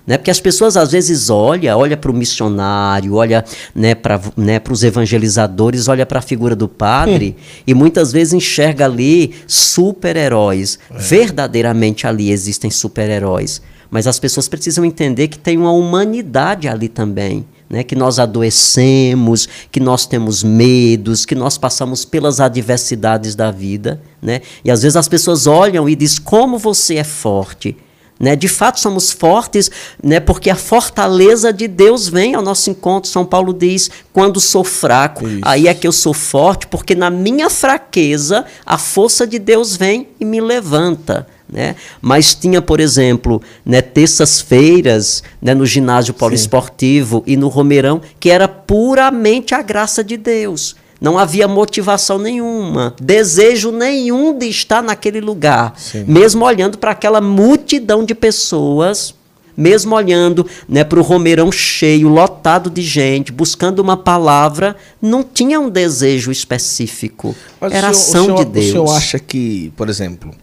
[0.09, 0.17] Né?
[0.17, 3.45] Porque as pessoas às vezes olham, olha para o missionário, olha
[3.75, 7.61] né, para né, os evangelizadores, olha para a figura do padre hum.
[7.67, 10.79] e muitas vezes enxerga ali super-heróis.
[10.89, 10.97] É.
[10.97, 13.61] Verdadeiramente ali existem super-heróis.
[13.91, 17.45] Mas as pessoas precisam entender que tem uma humanidade ali também.
[17.69, 24.01] Né, que nós adoecemos, que nós temos medos, que nós passamos pelas adversidades da vida,
[24.19, 24.41] né?
[24.65, 27.77] E às vezes as pessoas olham e dizem como você é forte.
[28.19, 28.35] Né?
[28.35, 29.71] De fato, somos fortes,
[30.03, 30.19] né?
[30.19, 33.09] porque a fortaleza de Deus vem ao nosso encontro.
[33.09, 35.41] São Paulo diz: quando sou fraco, Isso.
[35.43, 40.09] aí é que eu sou forte, porque na minha fraqueza a força de Deus vem
[40.19, 41.25] e me levanta.
[41.51, 41.75] Né?
[42.01, 47.33] Mas tinha, por exemplo, né, terças-feiras né, no ginásio poliesportivo Sim.
[47.33, 50.75] e no Romeirão, que era puramente a graça de Deus.
[50.99, 55.73] Não havia motivação nenhuma, desejo nenhum de estar naquele lugar.
[55.77, 56.03] Sim.
[56.05, 59.15] Mesmo olhando para aquela multidão de pessoas,
[59.55, 65.59] mesmo olhando né, para o romeirão cheio, lotado de gente, buscando uma palavra, não tinha
[65.59, 67.35] um desejo específico.
[67.59, 68.65] Mas Era senhor, ação senhor, de Deus.
[68.65, 70.33] O senhor acha que, por exemplo,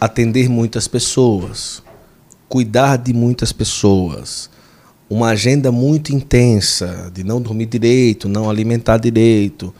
[0.00, 1.82] atender muitas pessoas,
[2.48, 4.50] cuidar de muitas pessoas,
[5.10, 9.74] uma agenda muito intensa de não dormir direito, não alimentar direito,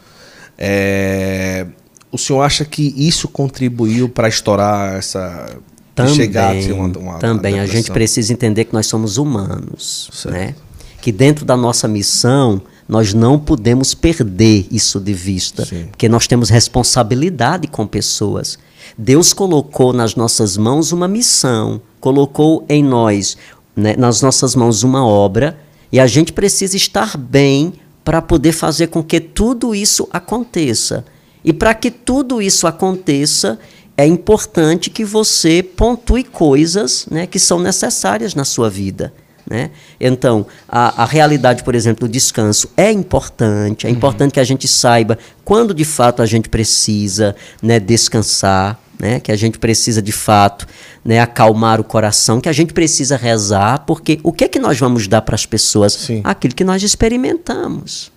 [0.57, 1.65] é,
[2.11, 5.49] o senhor acha que isso contribuiu para estourar essa
[5.95, 10.09] Também, chegar a uma, uma também uma a gente precisa entender que nós somos humanos,
[10.11, 10.35] Certo.
[10.35, 10.53] né?
[11.01, 15.85] Que dentro da nossa missão nós não podemos perder isso de vista, Sim.
[15.89, 18.59] porque nós temos responsabilidade com pessoas.
[18.97, 23.37] Deus colocou nas nossas mãos uma missão, colocou em nós,
[23.75, 25.59] né, nas nossas mãos uma obra,
[25.91, 27.73] e a gente precisa estar bem
[28.03, 31.05] para poder fazer com que tudo isso aconteça.
[31.43, 33.59] E para que tudo isso aconteça,
[33.97, 39.13] é importante que você pontue coisas né, que são necessárias na sua vida.
[39.51, 39.69] Né?
[39.99, 43.85] Então, a, a realidade, por exemplo, do descanso é importante.
[43.85, 49.19] É importante que a gente saiba quando de fato a gente precisa né, descansar, né?
[49.19, 50.65] que a gente precisa de fato
[51.03, 54.79] né, acalmar o coração, que a gente precisa rezar, porque o que é que nós
[54.79, 55.91] vamos dar para as pessoas?
[55.91, 56.21] Sim.
[56.23, 58.09] Aquilo que nós experimentamos.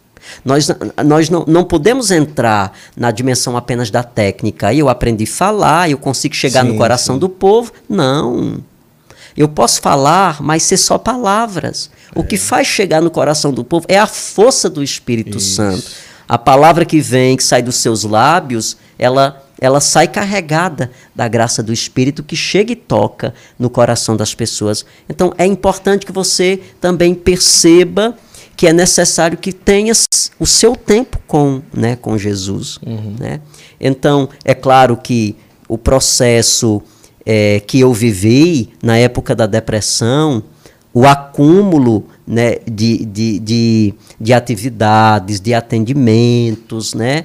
[0.45, 0.69] Nós,
[1.05, 4.73] nós não, não podemos entrar na dimensão apenas da técnica.
[4.73, 7.19] Eu aprendi a falar, eu consigo chegar Sim, no coração sim.
[7.19, 7.73] do povo.
[7.89, 8.63] Não.
[9.37, 11.91] Eu posso falar, mas ser só palavras.
[12.15, 15.57] O que faz chegar no coração do povo é a força do Espírito Isso.
[15.57, 15.85] Santo.
[16.29, 21.63] A palavra que vem, que sai dos seus lábios, ela, ela sai carregada da graça
[21.63, 24.87] do Espírito que chega e toca no coração das pessoas.
[25.09, 28.17] Então é importante que você também perceba
[28.57, 30.07] que é necessário que tenha s-
[30.39, 32.79] o seu tempo com, né, com Jesus.
[33.19, 33.41] Né?
[33.81, 35.35] Então, é claro que
[35.69, 36.81] o processo
[37.27, 40.43] eh, que eu vivi na época da depressão,
[40.93, 47.25] o acúmulo né, de, de, de, de atividades, de atendimentos, né,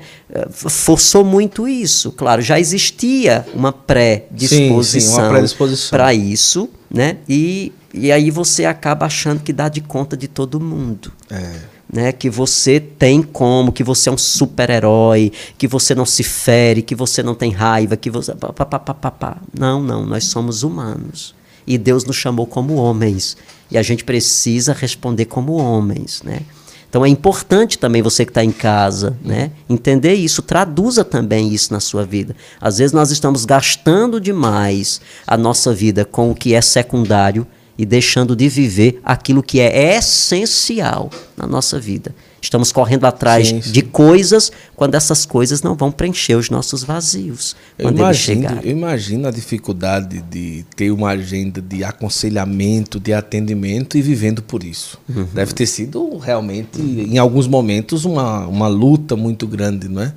[0.50, 2.12] forçou muito isso.
[2.12, 5.90] Claro, já existia uma pré-disposição sim, uma predisposição.
[5.90, 7.18] para isso, né?
[7.30, 11.12] E, e aí você acaba achando que dá de conta de todo mundo.
[11.30, 11.79] É.
[11.92, 16.84] Né, que você tem como, que você é um super-herói, que você não se fere,
[16.84, 18.36] que você não tem raiva, que você.
[18.36, 19.38] pá, pá, pá, pá, pá.
[19.58, 21.34] Não, não, nós somos humanos.
[21.66, 23.36] E Deus nos chamou como homens.
[23.72, 26.22] E a gente precisa responder como homens.
[26.24, 26.42] Né?
[26.90, 31.72] Então é importante também você que está em casa né, entender isso, traduza também isso
[31.72, 32.36] na sua vida.
[32.60, 37.46] Às vezes nós estamos gastando demais a nossa vida com o que é secundário
[37.80, 42.14] e deixando de viver aquilo que é essencial na nossa vida.
[42.42, 43.72] Estamos correndo atrás Sim, sim.
[43.72, 48.42] de coisas quando essas coisas não vão preencher os nossos vazios Eu quando eles imagino,
[48.42, 48.70] chegarem.
[48.72, 54.62] eu imagino a dificuldade de ter uma agenda de aconselhamento, de atendimento e vivendo por
[54.64, 55.00] isso.
[55.08, 55.28] Uhum.
[55.34, 60.14] Deve ter sido realmente, em alguns momentos, uma, uma luta muito grande, não é?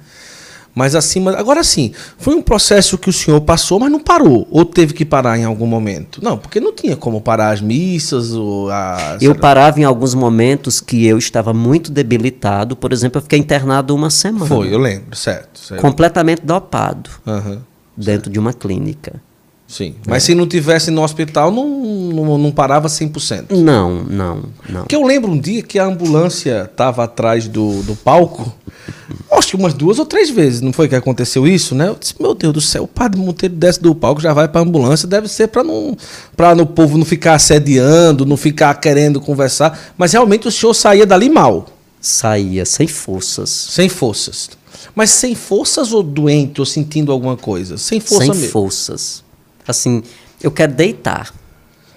[0.74, 1.36] Mas acima.
[1.36, 4.46] Agora sim, foi um processo que o senhor passou, mas não parou.
[4.50, 6.20] Ou teve que parar em algum momento?
[6.22, 9.18] Não, porque não tinha como parar as missas, ou a.
[9.20, 12.74] Eu parava em alguns momentos que eu estava muito debilitado.
[12.74, 14.46] Por exemplo, eu fiquei internado uma semana.
[14.46, 15.58] Foi, eu lembro, certo.
[15.58, 15.80] certo.
[15.80, 17.62] Completamente dopado Aham,
[17.96, 19.20] dentro de uma clínica.
[19.72, 19.94] Sim.
[20.06, 23.46] Mas se não tivesse no hospital, não, não, não parava 100%.
[23.50, 24.82] Não, não, não.
[24.82, 28.52] Porque eu lembro um dia que a ambulância estava atrás do, do palco,
[29.30, 31.88] acho que umas duas ou três vezes, não foi que aconteceu isso, né?
[31.88, 34.60] Eu disse, meu Deus do céu, o padre Monteiro desce do palco, já vai para
[34.60, 35.96] a ambulância, deve ser para não,
[36.36, 41.06] para o povo não ficar assediando, não ficar querendo conversar, mas realmente o senhor saía
[41.06, 41.66] dali mal,
[42.00, 43.48] Saía sem forças.
[43.48, 44.50] sem forças.
[44.94, 47.78] Mas sem forças ou doente, ou sentindo alguma coisa?
[47.78, 48.50] Sem força sem mesmo.
[48.50, 49.22] forças.
[49.66, 50.02] Assim,
[50.42, 51.32] eu quero deitar.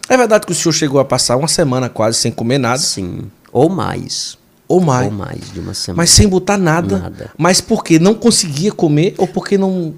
[0.07, 3.23] É verdade que o senhor chegou a passar uma semana quase sem comer nada, Sim.
[3.51, 4.37] Ou mais.
[4.67, 5.05] ou mais.
[5.07, 5.97] Ou mais de uma semana.
[6.03, 6.99] Mas sem botar nada.
[6.99, 7.31] Nada.
[7.37, 9.93] Mas porque não conseguia comer ou porque não.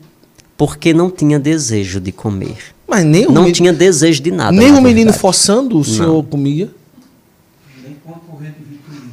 [0.55, 2.57] Porque não tinha desejo de comer.
[2.87, 4.51] Mas nem o Não menino, tinha desejo de nada.
[4.53, 6.71] nem o menino forçando o senhor comia.
[7.83, 9.11] Nem com a correr de Vitulino.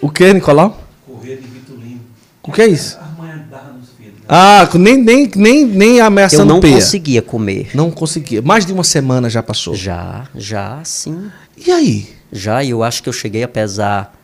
[0.00, 0.80] O que, Nicolau?
[1.06, 2.00] Correr de Vitulino.
[2.42, 2.98] O que é isso?
[2.98, 4.14] As mães davam nos filhos.
[4.14, 4.19] né?
[4.32, 6.76] Ah, nem, nem, nem, nem Eu ameaçando não peia.
[6.76, 7.70] conseguia comer.
[7.74, 8.40] Não conseguia.
[8.40, 9.74] Mais de uma semana já passou.
[9.74, 11.28] Já, já, sim.
[11.66, 12.08] E aí?
[12.30, 14.16] Já, eu acho que eu cheguei a pesar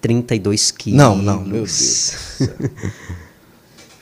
[0.00, 0.98] 32 quilos.
[0.98, 2.12] Não, não, meu Deus.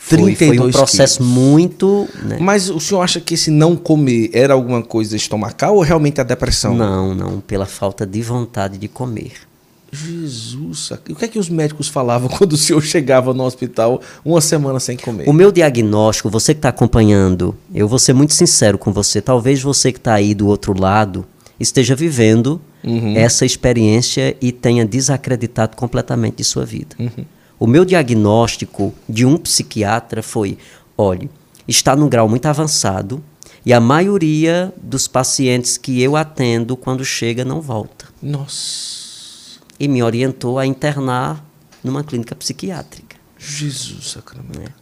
[0.06, 1.32] Foi, foi um 32 processo quilos.
[1.32, 2.06] muito.
[2.24, 2.36] né?
[2.38, 6.24] Mas o senhor acha que esse não comer era alguma coisa estomacal ou realmente a
[6.24, 6.74] depressão?
[6.74, 9.32] Não, não, pela falta de vontade de comer.
[9.94, 14.40] Jesus, o que é que os médicos falavam quando o senhor chegava no hospital uma
[14.40, 15.28] semana sem comer?
[15.28, 19.22] O meu diagnóstico, você que está acompanhando, eu vou ser muito sincero com você.
[19.22, 21.24] Talvez você que está aí do outro lado
[21.58, 22.60] esteja vivendo
[23.16, 26.96] essa experiência e tenha desacreditado completamente de sua vida.
[27.58, 30.58] O meu diagnóstico de um psiquiatra foi:
[30.96, 31.30] olhe,
[31.66, 33.22] está num grau muito avançado
[33.64, 38.06] e a maioria dos pacientes que eu atendo, quando chega, não volta.
[38.22, 39.03] Nossa,
[39.78, 41.44] E me orientou a internar
[41.82, 43.16] numa clínica psiquiátrica.
[43.38, 44.72] Jesus sacramento.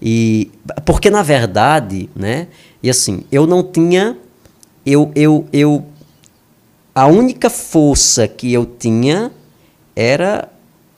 [0.00, 0.50] E
[0.84, 2.48] porque na verdade, né?
[2.82, 4.16] E assim, eu não tinha
[4.86, 5.84] eu eu eu
[6.94, 9.30] a única força que eu tinha
[9.94, 10.48] era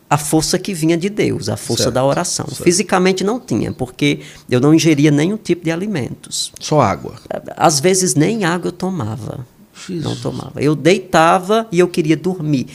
[0.09, 2.47] a força que vinha de Deus, a força Certo, da oração.
[2.49, 2.65] certo.
[2.65, 4.21] Fisicamente não tinha, porque
[4.51, 6.53] eu não ingeria nenhum tipo de alimentos.
[6.59, 7.15] Só água.
[7.57, 9.47] Às vezes nem água eu tomava.
[9.87, 10.05] Jesus.
[10.05, 10.61] Não tomava.
[10.63, 12.67] Eu deitava e eu queria dormir.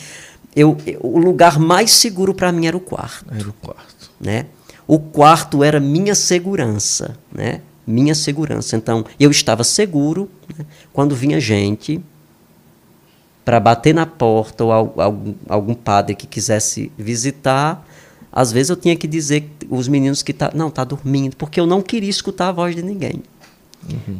[0.56, 4.11] Eu, eu- o lugar mais seguro para mim era o quarto Era o quarto.
[4.19, 4.45] né?
[4.88, 7.61] O quarto era minha segurança, né?
[7.88, 8.76] Minha segurança.
[8.76, 10.65] Então, eu estava seguro né?
[10.94, 11.99] quando vinha gente
[13.44, 17.86] para bater na porta ou al- algum, algum padre que quisesse visitar.
[18.32, 21.65] Às vezes eu tinha que dizer os meninos que tá, não tá dormindo, porque eu
[21.68, 23.22] não queria escutar a voz de ninguém.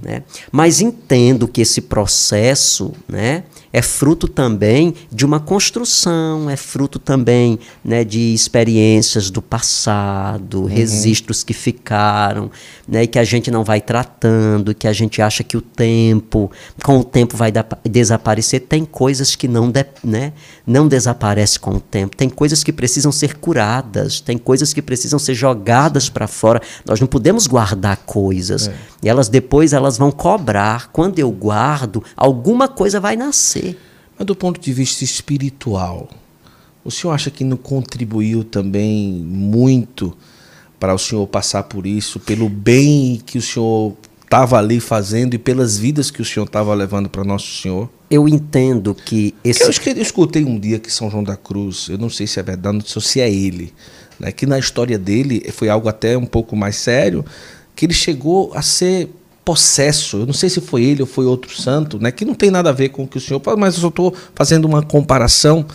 [0.02, 0.24] Né?
[0.52, 3.44] Mas entendo que esse processo né,
[3.78, 11.44] é fruto também de uma construção, é fruto também né, de experiências do passado, registros
[11.44, 12.50] que ficaram,
[12.88, 16.50] né, e que a gente não vai tratando, que a gente acha que o tempo,
[16.86, 18.62] com o tempo vai da- desaparecer.
[18.62, 20.32] Tem coisas que não, de- né,
[20.66, 25.20] não desaparecem com o tempo, tem coisas que precisam ser curadas, tem coisas que precisam
[25.20, 26.62] ser jogadas para fora.
[26.88, 28.72] Nós não podemos guardar coisas.
[29.04, 30.90] E elas depois elas vão cobrar.
[30.92, 33.65] Quando eu guardo, alguma coisa vai nascer.
[34.18, 36.10] Mas do ponto de vista espiritual,
[36.84, 40.16] o senhor acha que não contribuiu também muito
[40.80, 45.38] para o senhor passar por isso, pelo bem que o senhor estava ali fazendo e
[45.38, 47.90] pelas vidas que o senhor estava levando para Nosso Senhor?
[48.10, 51.36] Eu entendo que esse Eu, acho que eu escutei um dia que São João da
[51.36, 53.74] Cruz, eu não sei se é verdade, não sei se é ele,
[54.20, 57.26] né, que na história dele foi algo até um pouco mais sério,
[57.76, 59.10] que ele chegou a ser
[59.46, 60.18] possesso.
[60.18, 62.72] Eu não sei se foi ele ou foi outro santo, né, que não tem nada
[62.72, 65.66] a ver com o que o senhor fala, mas eu só estou fazendo uma comparação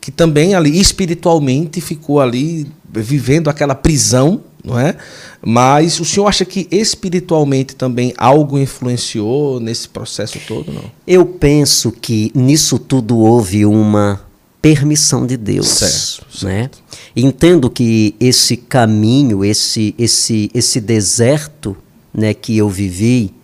[0.00, 4.96] que também ali espiritualmente ficou ali vivendo aquela prisão, não é?
[5.44, 10.84] Mas o senhor acha que espiritualmente também algo influenciou nesse processo todo, não?
[11.06, 14.20] Eu penso que nisso tudo houve uma
[14.62, 16.70] permissão de Deus, Certo, né?
[17.14, 21.76] Entendo que esse caminho, esse esse esse deserto,
[22.16, 23.34] né, que eu vivi,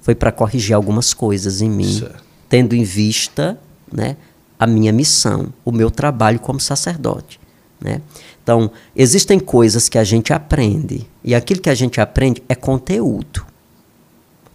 [0.00, 2.24] foi para corrigir algumas coisas em mim, Certo.
[2.48, 3.60] tendo em vista,
[3.92, 4.16] né,
[4.58, 7.38] a minha missão, o meu trabalho como sacerdote,
[7.78, 8.00] né?
[8.42, 13.44] Então, existem coisas que a gente aprende, e aquilo que a gente aprende é conteúdo.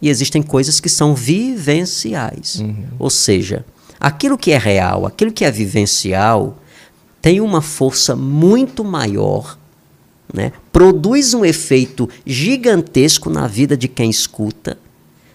[0.02, 2.64] E existem coisas que são vivenciais.
[2.98, 3.64] Ou seja,
[4.00, 6.58] aquilo que é real, aquilo que é vivencial,
[7.22, 9.60] tem uma força muito maior,
[10.34, 10.52] né?
[10.72, 14.78] Produz um efeito gigantesco na vida de quem escuta,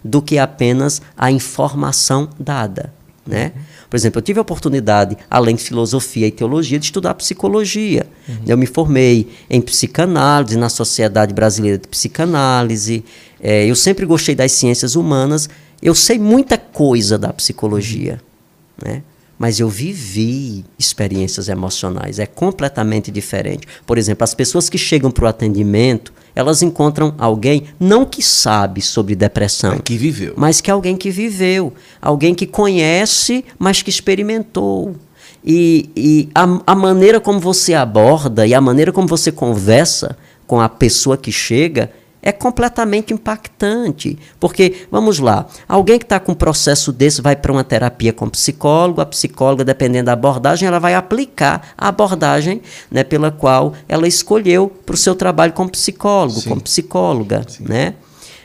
[0.02, 2.92] do que apenas a informação dada.
[3.26, 3.52] Né?
[3.90, 8.06] Por exemplo, eu tive a oportunidade, além de filosofia e teologia, de estudar psicologia.
[8.46, 13.04] Eu me formei em psicanálise, na Sociedade Brasileira de Psicanálise.
[13.40, 15.48] Eh, eu sempre gostei das ciências humanas.
[15.82, 18.20] Eu sei muita coisa da psicologia,
[18.80, 19.02] né?
[19.38, 22.18] Mas eu vivi experiências emocionais.
[22.18, 23.66] É completamente diferente.
[23.86, 28.80] Por exemplo, as pessoas que chegam para o atendimento, elas encontram alguém não que sabe
[28.82, 30.34] sobre depressão, Que viveu.
[30.36, 34.94] mas que é alguém que viveu, alguém que conhece, mas que experimentou.
[35.44, 40.60] E, e a, a maneira como você aborda e a maneira como você conversa com
[40.60, 41.90] a pessoa que chega
[42.26, 44.18] é completamente impactante.
[44.40, 48.28] Porque, vamos lá, alguém que está com um processo desse vai para uma terapia com
[48.28, 54.08] psicólogo, a psicóloga, dependendo da abordagem, ela vai aplicar a abordagem né, pela qual ela
[54.08, 56.48] escolheu para o seu trabalho como psicólogo, Sim.
[56.48, 57.46] como psicóloga.
[57.60, 57.94] Né?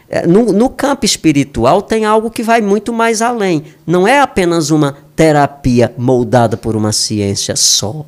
[0.08, 3.64] É, No, no campo espiritual tem algo que vai muito mais além.
[3.88, 8.06] Não é apenas uma terapia moldada por uma ciência só.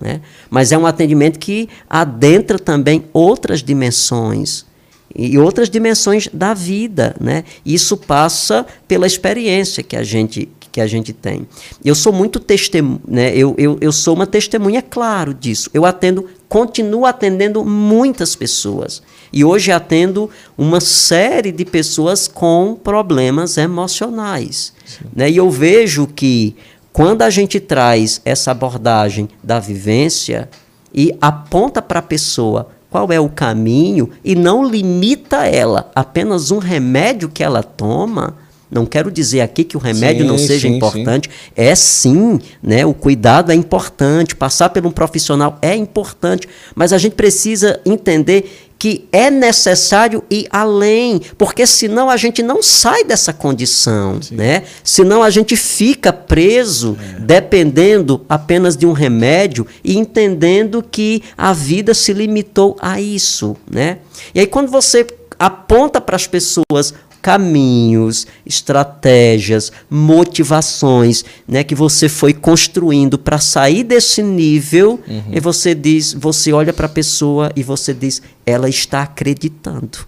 [0.00, 0.22] Né?
[0.48, 4.69] Mas é um atendimento que adentra também outras dimensões
[5.14, 7.14] e outras dimensões da vida.
[7.20, 7.44] Né?
[7.64, 11.46] Isso passa pela experiência que a gente, que a gente tem.
[11.84, 13.36] Eu sou muito testemunha, né?
[13.36, 15.70] eu, eu, eu sou uma testemunha, claro, disso.
[15.74, 19.02] Eu atendo, continuo atendendo muitas pessoas.
[19.32, 24.72] E hoje atendo uma série de pessoas com problemas emocionais.
[25.14, 25.30] Né?
[25.30, 26.56] E eu vejo que
[26.92, 30.48] quando a gente traz essa abordagem da vivência
[30.92, 36.58] e aponta para a pessoa qual é o caminho e não limita ela apenas um
[36.58, 38.36] remédio que ela toma,
[38.70, 41.28] não quero dizer aqui que o remédio Sim, não seja sim, importante.
[41.56, 42.86] É sim, né?
[42.86, 48.69] O cuidado é importante, passar por um profissional é importante, mas a gente precisa entender
[48.80, 54.62] que é necessário ir além, porque senão a gente não sai dessa condição, né?
[54.82, 61.92] Senão a gente fica preso, dependendo apenas de um remédio e entendendo que a vida
[61.92, 63.98] se limitou a isso, né?
[64.34, 65.06] E aí quando você
[65.38, 74.22] aponta para as pessoas caminhos, estratégias, motivações, né, que você foi construindo para sair desse
[74.22, 79.98] nível, e você diz, você olha para a pessoa e você diz, ela está acreditando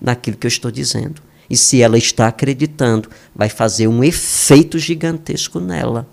[0.00, 1.22] naquilo que eu estou dizendo.
[1.48, 6.06] E se ela está acreditando, vai fazer um efeito gigantesco nela.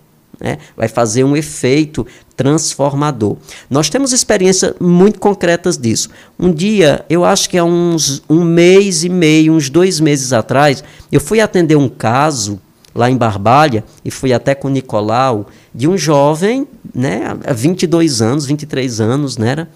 [0.44, 0.58] Né?
[0.76, 2.06] Vai fazer um efeito
[2.36, 3.38] transformador.
[3.70, 6.10] Nós temos experiências muito concretas disso.
[6.38, 10.84] Um dia, eu acho que há uns um mês e meio, uns dois meses atrás,
[11.10, 12.60] eu fui atender um caso
[12.94, 18.46] lá em Barbalha e fui até com o Nicolau de um jovem, né, 22 anos,
[18.46, 19.70] 23 anos, né, era,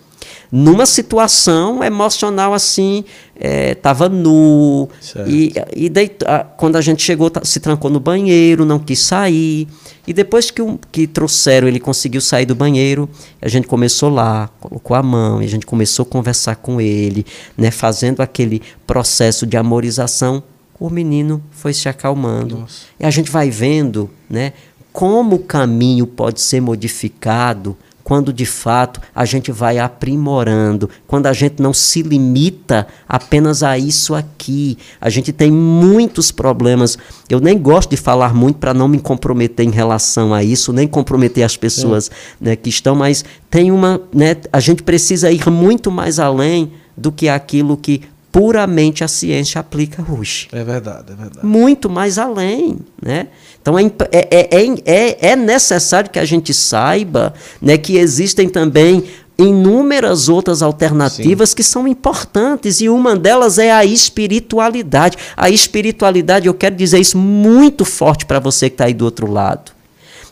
[0.51, 3.03] numa situação emocional assim,
[3.39, 5.29] estava nu, Certo.
[5.29, 9.67] e, e daí, a- quando a gente chegou, se trancou no banheiro, não quis sair,
[10.07, 13.09] e depois que, o- que trouxeram, ele conseguiu sair do banheiro,
[13.41, 17.25] a gente começou lá, colocou a mão, e a gente começou a conversar com ele,
[17.57, 20.41] né, fazendo aquele processo de amorização,
[20.79, 22.59] o menino foi se acalmando.
[22.59, 22.83] Nossa.
[22.99, 24.53] E a gente vai vendo né,
[24.93, 27.75] como o caminho pode ser modificado
[28.07, 33.77] quando de fato a gente vai aprimorando, quando a gente não se limita apenas a
[33.77, 34.77] isso aqui.
[35.01, 36.97] A gente tem muitos problemas.
[37.29, 40.87] Eu nem gosto de falar muito para não me comprometer em relação a isso, nem
[40.87, 42.09] comprometer as pessoas
[42.39, 43.99] né, que estão, mas tem uma.
[44.13, 48.03] Né, a gente precisa ir muito mais além do que aquilo que
[48.37, 51.43] puramente a ciência aplica hoje É verdade, é verdade.
[51.45, 53.29] muito mais além, né?
[53.59, 58.47] Então é, é, é, é, é- é necessário que a gente saiba né, que existem
[58.47, 59.03] também
[59.39, 65.17] inúmeras outras alternativas que são importantes e uma delas é a espiritualidade.
[65.35, 69.29] A espiritualidade, eu quero dizer isso muito forte para você que está aí do outro
[69.31, 69.71] lado.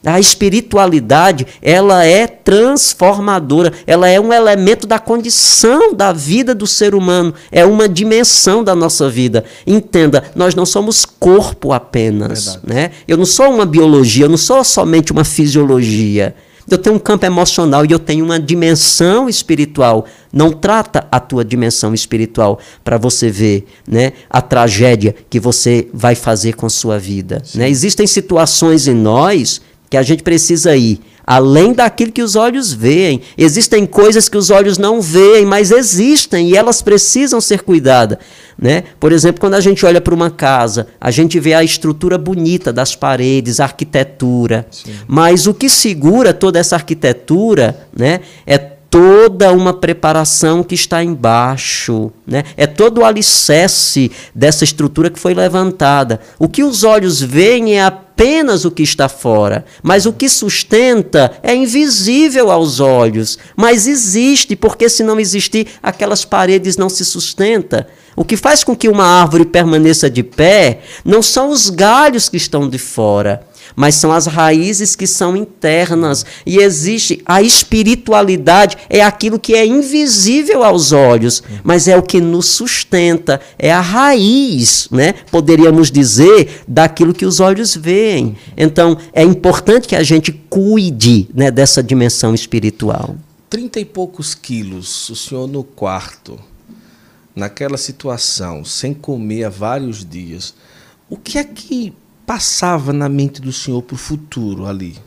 [0.06, 6.94] A espiritualidade, ela é transformadora, ela é um elemento da condição da vida do ser
[6.94, 9.44] humano, é uma dimensão da nossa vida.
[9.65, 12.68] Entenda, nós não somos corpo apenas, Verdade.
[12.68, 12.91] né?
[13.07, 16.36] Eu não sou uma biologia, eu não sou somente uma fisiologia.
[16.69, 20.06] Eu tenho um campo emocional e eu tenho uma dimensão espiritual.
[20.34, 26.15] Não trata a tua dimensão espiritual para você ver né, a tragédia que você vai
[26.15, 27.41] fazer com sua vida.
[27.53, 27.69] Né?
[27.69, 33.21] Existem situações em nós que a gente precisa ir além daquilo que os olhos veem.
[33.37, 38.19] Existem coisas que os olhos não veem, mas existem e elas precisam ser cuidadas.
[38.57, 38.83] Né?
[38.99, 42.71] Por exemplo, quando a gente olha para uma casa, a gente vê a estrutura bonita
[42.71, 44.67] das paredes, a arquitetura.
[45.07, 52.11] Mas o que segura toda essa arquitetura né, é toda uma preparação que está embaixo,
[52.25, 52.43] né?
[52.55, 56.19] É todo o alicerce dessa estrutura que foi levantada.
[56.39, 61.33] O que os olhos veem é apenas o que está fora, mas o que sustenta
[61.43, 67.85] é invisível aos olhos, mas existe, porque se não existir, aquelas paredes não se sustentam.
[68.15, 72.37] O que faz com que uma árvore permaneça de pé não são os galhos que
[72.37, 73.45] estão de fora,
[73.75, 76.25] mas são as raízes que são internas.
[76.45, 82.19] E existe a espiritualidade, é aquilo que é invisível aos olhos, mas é o que
[82.19, 85.13] nos sustenta, é a raiz, né?
[85.31, 88.35] Poderíamos dizer, daquilo que os olhos veem.
[88.57, 93.15] Então, é importante que a gente cuide né, dessa dimensão espiritual.
[93.49, 96.39] Trinta e poucos quilos, o senhor no quarto,
[97.35, 100.53] naquela situação, sem comer há vários dias.
[101.09, 101.93] O que é que
[102.26, 104.97] passava na mente do senhor para o futuro ali?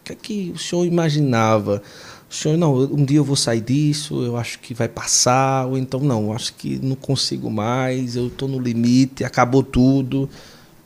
[0.00, 1.82] O que é que o senhor imaginava?
[2.30, 5.78] O senhor, não, um dia eu vou sair disso, eu acho que vai passar, ou
[5.78, 10.28] então, não, eu acho que não consigo mais, eu estou no limite, acabou tudo.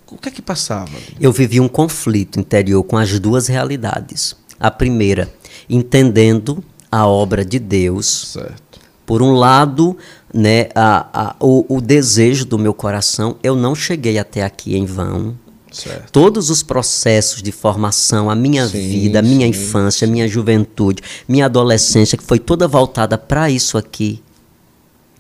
[0.08, 0.90] O que é que passava?
[0.90, 1.16] ali?
[1.18, 4.36] Eu vivi um conflito interior com as duas realidades.
[4.60, 5.32] A primeira,
[5.68, 8.32] entendendo a obra de Deus.
[8.32, 8.78] Certo.
[9.04, 9.96] Por um lado,
[10.32, 14.86] né, a, a, o, o desejo do meu coração, eu não cheguei até aqui em
[14.86, 15.34] vão.
[15.70, 16.12] Certo.
[16.12, 20.28] Todos os processos de formação, a minha Sim, vida, a minha sim, infância, a minha
[20.28, 24.22] juventude, minha adolescência, que foi toda voltada para isso aqui,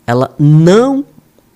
[0.06, 1.04] ela não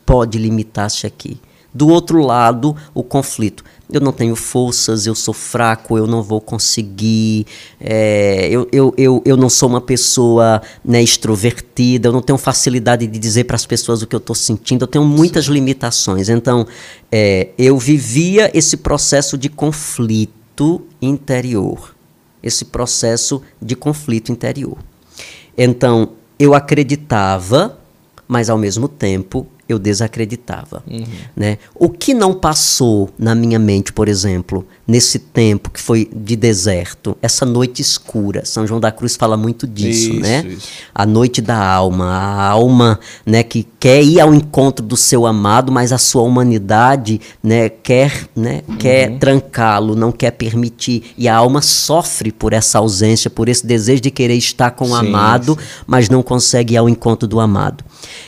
[0.04, 1.38] pode limitar-se aqui.
[1.76, 3.62] Do outro lado, o conflito.
[3.92, 7.46] Eu não tenho forças, eu sou fraco, eu não vou conseguir,
[7.78, 13.06] é, eu, eu, eu, eu não sou uma pessoa né, extrovertida, eu não tenho facilidade
[13.06, 16.30] de dizer para as pessoas o que eu estou sentindo, eu tenho muitas limitações.
[16.30, 16.66] Então,
[17.12, 21.94] é, eu vivia esse processo de conflito interior,
[22.42, 24.78] esse processo de conflito interior.
[25.58, 27.78] Então, eu acreditava,
[28.26, 30.82] mas ao mesmo tempo eu desacreditava.
[30.86, 31.04] Uhum.
[31.34, 31.58] Né?
[31.74, 37.16] O que não passou na minha mente, por exemplo, nesse tempo que foi de deserto,
[37.20, 38.44] essa noite escura.
[38.44, 40.44] São João da Cruz fala muito disso, isso, né?
[40.46, 40.68] Isso.
[40.94, 45.72] A noite da alma, a alma, né, que quer ir ao encontro do seu amado,
[45.72, 48.76] mas a sua humanidade, né, quer, né, uhum.
[48.76, 54.00] quer trancá-lo, não quer permitir, e a alma sofre por essa ausência, por esse desejo
[54.00, 55.66] de querer estar com sim, o amado, sim.
[55.86, 57.84] mas não consegue ir ao encontro do amado.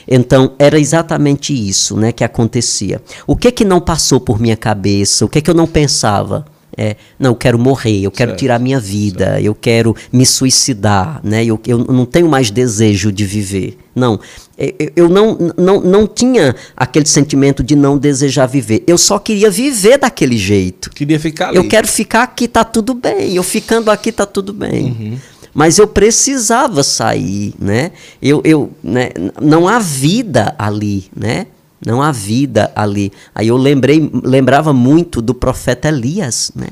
[0.07, 3.01] Então, era exatamente isso, né, que acontecia.
[3.25, 5.23] O que que não passou por minha cabeça?
[5.23, 6.48] O que que eu não pensava?
[6.81, 9.43] É, não, eu quero morrer, eu quero certo, tirar minha vida, certo.
[9.43, 11.43] eu quero me suicidar, né?
[11.43, 13.77] eu, eu não tenho mais desejo de viver.
[13.93, 14.17] Não,
[14.57, 18.81] eu, eu não, não, não tinha aquele sentimento de não desejar viver.
[18.87, 20.89] Eu só queria viver daquele jeito.
[20.91, 21.57] Queria ficar ali.
[21.57, 23.35] Eu quero ficar aqui, tá tudo bem.
[23.35, 24.85] Eu ficando aqui, tá tudo bem.
[24.85, 25.17] Uhum.
[25.53, 27.91] Mas eu precisava sair, né?
[28.21, 29.09] Eu, eu, né?
[29.41, 31.47] Não há vida ali, né?
[31.85, 33.11] Não há vida ali.
[33.33, 36.67] Aí eu lembrei, lembrava muito do profeta Elias, né?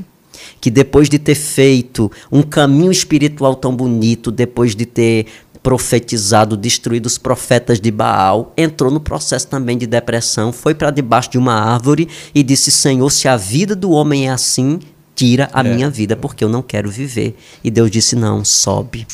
[0.60, 5.28] Que depois de ter feito um caminho espiritual tão bonito, depois de ter
[5.64, 11.32] profetizado, destruído os profetas de Baal, entrou no processo também de depressão, foi para debaixo
[11.32, 14.80] de uma árvore e disse: Senhor, se a vida do homem é assim,
[15.16, 15.76] tira a é.
[15.76, 17.36] minha vida, porque eu não quero viver.
[17.64, 19.06] E Deus disse: Não, sobe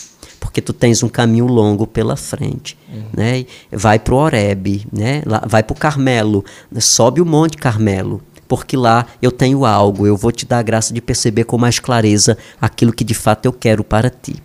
[0.44, 3.03] porque tu tens um caminho longo pela frente, uhum.
[3.15, 3.45] né?
[3.72, 5.24] Vai para o Oreb, né?
[5.48, 6.44] vai para o Carmelo,
[6.82, 10.94] sobe o Monte Carmelo, porque lá eu tenho algo, eu vou te dar a graça
[10.94, 14.36] de perceber com mais clareza aquilo que de fato eu quero para ti.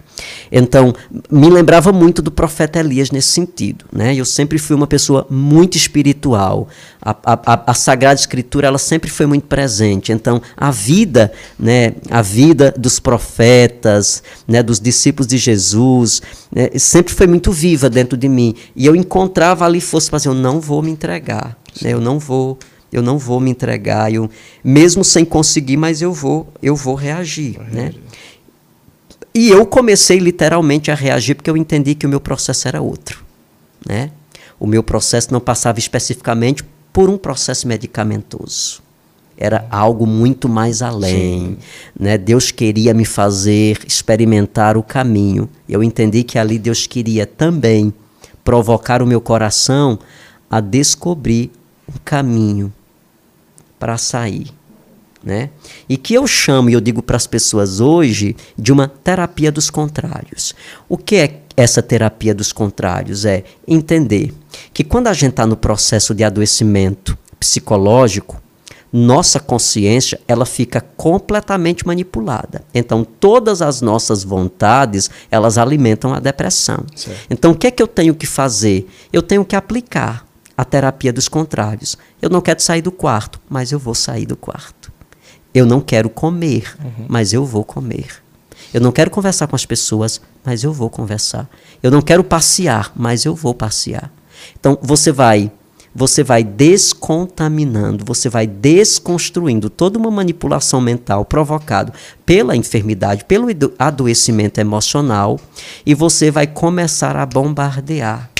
[0.51, 0.95] Então,
[1.31, 3.85] me lembrava muito do profeta Elias nesse sentido.
[3.93, 4.15] Né?
[4.15, 6.69] Eu sempre fui uma pessoa muito espiritual.
[7.01, 10.13] A, a, a, Sagrada Escritura ela sempre foi muito presente.
[10.13, 16.21] Então, a vida, né, a vida dos profetas, né, dos discípulos de Jesus,
[16.51, 18.55] né, sempre foi muito viva dentro de mim.
[18.75, 21.57] E eu encontrava ali força para dizer, eu não vou me entregar.
[21.81, 22.59] Né, eu não vou
[22.91, 24.31] eu não vou me entregar, eu,
[24.65, 27.93] mesmo sem conseguir, mas eu vou, eu vou reagir, né?
[29.39, 33.25] E eu comecei literalmente a reagir porque eu entendi que o meu processo era outro.
[33.87, 34.11] Né?
[34.59, 38.83] O meu processo não passava especificamente por um processo medicamentoso.
[39.37, 41.57] Era algo muito mais além.
[41.97, 42.19] Né?
[42.19, 45.49] Deus queria me fazer experimentar o caminho.
[45.69, 47.95] Eu entendi que ali Deus queria também
[48.43, 50.01] provocar o meu coração
[50.51, 51.53] a descobrir
[51.89, 52.73] um caminho
[53.79, 54.58] para sair
[55.23, 55.51] né?
[55.89, 59.71] E que eu chamo, e eu digo para as pessoas hoje, de uma terapia dos
[59.71, 60.55] contrários.
[60.89, 63.25] O que é essa terapia dos contrários?
[63.25, 64.33] É entender
[64.73, 68.41] que quando a gente está no processo de adoecimento psicológico,
[68.93, 72.63] nossa consciência ela fica completamente manipulada.
[72.73, 76.85] Então todas as nossas vontades elas alimentam a depressão.
[76.97, 77.27] Certo.
[77.29, 78.89] Então o que é que eu tenho que fazer?
[79.13, 80.27] Eu tenho que aplicar
[80.57, 81.97] a terapia dos contrários.
[82.21, 84.91] Eu não quero sair do quarto, mas eu vou sair do quarto.
[85.55, 87.07] Eu não quero comer, uhum.
[87.09, 88.23] mas eu vou comer.
[88.73, 91.49] Eu não quero conversar com as pessoas, mas eu vou conversar.
[91.83, 94.13] Eu não quero passear, mas eu vou passear.
[94.59, 95.51] Então você vai
[95.95, 101.93] você vai descontaminando, você vai desconstruindo toda uma manipulação mental provocada
[102.25, 105.41] pela enfermidade, pelo adoecimento emocional,
[105.85, 108.31] e você vai começar a bombardear.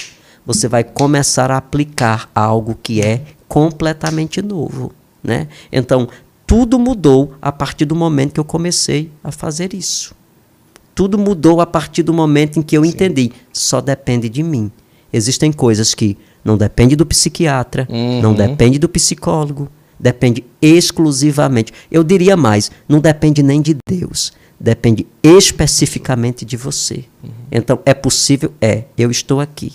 [0.47, 4.93] Você vai começar a aplicar algo que é completamente novo.
[5.23, 5.49] Né?
[5.73, 6.09] Então,
[6.49, 10.15] tudo mudou a partir do momento que eu comecei a fazer isso.
[10.95, 12.89] Tudo mudou a partir do momento em que eu Sim.
[12.89, 13.33] entendi.
[13.53, 14.73] Só depende de mim.
[15.13, 18.23] Existem coisas que não dependem do psiquiatra, uhum.
[18.23, 19.69] não depende do psicólogo,
[20.01, 21.71] depende exclusivamente.
[21.91, 27.05] Eu diria mais, não depende nem de Deus, depende especificamente de você.
[27.23, 27.31] Uhum.
[27.53, 28.55] Então, é possível?
[28.59, 29.73] É, eu estou aqui.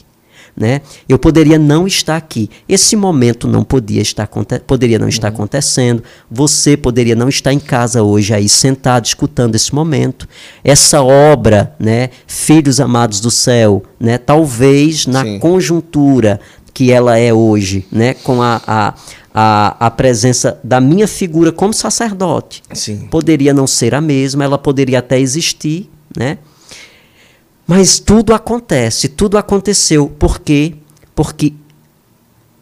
[0.56, 0.82] Né?
[1.10, 2.50] Eu poderia não estar aqui.
[2.70, 4.30] Esse momento não podia estar
[4.68, 5.34] poderia não estar uhum.
[5.34, 6.04] acontecendo.
[6.30, 10.28] Você poderia não estar em casa hoje aí sentado escutando esse momento.
[10.64, 15.40] Essa obra, né, Filhos amados do céu, né, talvez na Sim.
[15.40, 16.40] conjuntura
[16.72, 18.94] que ela é hoje, né, com a, a
[19.34, 22.62] a, a presença da minha figura como sacerdote.
[22.72, 23.08] Sim.
[23.10, 26.38] Poderia não ser a mesma, ela poderia até existir, né?
[27.66, 30.10] Mas tudo acontece, tudo aconteceu.
[30.10, 30.76] Por quê?
[31.16, 31.54] Porque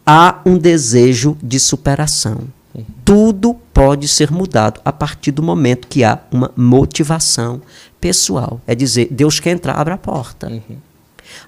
[0.06, 2.40] há um desejo de superação.
[3.04, 7.60] Tudo pode ser mudado a partir do momento que há uma motivação
[8.00, 8.60] pessoal.
[8.66, 10.50] É dizer, Deus quer entrar, abra a porta.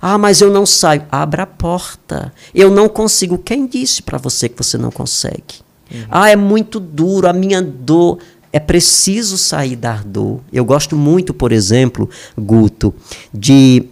[0.01, 1.05] Ah, mas eu não saio.
[1.11, 2.33] Abra a porta.
[2.55, 3.39] Eu não consigo.
[3.39, 5.65] Quem disse para você que você não consegue?
[6.11, 8.19] Ah, é muito duro, a minha dor.
[8.55, 10.41] É preciso sair da dor.
[10.53, 12.09] Eu gosto muito, por exemplo,
[12.39, 12.95] Guto,
[13.33, 13.83] de,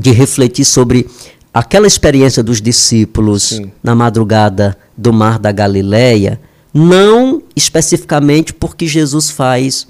[0.00, 1.06] de refletir sobre
[1.52, 3.70] aquela experiência dos discípulos Sim.
[3.82, 6.40] na madrugada do Mar da Galileia,
[6.72, 9.86] não especificamente porque Jesus faz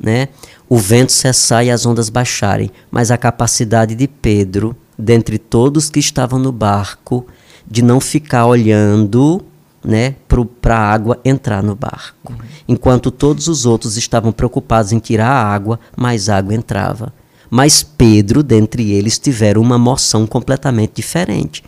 [0.00, 0.26] né,
[0.68, 6.00] o vento cessar e as ondas baixarem, mas a capacidade de Pedro, dentre todos que
[6.00, 7.24] estavam no barco,
[7.64, 9.40] de não ficar olhando
[9.84, 10.14] né,
[10.60, 12.34] para a água entrar no barco.
[12.68, 17.12] Enquanto todos os outros estavam preocupados em tirar a água, mais água entrava.
[17.50, 21.64] Mas Pedro, dentre eles, tiveram uma moção completamente diferente.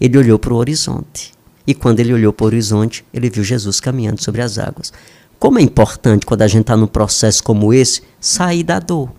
[0.00, 1.32] Ele olhou para o horizonte.
[1.66, 4.92] E quando ele olhou para o horizonte, ele viu Jesus caminhando sobre as águas.
[5.38, 9.10] Como é importante, quando a gente está num processo como esse, sair da dor.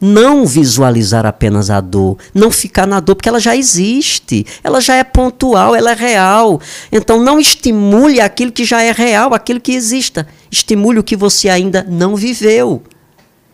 [0.00, 4.94] Não visualizar apenas a dor, não ficar na dor, porque ela já existe, ela já
[4.94, 6.60] é pontual, ela é real.
[6.92, 10.26] Então não estimule aquilo que já é real, aquilo que exista.
[10.50, 12.82] Estimule o que você ainda não viveu.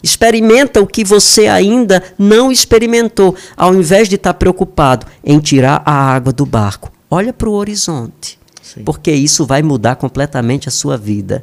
[0.02, 5.92] Experimenta o que você ainda não experimentou, ao invés de estar preocupado em tirar a
[5.92, 6.92] água do barco.
[7.10, 8.38] Olha para o horizonte,
[8.84, 11.42] porque isso vai mudar completamente a sua vida.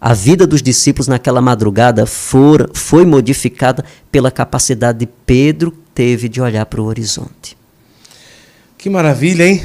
[0.00, 6.40] A vida dos discípulos naquela madrugada for, foi modificada pela capacidade de Pedro teve de
[6.40, 7.54] olhar para o horizonte.
[8.78, 9.62] Que maravilha, hein?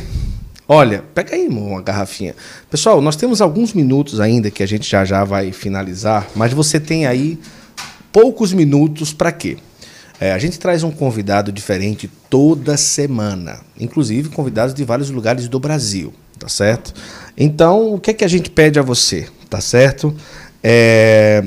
[0.68, 2.36] Olha, pega aí uma garrafinha.
[2.70, 6.82] Pessoal, nós temos alguns minutos ainda que a gente já já vai finalizar, mas você
[6.82, 7.40] tem aí
[8.12, 9.58] poucos minutos para quê?
[10.20, 15.60] É, a gente traz um convidado diferente toda semana, inclusive convidados de vários lugares do
[15.62, 16.94] Brasil, tá certo?
[17.38, 20.16] Então, o que é que a gente pede a você, tá certo?
[20.64, 21.44] É,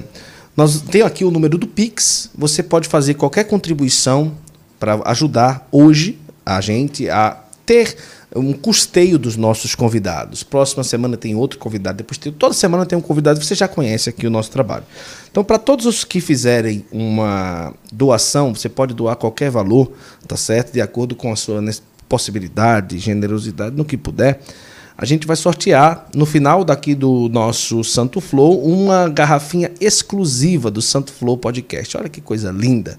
[0.57, 2.31] nós tem aqui o número do Pix.
[2.37, 4.33] Você pode fazer qualquer contribuição
[4.79, 7.97] para ajudar hoje a gente a ter
[8.35, 10.43] um custeio dos nossos convidados.
[10.43, 14.09] Próxima semana tem outro convidado, depois tem, toda semana tem um convidado, você já conhece
[14.09, 14.85] aqui o nosso trabalho.
[15.31, 19.93] Então, para todos os que fizerem uma doação, você pode doar qualquer valor,
[20.27, 20.73] tá certo?
[20.73, 21.63] De acordo com a sua
[22.09, 24.41] possibilidade, generosidade, no que puder.
[25.01, 30.83] A gente vai sortear no final daqui do nosso Santo Flow uma garrafinha exclusiva do
[30.83, 31.97] Santo Flow Podcast.
[31.97, 32.99] Olha que coisa linda.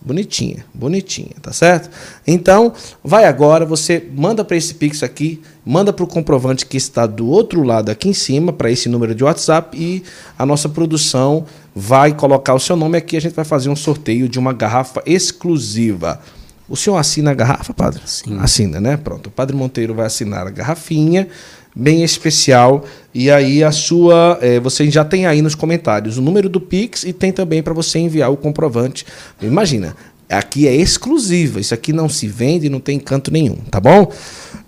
[0.00, 1.90] Bonitinha, bonitinha, tá certo?
[2.24, 2.72] Então,
[3.02, 7.26] vai agora, você manda para esse Pix aqui, manda para o comprovante que está do
[7.26, 10.04] outro lado aqui em cima, para esse número de WhatsApp, e
[10.38, 13.16] a nossa produção vai colocar o seu nome aqui.
[13.16, 16.20] A gente vai fazer um sorteio de uma garrafa exclusiva.
[16.68, 18.02] O senhor assina a garrafa, padre?
[18.04, 18.38] Sim.
[18.40, 18.96] Assina, né?
[18.96, 19.28] Pronto.
[19.28, 21.28] O padre Monteiro vai assinar a garrafinha,
[21.74, 22.84] bem especial.
[23.14, 24.38] E aí a sua.
[24.42, 27.72] eh, você já tem aí nos comentários o número do Pix e tem também para
[27.72, 29.06] você enviar o comprovante.
[29.40, 29.96] Imagina,
[30.28, 31.58] aqui é exclusiva.
[31.58, 34.12] Isso aqui não se vende, não tem canto nenhum, tá bom?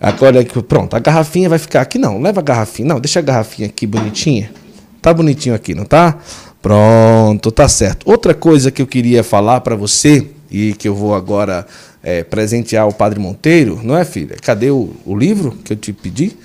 [0.01, 1.99] Agora que pronto, a garrafinha vai ficar aqui.
[1.99, 2.89] Não, leva a garrafinha.
[2.89, 4.51] Não, deixa a garrafinha aqui bonitinha.
[5.03, 6.19] Tá bonitinho aqui, não tá?
[6.63, 8.09] Pronto, tá certo.
[8.09, 11.67] Outra coisa que eu queria falar para você e que eu vou agora
[12.03, 14.37] eh, presentear o Padre Monteiro, não é, filha?
[14.41, 16.37] Cadê o, o livro que eu te pedi?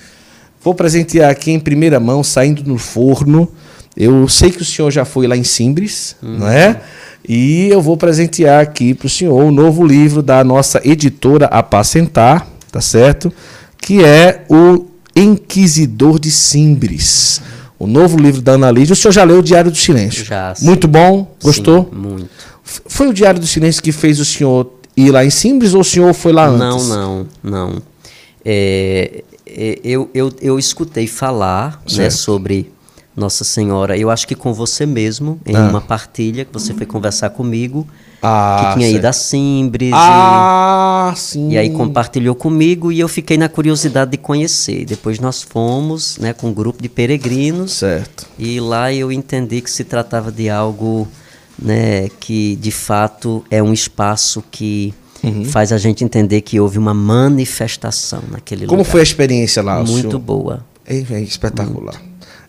[0.62, 3.48] Vou presentear aqui em primeira mão, saindo no forno.
[3.96, 6.80] Eu sei que o senhor já foi lá em Simbres, não é?
[7.28, 12.46] E eu vou presentear aqui para o senhor o novo livro da nossa editora Apacentar,
[12.70, 13.32] tá certo?
[13.80, 17.40] Que é o Inquisidor de Simbres.
[17.78, 18.92] O novo livro da Ana Lídia.
[18.92, 20.24] O senhor já leu o Diário do Silêncio?
[20.24, 20.66] Já, sim.
[20.66, 21.34] Muito bom?
[21.42, 21.88] Gostou?
[21.90, 22.28] Sim, muito.
[22.64, 24.64] Foi o Diário do Silêncio que fez o senhor
[24.96, 26.88] ir lá em Simbres ou o senhor foi lá Não, antes?
[26.88, 27.82] não, não.
[28.44, 32.70] É, é, eu, eu, eu escutei falar né, sobre
[33.16, 35.68] Nossa Senhora, eu acho que com você mesmo, em Ah.
[35.68, 37.86] uma partilha que você foi conversar comigo,
[38.22, 38.98] Ah, que tinha certo.
[39.00, 41.48] ido a Simbres Ah, sim.
[41.50, 44.84] e, e aí compartilhou comigo e eu fiquei na curiosidade de conhecer.
[44.84, 48.26] Depois nós fomos né, com um grupo de peregrinos Certo.
[48.38, 51.08] e lá eu entendi que se tratava de algo
[51.58, 54.92] né, que de fato é um espaço que
[55.24, 55.44] Uhum.
[55.44, 58.90] faz a gente entender que houve uma manifestação naquele Como lugar.
[58.92, 59.82] foi a experiência lá?
[59.82, 60.18] Muito senhor?
[60.20, 60.64] boa.
[60.86, 62.00] É, é espetacular.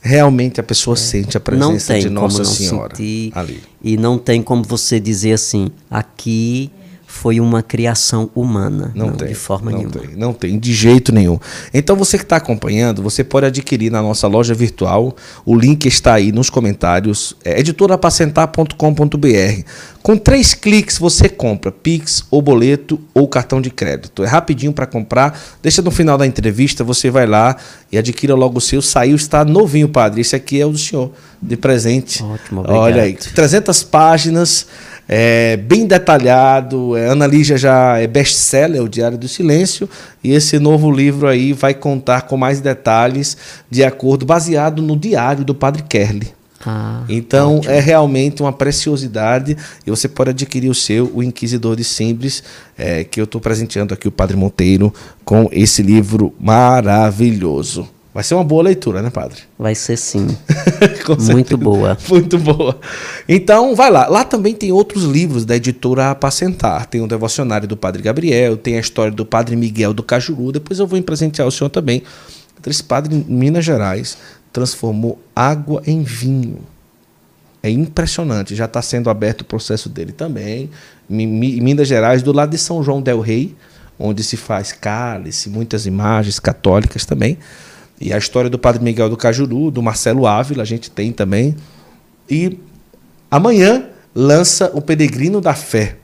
[0.02, 2.94] Realmente a pessoa sente a presença de como Nossa Senhora
[3.34, 3.64] ali.
[3.84, 6.70] e não tem como você dizer assim, aqui
[7.18, 8.92] foi uma criação humana.
[8.94, 9.30] Não, tem.
[9.30, 10.00] De forma não nenhuma.
[10.00, 11.40] Tem, não tem, de jeito nenhum.
[11.74, 15.16] Então você que está acompanhando, você pode adquirir na nossa loja virtual.
[15.44, 17.36] O link está aí nos comentários.
[17.44, 19.64] É editorapacentar.com.br.
[20.04, 24.24] Com três cliques você compra Pix, ou boleto ou cartão de crédito.
[24.24, 25.38] É rapidinho para comprar.
[25.62, 27.58] Deixa no final da entrevista, você vai lá
[27.92, 28.82] e adquira logo o seu.
[28.82, 30.22] Saiu, está novinho, padre.
[30.22, 31.12] Esse aqui é o do senhor,
[31.42, 32.24] de presente.
[32.24, 32.84] Ótimo, obrigado.
[32.84, 34.68] Olha aí, 300 páginas
[35.08, 36.96] é, bem detalhado.
[36.98, 39.90] É, Ana Lígia já é best-seller, o Diário do Silêncio,
[40.24, 43.38] e esse novo livro aí vai contar com mais detalhes
[43.70, 46.36] de acordo, baseado no diário do Padre Kerley.
[46.66, 49.56] Ah, Então é realmente uma preciosidade
[49.86, 52.44] e você pode adquirir o seu, o Inquisidor de Simbres,
[52.78, 54.94] é, que eu estou presenteando aqui o Padre Monteiro
[55.24, 57.88] com esse livro maravilhoso.
[58.18, 59.44] Vai ser uma boa leitura, né, Padre?
[59.60, 60.26] vai ser sim.
[61.06, 61.96] Com Muito boa.
[62.10, 62.80] Muito boa.
[63.30, 64.08] Então, vai lá.
[64.08, 66.88] Lá também tem outros livros da editora Apacentar.
[66.88, 70.52] Tem o Devocionário do Padre Gabriel, tem a história do Padre Miguel do Cajuru.
[70.52, 72.02] Depois eu vou presentear o senhor também.
[72.66, 74.18] Esse padre em Minas Gerais
[74.52, 76.62] transformou água em vinho.
[77.62, 78.56] É impressionante.
[78.56, 80.72] Já está sendo aberto o processo dele também.
[81.08, 83.56] Em Minas Gerais, do lado de São João del Rei,
[84.00, 87.38] onde se faz cálice, muitas imagens católicas também.
[88.00, 91.56] E a história do Padre Miguel do Cajuru, do Marcelo Ávila, a gente tem também.
[92.30, 92.60] E
[93.30, 95.98] amanhã lança o Peregrino da Fé.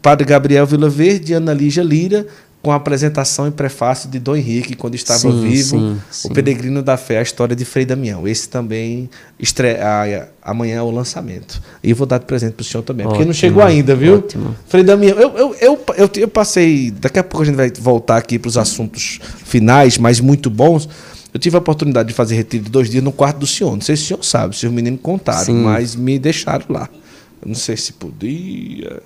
[0.00, 2.26] Padre Gabriel Vila Verde e Ana Lígia Lira,
[2.62, 5.78] com a apresentação e prefácio de Dom Henrique, quando estava Sim, vivo.
[5.78, 6.28] sim, o sim.
[6.28, 8.26] Peregrino da Fé, a história de Frei Damião.
[8.28, 11.60] Esse também estreia amanhã é o lançamento.
[11.82, 14.18] E vou dar de presente para o senhor também, porque não Ótimo, chegou ainda, viu?
[14.18, 14.54] ótimo.
[14.68, 16.92] Frei Damião, eu, eu, eu, eu, eu passei.
[16.92, 20.88] Daqui a pouco a gente vai voltar aqui para os assuntos finais, mas muito bons.
[21.34, 23.72] Eu tive a oportunidade de fazer retiro de dois dias no quarto do senhor.
[23.72, 26.88] Não sei se o senhor sabe, se os meninos contaram, mas me deixaram lá.
[27.44, 29.02] Não sei se podia.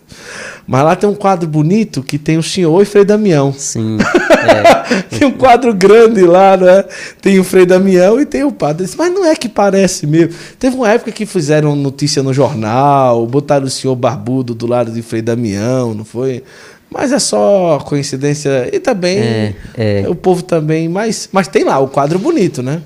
[0.67, 3.53] Mas lá tem um quadro bonito que tem o senhor e Frei Damião.
[3.57, 3.97] Sim.
[4.47, 6.85] É, Tem um quadro grande lá, né?
[7.21, 8.89] Tem o Frei Damião e tem o padre.
[8.97, 10.35] Mas não é que parece mesmo.
[10.57, 15.03] Teve uma época que fizeram notícia no jornal, botaram o senhor barbudo do lado de
[15.03, 16.45] Frei Damião, não foi?
[16.89, 18.71] Mas é só coincidência.
[18.73, 20.05] E também É, é.
[20.09, 20.89] o povo também.
[20.89, 22.83] Mas, mas tem lá o quadro bonito, né?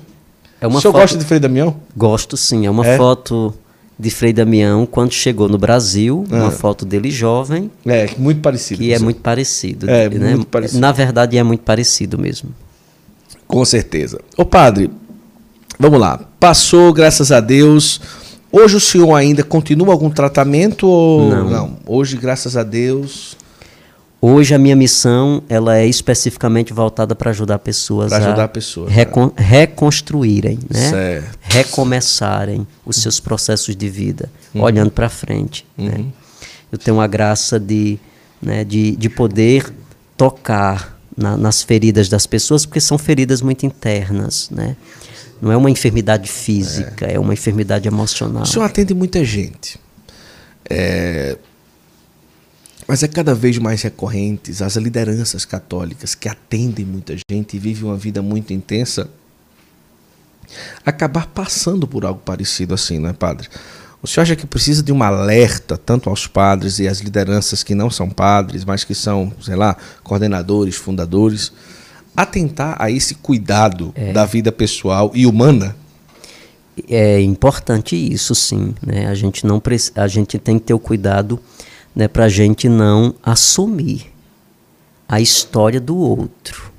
[0.59, 1.01] é uma o senhor foto...
[1.01, 1.75] gosta de Frei Damião?
[1.95, 2.65] Gosto sim.
[2.65, 2.97] É uma É?
[2.97, 3.53] foto
[3.99, 6.35] de Frei Damião quando chegou no Brasil, Ah.
[6.37, 8.79] uma foto dele jovem, É, muito parecido.
[8.81, 9.89] que é muito parecido.
[9.89, 10.31] É, né?
[10.31, 10.79] muito parecido.
[10.79, 12.49] Na verdade, é muito parecido mesmo.
[13.47, 14.19] Com certeza.
[14.37, 14.89] Ô padre,
[15.77, 16.19] vamos lá.
[16.39, 18.01] Passou, graças a Deus.
[18.51, 21.77] Hoje o senhor ainda continua algum tratamento ou Não.
[21.85, 23.37] Hoje, graças a Deus,
[24.23, 28.89] Hoje a minha missão ela é especificamente voltada para ajudar pessoas Pra ajudar a pessoas,
[28.89, 28.95] né?
[28.95, 30.89] recon- reconstruírem, né?
[30.91, 31.39] Certo.
[31.51, 34.61] Recomeçarem os seus processos de vida, Uhum.
[34.61, 35.65] olhando para frente.
[35.77, 36.05] né?
[36.71, 37.99] Eu tenho a graça de,
[38.41, 39.71] né, de, de poder
[40.15, 44.75] tocar na- nas feridas das pessoas, porque são feridas muito internas, né?
[45.41, 48.43] Não é uma enfermidade física, é, uma enfermidade emocional.
[48.43, 49.79] o senhor atende muita gente.
[50.69, 51.37] É,
[52.87, 57.85] Mas é cada vez mais recorrentes as lideranças católicas que atendem muita gente e vivem
[57.85, 59.09] uma vida muito intensa
[60.85, 63.47] acabar passando por algo parecido assim, não é, padre?
[64.01, 67.75] O senhor acha que precisa de um alerta tanto aos padres e às lideranças que
[67.75, 71.51] não são padres, mas que são, sei lá, coordenadores, fundadores,
[72.17, 75.75] atentar a esse cuidado da vida pessoal e humana?
[76.89, 78.73] É importante isso, sim.
[78.81, 79.05] Né?
[79.05, 79.61] A, gente não
[79.95, 81.39] a gente tem que ter o cuidado
[81.95, 84.11] né, para a gente não assumir
[85.07, 86.71] a história do outro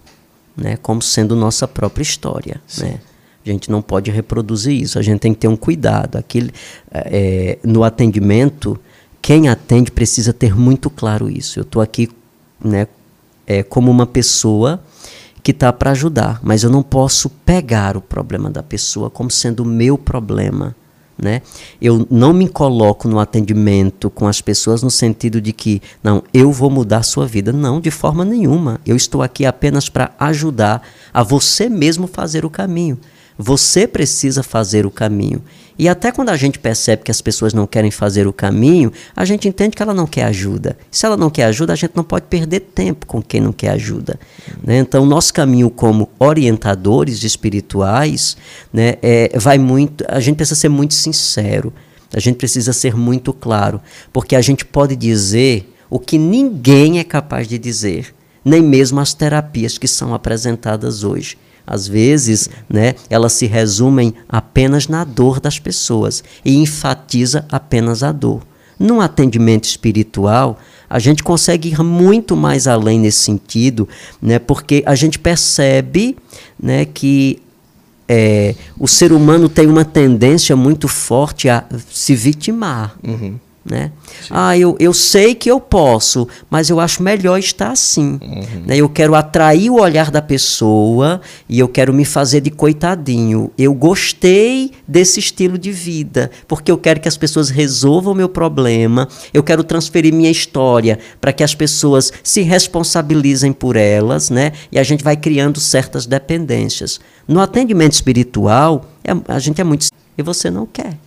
[0.57, 2.61] né, como sendo nossa própria história.
[2.79, 3.01] Né?
[3.45, 4.99] A gente não pode reproduzir isso.
[4.99, 6.17] A gente tem que ter um cuidado.
[6.17, 6.53] Aquele,
[6.91, 8.79] é, no atendimento,
[9.21, 11.59] quem atende precisa ter muito claro isso.
[11.59, 12.09] Eu estou aqui
[12.63, 12.87] né,
[13.47, 14.83] é, como uma pessoa
[15.43, 19.61] que está para ajudar, mas eu não posso pegar o problema da pessoa como sendo
[19.61, 20.75] o meu problema.
[21.19, 21.43] Né?
[21.81, 26.51] Eu não me coloco no atendimento com as pessoas no sentido de que, não, eu
[26.51, 27.53] vou mudar sua vida.
[27.53, 28.81] Não, de forma nenhuma.
[28.87, 30.83] Eu estou aqui apenas para ajudar
[31.13, 32.99] a você mesmo fazer o caminho.
[33.39, 35.43] Você precisa fazer o caminho.
[35.79, 39.25] E até quando a gente percebe que as pessoas não querem fazer o caminho, a
[39.25, 40.77] gente entende que ela não quer ajuda.
[40.91, 43.71] Se ela não quer ajuda, a gente não pode perder tempo com quem não quer
[43.71, 44.21] ajuda.
[44.63, 44.79] Né?
[44.79, 48.37] Então, nosso caminho como orientadores espirituais
[48.73, 50.05] né, é, vai muito.
[50.09, 51.73] A gente precisa ser muito sincero.
[52.15, 53.81] A gente precisa ser muito claro.
[54.13, 58.15] Porque a gente pode dizer o que ninguém é capaz de dizer,
[58.45, 61.37] nem mesmo as terapias que são apresentadas hoje.
[61.67, 68.13] Às vezes, né, elas se resumem apenas na dor das pessoas e enfatiza apenas a
[68.13, 68.43] dor.
[68.79, 70.59] Num atendimento espiritual,
[70.91, 73.89] a gente consegue ir muito mais além nesse sentido,
[74.21, 74.39] né?
[74.39, 76.17] porque a gente percebe
[76.61, 77.41] né, que
[78.09, 82.97] é, o ser humano tem uma tendência muito forte a se vitimar.
[83.03, 83.39] Uhum.
[83.65, 83.93] Né?
[84.29, 88.19] Ah, eu, eu sei que eu posso, mas eu acho melhor estar assim.
[88.21, 88.63] Uhum.
[88.67, 88.77] Né?
[88.77, 93.53] Eu quero atrair o olhar da pessoa e eu quero me fazer de coitadinho.
[93.57, 98.29] Eu gostei desse estilo de vida, porque eu quero que as pessoas resolvam o meu
[98.29, 104.53] problema, eu quero transferir minha história para que as pessoas se responsabilizem por elas, né?
[104.73, 107.01] e a gente vai criando certas dependências.
[107.29, 109.87] No atendimento espiritual, é, a gente é muito.
[110.17, 110.99] E você não quer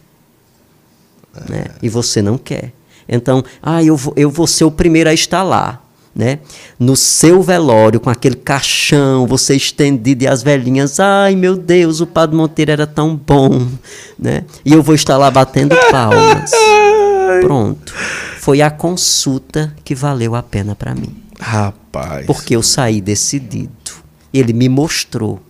[1.50, 1.66] né?
[1.82, 2.72] E você não quer.
[3.08, 5.82] Então, ah, eu vou, eu vou ser o primeiro a estar lá.
[6.16, 6.40] Né?
[6.80, 12.08] No seu velório, com aquele caixão, você estendido e as velhinhas, ai meu Deus, o
[12.08, 13.68] Padre Monteiro era tão bom,
[14.18, 14.46] né?
[14.64, 16.52] E eu vou estar lá batendo palmas.
[17.44, 17.94] Pronto.
[18.40, 21.18] Foi a consulta que valeu a pena para mim.
[21.38, 22.26] Rapaz.
[22.26, 23.72] Porque eu saí decidido.
[24.34, 25.42] Ele me mostrou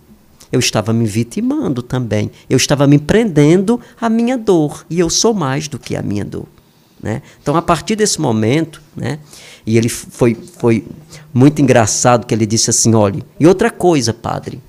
[0.56, 2.30] eu estava me vitimando também.
[2.48, 4.84] Eu estava me prendendo à minha dor.
[4.90, 6.46] E eu sou mais do que a minha dor.
[7.00, 7.22] Né?
[7.40, 9.18] Então, a partir desse momento, né,
[9.66, 10.84] e ele foi, foi
[11.32, 14.60] muito engraçado que ele disse assim: olhe, e outra coisa, padre,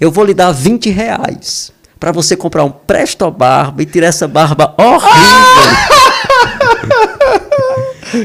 [0.00, 4.28] eu vou lhe dar 20 reais para você comprar um Presto Barba e tirar essa
[4.28, 5.14] barba horrível.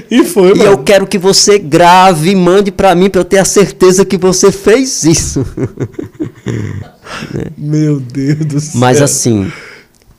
[0.09, 3.39] E foi, E eu quero que você grave e mande para mim para eu ter
[3.39, 5.45] a certeza que você fez isso.
[7.57, 8.79] Meu Deus do céu.
[8.79, 9.51] Mas assim,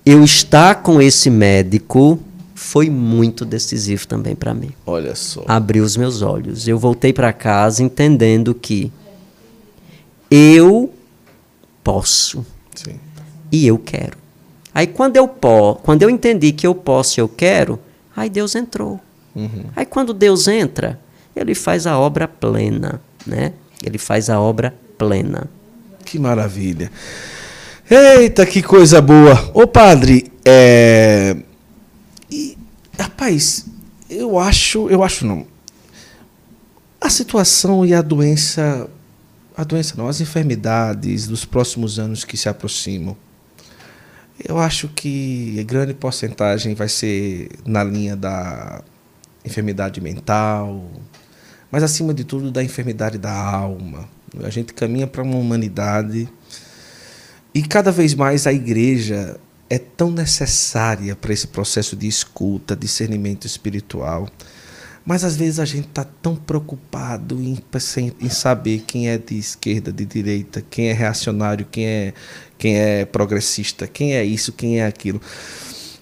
[0.05, 2.19] eu estar com esse médico
[2.55, 4.71] foi muito decisivo também para mim.
[4.87, 5.45] Olha só.
[5.49, 6.69] Abriu os meus olhos.
[6.69, 8.93] Eu voltei para casa entendendo que
[10.31, 10.93] eu
[11.83, 12.45] posso
[12.75, 13.01] Sim.
[13.51, 14.19] e eu quero.
[14.75, 17.79] Aí quando eu po, quando eu entendi que eu posso e eu quero,
[18.15, 19.01] aí Deus entrou.
[19.35, 19.65] Uhum.
[19.75, 21.01] Aí quando Deus entra,
[21.35, 23.53] ele faz a obra plena, né?
[23.83, 25.49] Ele faz a obra plena.
[26.11, 26.91] Que maravilha.
[27.89, 29.49] Eita, que coisa boa.
[29.55, 31.37] Ô padre, é.
[32.29, 32.59] E,
[32.99, 33.65] rapaz,
[34.09, 34.91] eu acho.
[34.91, 35.47] Eu acho não.
[37.01, 38.91] A situação e a doença.
[39.57, 43.17] A doença não, as enfermidades dos próximos anos que se aproximam.
[44.45, 48.83] Eu acho que grande porcentagem vai ser na linha da
[49.45, 50.91] enfermidade mental,
[51.71, 54.09] mas acima de tudo da enfermidade da alma.
[54.43, 56.29] A gente caminha para uma humanidade
[57.53, 59.39] e cada vez mais a igreja
[59.69, 64.29] é tão necessária para esse processo de escuta, discernimento espiritual.
[65.05, 67.59] Mas às vezes a gente está tão preocupado em,
[68.21, 72.15] em, saber quem é de esquerda, de direita, quem é reacionário, quem é,
[72.59, 75.21] quem é progressista, quem é isso, quem é aquilo.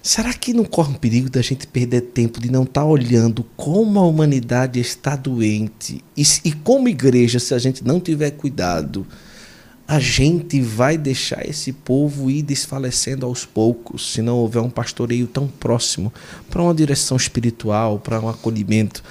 [0.01, 3.45] Será que não corre um perigo da gente perder tempo de não estar tá olhando
[3.57, 6.03] como a humanidade está doente?
[6.15, 9.05] E, e como igreja, se a gente não tiver cuidado,
[9.85, 15.27] a gente vai deixar esse povo ir desfalecendo aos poucos, se não houver um pastoreio
[15.27, 16.13] tão próximo
[16.49, 19.03] para uma direção espiritual, para um acolhimento.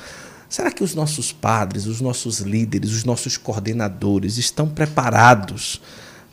[0.48, 5.82] Será que os nossos padres, os nossos líderes, os nossos coordenadores estão preparados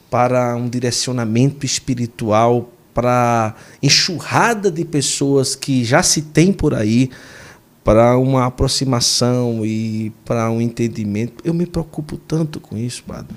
[0.09, 3.53] para um direcionamento espiritual para
[3.83, 7.11] enxurrada de pessoas que já se tem por aí,
[7.83, 11.43] para uma aproximação e para um entendimento.
[11.43, 13.35] Eu me preocupo tanto com isso, Padre.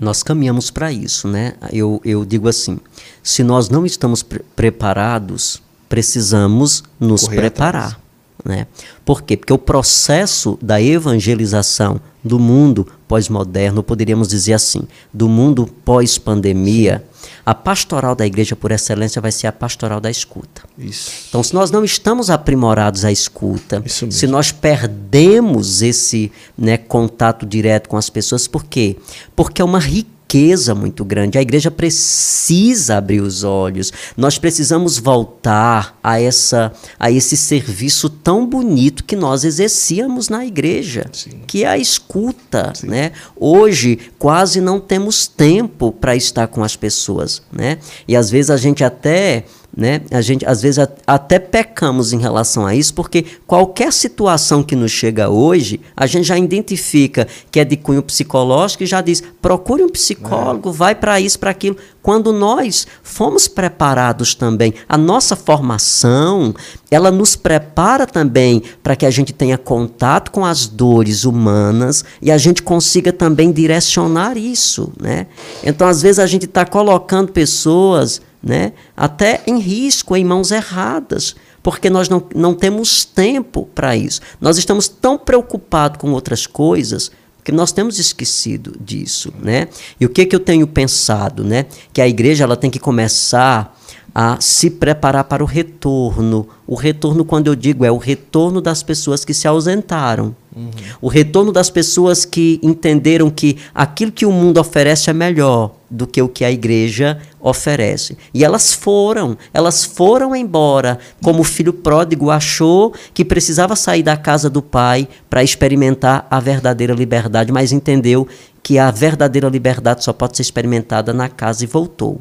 [0.00, 1.54] Nós caminhamos para isso, né?
[1.70, 2.78] Eu, eu digo assim:
[3.22, 8.00] se nós não estamos pre preparados, precisamos nos Correr preparar.
[8.44, 8.66] Né?
[9.04, 9.36] Por quê?
[9.36, 17.04] Porque o processo da evangelização do mundo pós-moderno, poderíamos dizer assim, do mundo pós-pandemia,
[17.48, 20.64] a pastoral da igreja por excelência vai ser a pastoral da escuta.
[20.76, 21.10] Isso.
[21.30, 27.88] Então, se nós não estamos aprimorados à escuta, se nós perdemos esse né, contato direto
[27.88, 28.98] com as pessoas, por quê?
[29.34, 31.38] Porque é uma riqueza riqueza muito grande.
[31.38, 33.90] A igreja precisa abrir os olhos.
[34.14, 41.06] Nós precisamos voltar a essa a esse serviço tão bonito que nós exercíamos na igreja,
[41.12, 41.40] Sim.
[41.46, 42.88] que é a escuta, Sim.
[42.88, 43.12] né?
[43.34, 47.78] Hoje quase não temos tempo para estar com as pessoas, né?
[48.06, 49.44] E às vezes a gente até
[49.78, 50.00] né?
[50.10, 54.90] A gente às vezes até pecamos em relação a isso, porque qualquer situação que nos
[54.90, 59.84] chega hoje, a gente já identifica que é de cunho psicológico e já diz: procure
[59.84, 60.72] um psicólogo, é.
[60.72, 61.76] vai para isso, para aquilo.
[62.02, 66.52] Quando nós fomos preparados também, a nossa formação,
[66.90, 72.32] ela nos prepara também para que a gente tenha contato com as dores humanas e
[72.32, 75.28] a gente consiga também direcionar isso, né?
[75.62, 78.72] Então, às vezes a gente está colocando pessoas né?
[78.96, 84.20] até em risco, em mãos erradas, Porque nós não, não temos tempo para isso.
[84.40, 87.10] Nós estamos tão preocupados com outras coisas
[87.44, 89.68] que nós temos esquecido disso, né?
[89.98, 91.66] E o que que eu tenho pensado, né?
[91.92, 93.77] Que a igreja ela tem que começar
[94.20, 96.48] a se preparar para o retorno.
[96.66, 100.34] O retorno, quando eu digo, é o retorno das pessoas que se ausentaram.
[100.56, 100.70] Uhum.
[101.00, 106.04] O retorno das pessoas que entenderam que aquilo que o mundo oferece é melhor do
[106.04, 108.18] que o que a igreja oferece.
[108.34, 114.16] E elas foram, elas foram embora, como o filho pródigo achou que precisava sair da
[114.16, 118.26] casa do pai para experimentar a verdadeira liberdade, mas entendeu
[118.68, 122.20] que a verdadeira liberdade só pode ser experimentada na casa e voltou.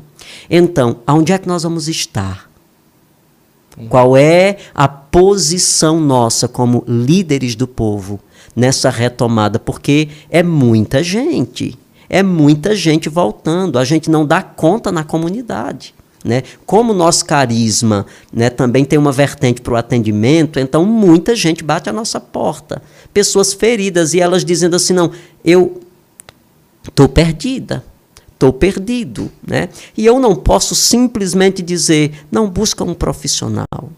[0.50, 2.50] Então, aonde é que nós vamos estar?
[3.90, 8.18] Qual é a posição nossa como líderes do povo
[8.56, 9.60] nessa retomada?
[9.60, 11.78] Porque é muita gente.
[12.10, 13.78] É muita gente voltando.
[13.78, 15.94] A gente não dá conta na comunidade.
[16.24, 16.44] Né?
[16.66, 21.62] Como o nosso carisma né, também tem uma vertente para o atendimento, então muita gente
[21.62, 22.82] bate a nossa porta.
[23.14, 25.12] Pessoas feridas e elas dizendo assim: não,
[25.44, 25.82] eu
[26.88, 27.84] estou perdida
[28.38, 29.70] estou perdido, né?
[29.98, 33.92] E eu não posso simplesmente dizer, não busca um profissional.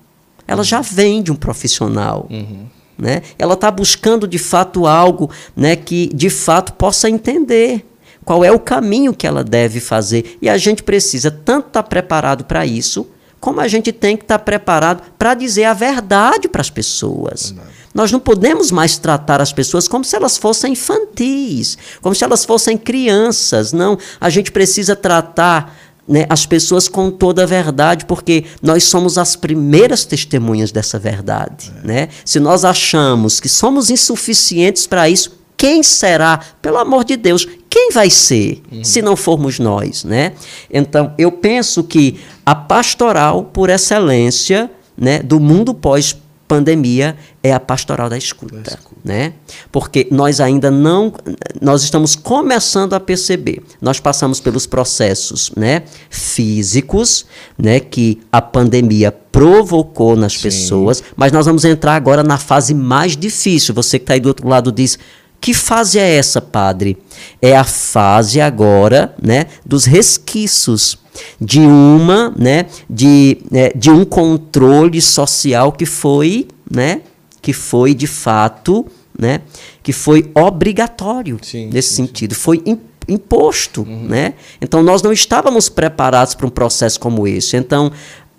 [0.48, 2.66] Ela já vem de um profissional, uhum.
[2.98, 3.22] né?
[3.38, 7.86] Ela está buscando de fato algo, né, que de fato possa entender
[8.26, 10.38] qual é o caminho que ela deve fazer.
[10.42, 13.06] E a gente precisa tanto estar tá preparado para isso,
[13.40, 17.52] como a gente tem que estar tá preparado para dizer a verdade para as pessoas.
[17.52, 17.79] Verdade.
[18.00, 22.46] Nós não podemos mais tratar as pessoas como se elas fossem infantis, como se elas
[22.46, 23.74] fossem crianças.
[23.74, 25.78] Não, a gente precisa tratar
[26.08, 31.74] né, as pessoas com toda a verdade, porque nós somos as primeiras testemunhas dessa verdade.
[31.84, 31.88] É.
[31.88, 32.10] Né?
[32.24, 36.40] Se nós achamos que somos insuficientes para isso, quem será?
[36.62, 38.82] Pelo amor de Deus, quem vai ser uhum.
[38.82, 40.32] se não formos nós, né?
[40.72, 46.16] Então, eu penso que a pastoral por excelência, né, do mundo pós
[46.50, 49.34] pandemia é a pastoral da escuta, da escuta, né?
[49.72, 51.14] Porque nós ainda não
[51.62, 53.62] nós estamos começando a perceber.
[53.80, 57.28] Nós passamos pelos processos, né, físicos,
[57.58, 60.42] né, que a pandemia provocou nas Sim.
[60.42, 63.76] pessoas, mas nós vamos entrar agora na fase mais difícil.
[63.76, 64.98] Você que está aí do outro lado diz:
[65.42, 66.98] que fase é essa, padre?
[67.42, 70.98] É a fase agora, né, dos resquícios
[71.40, 77.02] de uma, né, de, é, de um controle social que foi, né,
[77.42, 78.86] que foi de fato,
[79.18, 79.42] né,
[79.82, 82.42] que foi obrigatório sim, nesse sim, sentido, sim.
[82.42, 82.64] foi
[83.08, 84.04] imposto, uhum.
[84.04, 84.36] né?
[84.62, 87.58] Então nós não estávamos preparados para um processo como esse.
[87.58, 87.92] Então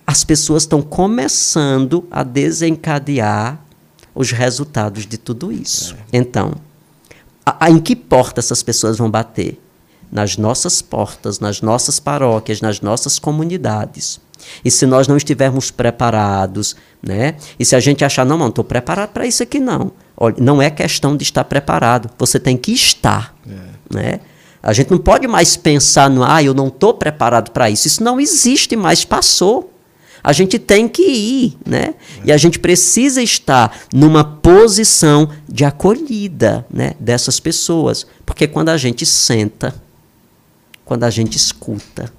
[0.06, 3.60] as pessoas estão começando a desencadear
[4.14, 5.97] os resultados de tudo isso.
[6.12, 6.18] É.
[6.18, 6.55] Então,
[7.44, 9.58] a, a, em que porta essas pessoas vão bater?
[10.10, 14.20] nas nossas portas, nas nossas paróquias, nas nossas comunidades.
[14.64, 17.36] E se nós não estivermos preparados, né?
[17.58, 19.92] E se a gente achar, não, não, estou preparado para isso aqui, não.
[20.16, 23.34] Olha, não é questão de estar preparado, você tem que estar.
[23.46, 23.94] É.
[23.94, 24.20] Né?
[24.62, 27.86] A gente não pode mais pensar no, ah, eu não estou preparado para isso.
[27.86, 29.69] Isso não existe mais, passou.
[30.22, 31.94] A gente tem que ir, né?
[32.24, 38.76] E a gente precisa estar numa posição de acolhida, né, dessas pessoas, porque quando a
[38.76, 39.74] gente senta
[40.90, 42.12] quando a gente escuta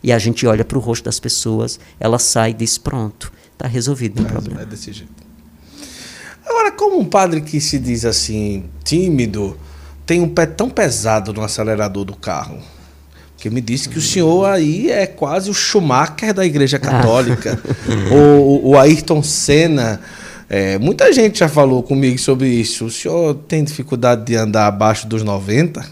[0.00, 3.66] e a gente olha para o rosto das pessoas, ela sai e diz: pronto, está
[3.66, 4.62] resolvido o problema.
[4.62, 5.12] É desse jeito.
[6.44, 9.58] Agora, como um padre que se diz assim, tímido,
[10.06, 12.62] tem um pé tão pesado no acelerador do carro?
[13.46, 17.56] Que me disse que o senhor aí é quase o Schumacher da Igreja Católica.
[17.88, 18.12] Ah.
[18.12, 20.00] o, o Ayrton Senna.
[20.50, 22.86] É, muita gente já falou comigo sobre isso.
[22.86, 25.86] O senhor tem dificuldade de andar abaixo dos 90?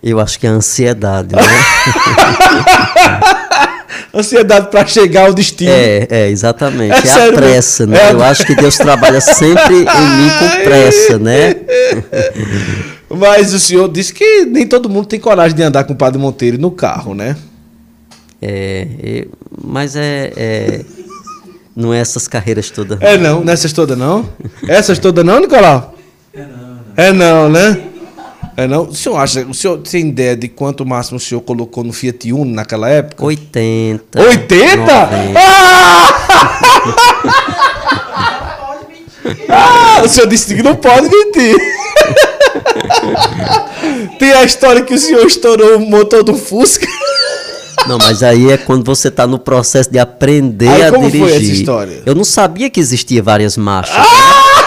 [0.00, 1.42] Eu acho que é a ansiedade, né?
[4.14, 5.72] ansiedade para chegar ao destino.
[5.72, 6.92] É, é exatamente.
[6.92, 7.98] É, é a pressa, né?
[7.98, 8.12] É...
[8.12, 11.56] Eu acho que Deus trabalha sempre em mim com pressa, né?
[13.10, 16.18] Mas o senhor disse que nem todo mundo tem coragem de andar com o Padre
[16.18, 17.36] Monteiro no carro, né?
[18.40, 19.26] É, é
[19.64, 20.84] mas é, é,
[21.74, 23.00] Não é essas carreiras todas.
[23.00, 24.28] É não, nessas todas não?
[24.66, 25.94] Essas todas não, Nicolau?
[26.34, 26.48] É não.
[26.48, 26.78] não.
[26.96, 27.88] É não, né?
[28.56, 28.82] É não?
[28.82, 32.32] O senhor acha, o senhor tem ideia de quanto máximo o senhor colocou no Fiat
[32.32, 33.24] Uno naquela época?
[33.24, 34.20] 80.
[34.20, 34.84] 80?
[35.36, 36.08] Ah!
[39.48, 40.02] ah!
[40.04, 41.56] O senhor disse que não pode mentir.
[44.18, 46.86] tem a história que o senhor estourou o motor do Fusca.
[47.86, 51.28] Não, mas aí é quando você está no processo de aprender aí, a como dirigir.
[51.28, 52.02] Foi essa história?
[52.04, 53.96] Eu não sabia que existia várias marchas.
[53.96, 54.02] Ah!
[54.02, 54.08] Né?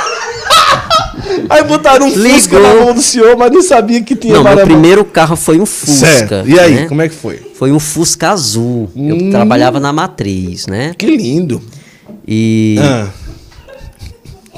[1.49, 2.31] Aí botaram um Ligou.
[2.31, 5.59] Fusca na mão do senhor, mas não sabia que tinha Não, meu primeiro carro foi
[5.59, 6.07] um Fusca.
[6.07, 6.49] Certo.
[6.49, 6.85] E aí, né?
[6.87, 7.41] como é que foi?
[7.55, 8.89] Foi um Fusca azul.
[8.95, 9.09] Hum.
[9.09, 10.93] Eu trabalhava na matriz, né?
[10.97, 11.61] Que lindo.
[12.25, 13.07] E Ah,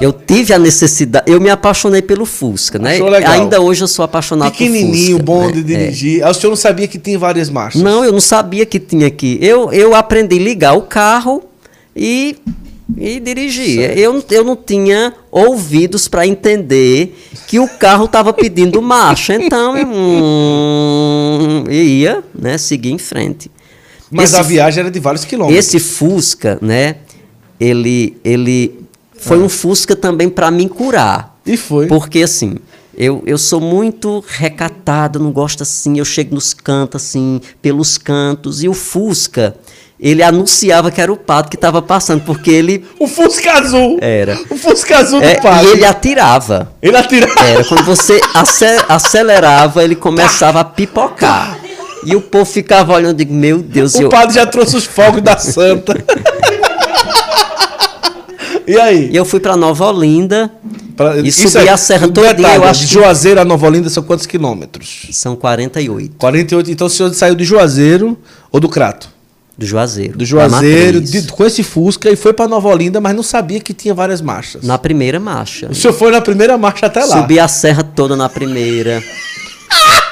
[0.00, 2.98] eu tive a necessidade, eu me apaixonei pelo Fusca, né?
[3.26, 5.24] Ainda hoje eu sou apaixonado pequenininho, por Fusca.
[5.24, 5.52] bom né?
[5.52, 5.78] de É.
[5.78, 6.22] dirigir.
[6.24, 7.80] Ah, o senhor não sabia que tinha várias marchas?
[7.80, 9.38] Não, eu não sabia que tinha aqui.
[9.40, 11.42] Eu, eu aprendi a ligar o carro
[11.94, 12.36] e,
[12.98, 13.80] e dirigir.
[13.96, 17.16] Eu, eu não tinha ouvidos para entender
[17.46, 19.34] que o carro estava pedindo marcha.
[19.36, 23.50] Então eu hum, ia né, seguir em frente.
[24.10, 25.58] Mas Esse a viagem era de vários quilômetros.
[25.66, 26.96] esse Fusca, né?
[27.58, 28.83] Ele, ele
[29.24, 31.36] foi um Fusca também para me curar.
[31.46, 31.86] E foi.
[31.86, 32.56] Porque assim,
[32.96, 38.62] eu, eu sou muito recatado, não gosto assim, eu chego nos cantos assim, pelos cantos,
[38.62, 39.56] e o Fusca,
[40.00, 43.98] ele anunciava que era o pato que estava passando, porque ele O Fusca Azul.
[44.00, 44.38] Era.
[44.50, 45.66] O Fusca Azul é, do padre.
[45.66, 46.72] e ele atirava.
[46.82, 47.40] Ele atirava.
[47.40, 51.58] Era, quando você ace- acelerava, ele começava a pipocar.
[52.06, 54.84] E o povo ficava olhando, eu digo, meu Deus, O eu, padre já trouxe os
[54.84, 55.94] fogos da santa.
[58.66, 59.10] e aí?
[59.12, 60.50] e eu fui para Nova Olinda,
[60.96, 63.66] Pra- e isso subi é- a serra todinha, detalhe, eu acho De Juazeiro a Nova
[63.66, 65.08] Olinda são quantos quilômetros?
[65.12, 66.70] são 48, 48.
[66.70, 68.16] Então o senhor saiu de Juazeiro
[68.52, 69.12] ou do Crato?
[69.56, 70.18] do Juazeiro.
[70.18, 73.72] Do Juazeiro, de- com esse Fusca e foi pra Nova Olinda, mas não sabia que
[73.72, 74.64] tinha várias marchas.
[74.64, 75.68] Na primeira marcha.
[75.70, 77.20] O senhor foi na primeira marcha até lá.
[77.20, 79.00] Subi a serra toda na primeira.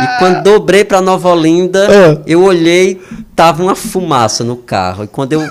[0.00, 2.22] E quando dobrei pra Nova Olinda, Ah.
[2.26, 3.00] eu olhei,
[3.36, 5.04] tava uma fumaça no carro.
[5.04, 5.48] E quando eu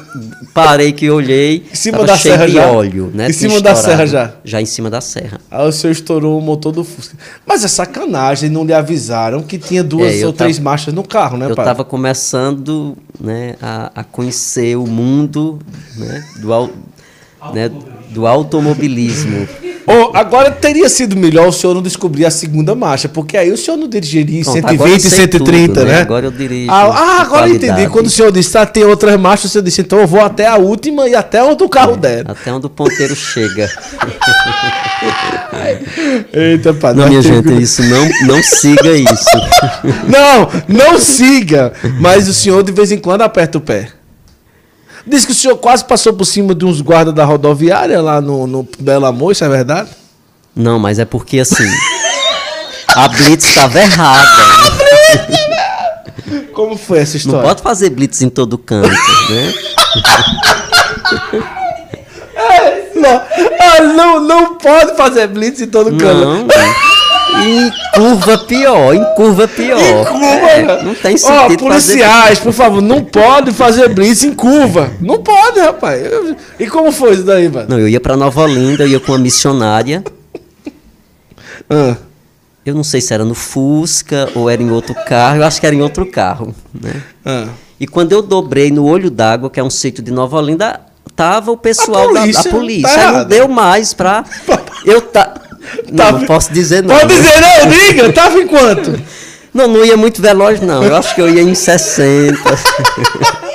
[0.54, 2.68] parei que eu olhei, Em cima da cheio serra de já?
[2.72, 3.26] óleo, né?
[3.30, 4.32] Em Tinha cima da serra já?
[4.44, 5.40] Já em cima da serra.
[5.50, 7.16] Aí o senhor estourou o motor do Fusca.
[7.46, 10.94] Mas é sacanagem, não lhe avisaram que tinha duas É, eu ou três tava- marchas
[10.94, 11.66] no carro, né, eu pai?
[11.66, 15.60] tava começando né, a, a conhecer o mundo
[15.98, 16.70] né, do,
[17.54, 17.72] né,
[18.10, 19.48] do automobilismo.
[19.88, 23.58] Ô, agora teria sido melhor o senhor não descobrir a segunda marcha, porque aí o
[23.58, 25.92] senhor não dirigiria em Pronto, 120, agora eu sei 130, tudo, né?
[25.94, 26.02] né?
[26.02, 27.88] Agora eu dirijo Ah, ah, agora eu entendi.
[27.90, 30.46] Quando o senhor disse, ah, tem outras marchas, o senhor disse, então eu vou até
[30.46, 32.30] a última e até onde o carro der.
[32.30, 33.70] Até onde o ponteiro chega.
[36.32, 36.94] Eita, pai.
[36.94, 39.26] Não, nós minha gente, que- isso não, não siga isso.
[40.08, 41.74] Não, não siga.
[42.00, 43.88] Mas o senhor de vez em quando aperta o pé.
[45.06, 48.46] Diz que o senhor quase passou por cima de uns guardas da rodoviária lá no,
[48.46, 49.90] no Belo Amor, isso é verdade?
[50.56, 51.68] Não, mas é porque assim.
[52.96, 54.28] A Blitz estava errada.
[56.54, 57.48] Como foi essa Não história?
[57.48, 59.54] pode fazer Blitz em todo canto, né?
[63.02, 63.22] Não,
[63.60, 66.26] ah, não, não pode fazer blitz em todo canto.
[66.26, 66.48] Não.
[67.34, 69.80] Em curva pior, em curva pior.
[69.80, 70.82] Em curva, É, né?
[70.84, 71.58] não tem Ó, sentido fazer.
[71.58, 74.92] policiais, por favor, não pode fazer blitz em curva.
[75.00, 76.02] Não pode, rapaz.
[76.60, 77.68] E como foi isso daí, mano?
[77.70, 80.04] Não, eu ia pra Nova Olinda, eu ia com uma missionária.
[81.70, 81.96] Ah,
[82.66, 85.38] Eu não sei se era no Fusca ou era em outro carro.
[85.38, 87.02] Eu acho que era em outro carro, né?
[87.26, 87.48] ah.
[87.80, 90.80] E quando eu dobrei no Olho d'Água, que é um sítio de Nova Olinda,
[91.16, 92.90] tava o pessoal A da, polícia da polícia.
[92.96, 94.24] tá não deu mais pra.
[94.86, 95.34] Eu tá.
[95.92, 96.96] Não, não posso dizer não.
[96.96, 97.22] Pode né?
[97.22, 99.00] dizer, não, diga, tava em quanto?
[99.54, 100.84] Não, não ia muito veloz, não.
[100.84, 102.38] Eu acho que eu ia em 60.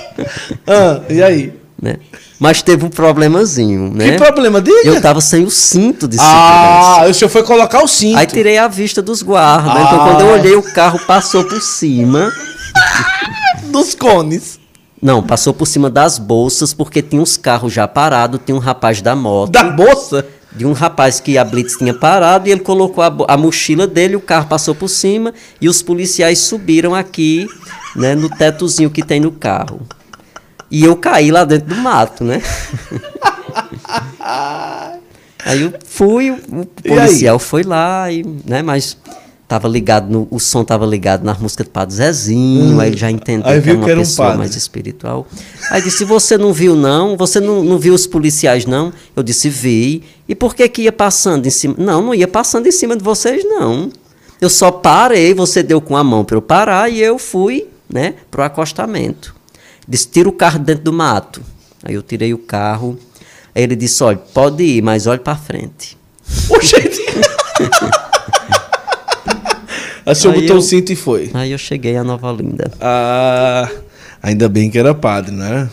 [0.66, 1.52] Ah, e aí?
[1.80, 1.96] né?
[2.38, 4.12] Mas teve um problemazinho, né?
[4.12, 4.60] Que problema?
[4.60, 4.80] Diga.
[4.84, 6.40] Eu tava sem o cinto de segurança.
[6.40, 8.18] Ah, o senhor foi colocar o cinto.
[8.18, 9.72] Aí tirei a vista dos guardas.
[9.74, 9.82] Ah.
[9.82, 12.32] Então quando eu olhei, o carro passou por cima.
[13.70, 14.58] dos cones.
[15.00, 19.00] Não, passou por cima das bolsas, porque tinha uns carros já parados, tinha um rapaz
[19.00, 19.52] da moto.
[19.52, 20.26] Da bolsa?
[20.56, 24.16] De um rapaz que a Blitz tinha parado e ele colocou a, a mochila dele,
[24.16, 27.46] o carro passou por cima e os policiais subiram aqui,
[27.94, 29.86] né, no tetozinho que tem no carro.
[30.70, 32.42] E eu caí lá dentro do mato, né?
[35.44, 38.96] aí eu fui, o policial foi lá, e, né, mas
[39.48, 43.10] tava ligado, no, o som tava ligado nas músicas do Padre Zezinho, aí ele já
[43.10, 44.38] entendeu que era uma que era um pessoa padre.
[44.40, 45.26] mais espiritual.
[45.70, 47.16] Aí disse, você não viu não?
[47.16, 48.92] Você não, não viu os policiais não?
[49.14, 50.02] Eu disse, vi.
[50.28, 51.74] E por que que ia passando em cima?
[51.78, 53.90] Não, não ia passando em cima de vocês não.
[54.40, 58.14] Eu só parei, você deu com a mão para eu parar e eu fui, né,
[58.30, 59.34] pro acostamento.
[59.88, 61.40] Disse, tira o carro dentro do mato.
[61.84, 62.98] Aí eu tirei o carro.
[63.54, 65.96] Aí ele disse, olha, pode ir, mas olhe para frente.
[66.50, 67.06] Oxente.
[70.06, 71.30] Aí o senhor Aí botou eu- o cinto e foi.
[71.34, 72.70] Aí eu cheguei a Nova Olinda.
[72.80, 73.68] Ah,
[74.22, 75.68] ainda bem que era padre, né?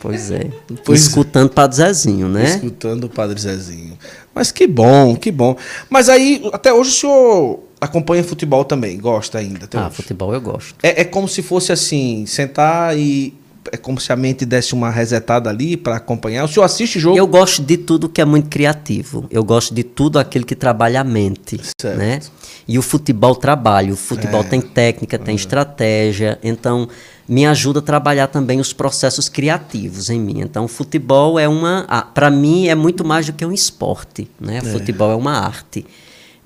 [0.00, 0.46] Pois é.
[0.84, 1.06] Pois é.
[1.06, 2.44] Escutando Padre Zezinho, né?
[2.44, 3.96] Escutando o padre Zezinho.
[4.34, 5.56] Mas que bom, que bom.
[5.90, 9.96] Mas aí, até hoje o senhor acompanha futebol também, gosta ainda Ah, hoje.
[9.96, 10.74] futebol eu gosto.
[10.82, 13.32] É, é como se fosse assim, sentar e
[13.72, 16.44] é como se a mente desse uma resetada ali para acompanhar.
[16.44, 17.16] O senhor assiste jogo?
[17.16, 19.26] Eu gosto de tudo que é muito criativo.
[19.30, 21.96] Eu gosto de tudo aquilo que trabalha a mente, Certo.
[21.98, 22.20] né?
[22.66, 23.92] E o futebol trabalha.
[23.92, 24.44] O futebol É.
[24.44, 26.38] tem técnica, tem estratégia.
[26.42, 26.88] Então,
[27.28, 30.40] me ajuda a trabalhar também os processos criativos em mim.
[30.40, 31.86] Então, o futebol é uma...
[32.14, 34.60] Para mim, é muito mais do que um esporte, né?
[34.60, 35.84] Futebol é uma arte.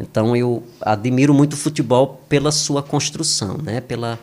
[0.01, 3.81] Então, eu admiro muito o futebol pela sua construção, né?
[3.81, 4.19] Pela,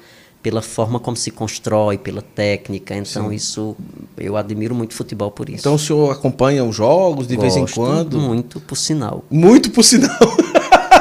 [0.46, 2.96] pela forma como se constrói, pela técnica.
[2.96, 3.76] Então, isso...
[4.16, 5.62] Eu admiro muito futebol por isso.
[5.62, 8.20] Então o senhor acompanha os jogos de vez em Gosto quando?
[8.20, 9.26] Muito, por sinal.
[9.28, 10.16] Muito por sinal.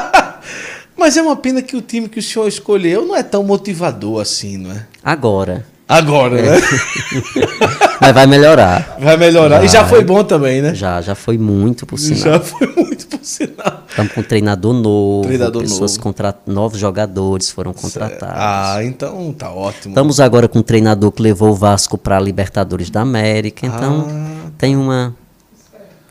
[0.97, 4.19] Mas é uma pena que o time que o senhor escolheu não é tão motivador
[4.19, 4.87] assim, não é?
[5.03, 5.63] Agora.
[5.87, 6.57] Agora, né?
[8.05, 8.97] Mas vai melhorar.
[8.99, 9.63] Vai melhorar.
[9.63, 9.89] E já Vai.
[9.89, 10.75] foi bom também, né?
[10.75, 12.19] Já, já foi muito, por sinal.
[12.33, 13.83] Já foi muito por sinal.
[13.89, 16.03] Estamos com um treinador novo, Treinador pessoas novo.
[16.03, 16.35] contra...
[16.45, 18.35] novos jogadores foram contratados.
[18.37, 19.91] Ah, então tá ótimo.
[19.93, 24.07] Estamos agora com um treinador que levou o Vasco para a Libertadores da América, então
[24.09, 24.49] Ah.
[24.57, 25.15] tem uma,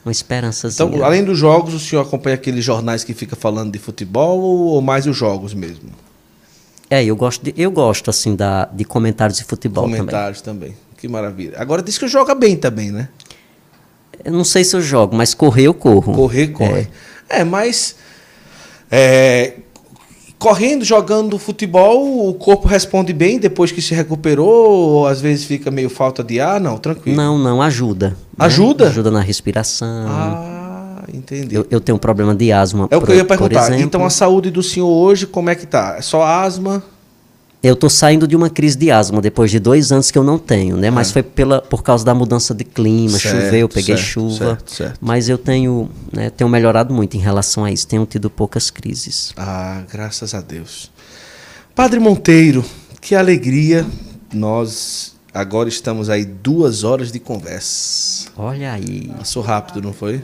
[0.05, 0.89] uma esperançazinha.
[0.89, 4.81] Então, além dos jogos, o senhor acompanha aqueles jornais que fica falando de futebol ou
[4.83, 5.91] mais os jogos mesmo?
[6.91, 10.01] É, eu gosto, de, eu gosto assim da, de comentários de futebol também.
[10.01, 10.75] Comentários também.
[11.05, 11.57] Que maravilha.
[11.59, 13.11] Agora diz que joga bem também, né?
[14.25, 16.15] Eu não sei se eu jogo, mas correr eu corro.
[16.15, 16.89] Correr, corre.
[17.29, 17.97] É, mas.
[18.91, 19.53] é,
[20.39, 25.71] correndo, jogando futebol, o corpo responde bem depois que se recuperou, ou às vezes fica
[25.71, 27.15] meio falta de ar, não, tranquilo.
[27.15, 28.09] Não, não, ajuda.
[28.09, 28.17] né?
[28.39, 28.89] Ajuda?
[28.89, 30.07] Ajuda na respiração.
[30.09, 31.55] Ah, entendi.
[31.55, 32.89] Eu, eu tenho um problema de asma.
[32.91, 33.79] é o que eu ia perguntar.
[33.79, 35.97] Então a saúde do senhor hoje, como é que tá?
[35.99, 36.83] É só asma?
[37.65, 40.39] Eu tô saindo de uma crise de asma depois de dois anos que eu não
[40.39, 40.91] tenho, né?
[40.91, 43.19] Mas foi pela, por causa da mudança de clima.
[43.19, 44.37] Certo, choveu, peguei certo, chuva.
[44.37, 44.99] certo, certo.
[45.01, 47.89] Mas eu tenho, né, tenho melhorado muito em relação a isso.
[47.89, 49.33] Tenho tido poucas crises.
[49.35, 50.91] Ah, graças a Deus.
[51.75, 52.63] Padre Monteiro,
[53.01, 53.87] que alegria.
[54.31, 58.29] Nós agora estamos aí duas horas de conversa.
[58.37, 59.11] Olha aí.
[59.17, 60.23] Passou rápido, não foi?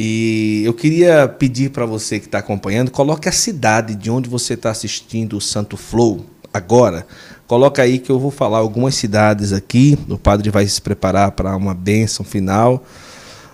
[0.00, 4.54] E eu queria pedir para você que está acompanhando, coloque a cidade de onde você
[4.54, 7.04] está assistindo o Santo Flow agora.
[7.48, 9.98] Coloca aí que eu vou falar algumas cidades aqui.
[10.08, 12.84] O padre vai se preparar para uma bênção final.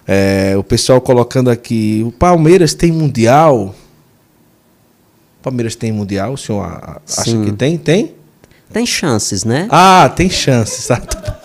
[0.06, 3.74] É, o pessoal colocando aqui, o Palmeiras tem mundial.
[5.40, 6.34] O Palmeiras tem mundial?
[6.34, 7.42] O senhor acha Sim.
[7.42, 7.78] que tem?
[7.78, 8.14] Tem?
[8.70, 9.66] Tem chances, né?
[9.70, 10.88] Ah, tem chances.
[10.94, 11.40] Tá,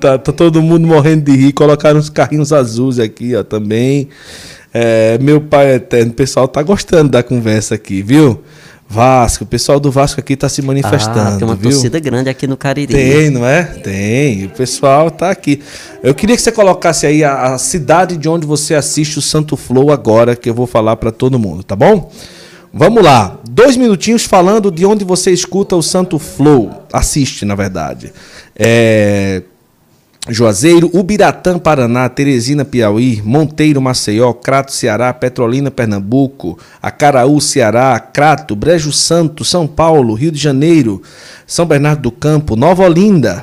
[0.00, 1.52] Tá, tá todo mundo morrendo de rir.
[1.52, 4.08] Colocaram uns carrinhos azuis aqui, ó, também.
[4.72, 8.42] É, meu pai eterno, o pessoal tá gostando da conversa aqui, viu?
[8.88, 11.70] Vasco, o pessoal do Vasco aqui tá se manifestando, ah, tem uma viu?
[11.70, 12.92] torcida grande aqui no Cariri.
[12.92, 13.64] Tem, não é?
[13.64, 14.44] Tem.
[14.44, 15.60] O pessoal tá aqui.
[16.02, 19.56] Eu queria que você colocasse aí a, a cidade de onde você assiste o Santo
[19.56, 22.12] Flow agora, que eu vou falar para todo mundo, tá bom?
[22.72, 23.38] Vamos lá.
[23.48, 26.84] Dois minutinhos falando de onde você escuta o Santo Flow.
[26.92, 28.12] Assiste, na verdade.
[28.54, 29.42] É.
[30.28, 38.90] Juazeiro, Ubiratã, Paraná, Teresina, Piauí, Monteiro, Maceió, Crato, Ceará, Petrolina, Pernambuco, Acaraú, Ceará, Crato, Brejo
[38.90, 41.00] Santo, São Paulo, Rio de Janeiro,
[41.46, 43.42] São Bernardo do Campo, Nova Olinda,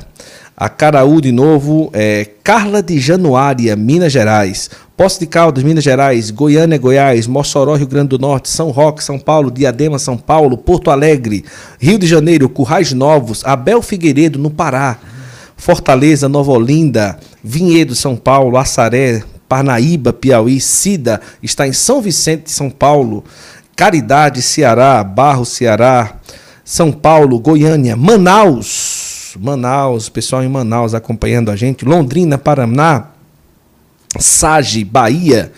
[0.54, 6.76] Acaraú de novo, é, Carla de Januária, Minas Gerais, Poço de Caldas, Minas Gerais, Goiânia,
[6.76, 11.46] Goiás, Mossoró, Rio Grande do Norte, São Roque, São Paulo, Diadema, São Paulo, Porto Alegre,
[11.80, 14.98] Rio de Janeiro, Currais Novos, Abel Figueiredo, no Pará,
[15.56, 22.70] Fortaleza, Nova Olinda, Vinhedo, São Paulo, Assaré, Parnaíba, Piauí, Cida, está em São Vicente, São
[22.70, 23.24] Paulo,
[23.76, 26.16] Caridade, Ceará, Barro, Ceará,
[26.64, 33.08] São Paulo, Goiânia, Manaus, Manaus, pessoal em Manaus acompanhando a gente, Londrina, Paraná,
[34.18, 35.52] Sage, Bahia,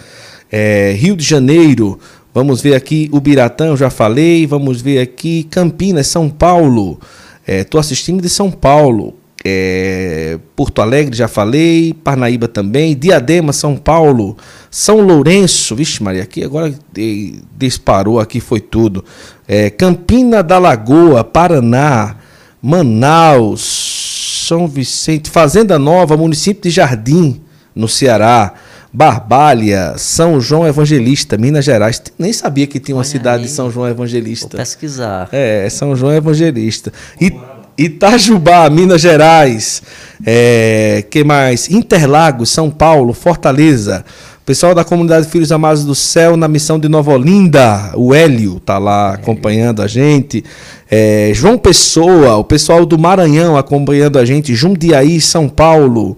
[0.51, 1.99] é, Rio de Janeiro,
[2.33, 6.99] vamos ver aqui Ubiratã, já falei, vamos ver aqui Campinas, São Paulo,
[7.47, 9.15] estou assistindo de São Paulo,
[9.49, 14.37] é, Porto Alegre, já falei, Parnaíba também, Diadema, São Paulo,
[14.71, 19.05] São Lourenço, vixe Maria, aqui agora de- disparou, aqui foi tudo,
[19.47, 22.17] é, Campina da Lagoa, Paraná,
[22.61, 27.41] Manaus, São Vicente, Fazenda Nova, município de Jardim,
[27.75, 28.55] no Ceará,
[28.93, 33.49] Barbalha, São João Evangelista, Minas Gerais, nem sabia que tinha uma Olha cidade aí.
[33.49, 34.57] de São João Vou Evangelista.
[34.57, 35.29] pesquisar.
[35.33, 36.93] É, São João Evangelista.
[37.21, 37.31] I-
[37.79, 39.83] Itajubá, Minas Gerais.
[40.25, 41.71] É, que mais?
[41.71, 44.05] Interlagos, São Paulo, Fortaleza.
[44.47, 47.93] Pessoal da comunidade Filhos Amados do Céu na missão de Nova Olinda.
[47.97, 50.45] O Hélio tá lá acompanhando a gente.
[50.89, 54.55] É, João Pessoa, o pessoal do Maranhão acompanhando a gente.
[54.55, 56.17] Jundiaí, São Paulo.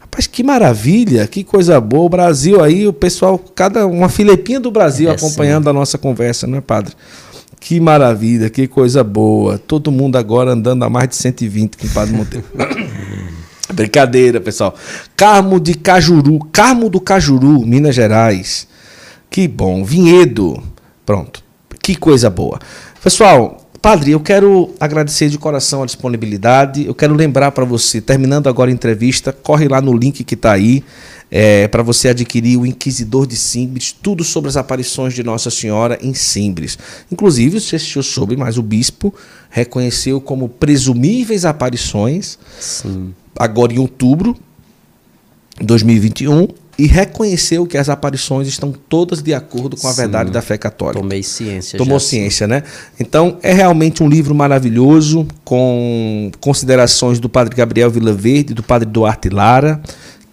[0.00, 2.04] Rapaz, que maravilha, que coisa boa.
[2.04, 6.46] O Brasil aí, o pessoal, cada uma filepinha do Brasil É, acompanhando a nossa conversa,
[6.46, 6.94] não é, padre?
[7.60, 9.58] Que maravilha, que coisa boa.
[9.58, 12.46] Todo mundo agora andando a mais de 120 com o Padre Monteiro.
[13.74, 14.74] Brincadeira, pessoal.
[15.16, 18.66] Carmo de Cajuru, Carmo do Cajuru, Minas Gerais.
[19.30, 19.84] Que bom.
[19.84, 20.62] Vinhedo.
[21.04, 21.42] Pronto.
[21.82, 22.58] Que coisa boa.
[23.02, 26.86] Pessoal, Padre, eu quero agradecer de coração a disponibilidade.
[26.86, 30.52] Eu quero lembrar para você, terminando agora a entrevista, corre lá no link que está
[30.52, 30.82] aí
[31.30, 35.98] é, para você adquirir o Inquisidor de Simbres, tudo sobre as aparições de Nossa Senhora
[36.00, 36.78] em Simbres.
[37.10, 39.14] Inclusive, você assistiu sobre, mas o bispo
[39.50, 43.14] reconheceu como presumíveis aparições, Sim.
[43.38, 44.36] agora em outubro
[45.58, 46.48] de 2021,
[46.78, 49.96] e reconheceu que as aparições estão todas de acordo com a Sim.
[49.96, 51.00] verdade da fé católica.
[51.00, 51.76] Tomei ciência.
[51.76, 52.62] Tomou já, ciência, né?
[53.00, 59.28] Então, é realmente um livro maravilhoso, com considerações do padre Gabriel Vilaverde do padre Duarte
[59.28, 59.82] Lara,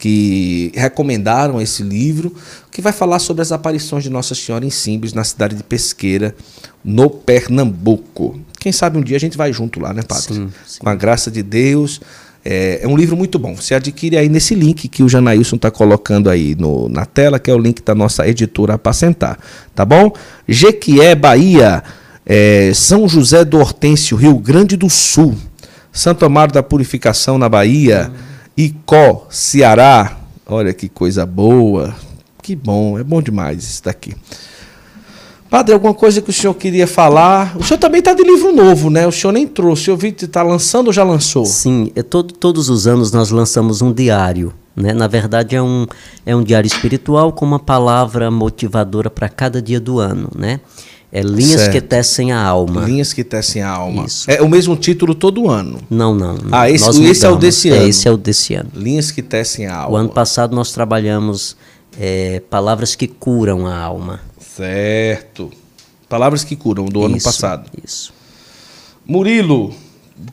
[0.06, 2.32] que recomendaram esse livro,
[2.70, 6.36] que vai falar sobre as aparições de Nossa Senhora em Simbres, na cidade de Pesqueira,
[6.84, 8.40] no Pernambuco.
[8.60, 10.36] Quem sabe um dia a gente vai junto lá, né, padre?
[10.36, 10.78] Sim, sim.
[10.78, 12.00] Com a graça de Deus.
[12.44, 13.56] É, é um livro muito bom.
[13.56, 17.50] Você adquire aí nesse link que o Janailson está colocando aí no, na tela, que
[17.50, 19.40] é o link da nossa editora Apacentar.
[19.74, 20.14] Tá bom?
[20.48, 21.84] Jequié, Bahia,
[22.24, 25.36] é, São José do Hortêncio, Rio Grande do Sul,
[25.92, 28.12] Santo Amaro da Purificação na Bahia,
[28.58, 30.18] Icó, Ceará.
[30.46, 31.94] Olha que coisa boa.
[32.42, 34.16] Que bom, é bom demais isso daqui.
[35.50, 37.56] Padre, alguma coisa que o senhor queria falar?
[37.58, 39.08] O senhor também está de livro novo, né?
[39.08, 39.90] O senhor nem trouxe.
[39.90, 41.46] Eu vi que está lançando ou já lançou?
[41.46, 44.54] Sim, é todo, todos os anos nós lançamos um diário.
[44.76, 44.94] Né?
[44.94, 45.86] Na verdade, é um,
[46.26, 50.30] é um diário espiritual com uma palavra motivadora para cada dia do ano.
[50.36, 50.60] Né?
[51.18, 51.72] É Linhas Certo.
[51.72, 52.82] que Tecem a Alma.
[52.84, 54.04] Linhas que tecem a alma.
[54.06, 54.30] Isso.
[54.30, 55.80] É o mesmo título todo ano.
[55.90, 56.34] Não, não.
[56.36, 56.50] não.
[56.52, 57.88] Ah, esse- Nós esse é o desse É, ano.
[57.88, 58.70] esse é o desse ano.
[58.76, 60.00] Linhas que tecem a O alma.
[60.00, 61.56] ano passado nós trabalhamos
[61.98, 64.20] é, palavras que curam a alma.
[64.58, 65.50] Certo.
[66.10, 67.70] Palavras que curam, do ano Isso, passado.
[67.82, 68.14] Isso.
[69.08, 69.74] Murilo,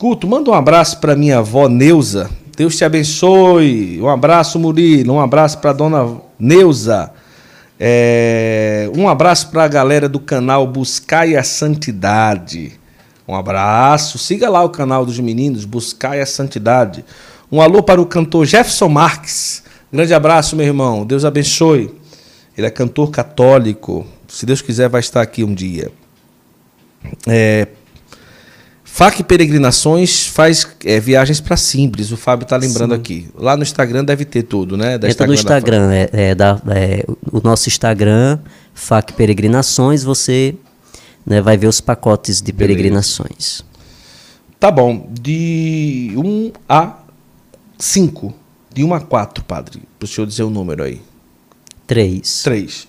[0.00, 2.28] Guto, manda um abraço para minha avó Neuza.
[2.56, 4.00] Deus te abençoe.
[4.00, 5.14] Um abraço, Murilo.
[5.14, 7.10] Um abraço para dona Neuza.
[7.84, 12.78] É, um abraço para a galera do canal Buscai a Santidade.
[13.26, 14.18] Um abraço.
[14.18, 17.04] Siga lá o canal dos meninos, Buscai a Santidade.
[17.50, 19.64] Um alô para o cantor Jefferson Marques.
[19.92, 21.04] Grande abraço, meu irmão.
[21.04, 21.92] Deus abençoe.
[22.56, 24.06] Ele é cantor católico.
[24.28, 25.90] Se Deus quiser, vai estar aqui um dia.
[27.26, 27.66] É,
[28.94, 32.12] FAC Peregrinações faz é, viagens para Simples.
[32.12, 33.26] O Fábio tá lembrando aqui.
[33.34, 34.98] Lá no Instagram deve ter tudo, né?
[34.98, 37.02] Da Entra no da Instagram, é, é da, é,
[37.32, 38.38] o nosso Instagram,
[38.74, 40.54] FAC Peregrinações, você
[41.24, 42.74] né, vai ver os pacotes de Beleza.
[42.74, 43.64] peregrinações.
[44.60, 45.08] Tá bom.
[45.10, 46.98] De 1 a
[47.78, 48.34] 5.
[48.74, 49.82] De 1 a 4, padre.
[49.98, 51.00] Para o senhor dizer o número aí.
[51.86, 52.42] Três.
[52.42, 52.86] 3.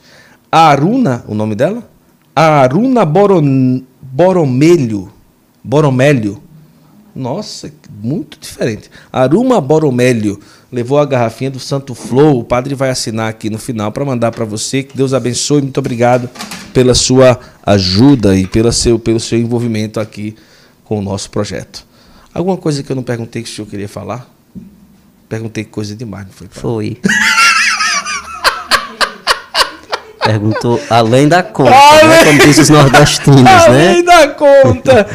[0.52, 1.90] A Aruna, o nome dela?
[2.36, 5.14] A Aruna Boron, Boromelho.
[5.64, 6.42] Boromélio.
[7.16, 7.72] Nossa,
[8.02, 8.90] muito diferente.
[9.12, 10.40] Aruma Boromélio
[10.72, 12.40] levou a garrafinha do Santo Flow.
[12.40, 14.82] O padre vai assinar aqui no final para mandar para você.
[14.82, 15.62] Que Deus abençoe.
[15.62, 16.28] Muito obrigado
[16.74, 20.36] pela sua ajuda e pela seu, pelo seu envolvimento aqui
[20.84, 21.86] com o nosso projeto.
[22.34, 24.28] Alguma coisa que eu não perguntei que o senhor queria falar?
[25.30, 26.48] Perguntei coisa demais, não foi?
[26.48, 26.62] padre?
[26.62, 26.98] Foi.
[30.26, 32.24] Perguntou além da conta, né?
[32.26, 33.66] Como diz os nordestinos, né?
[33.68, 35.08] Além da conta.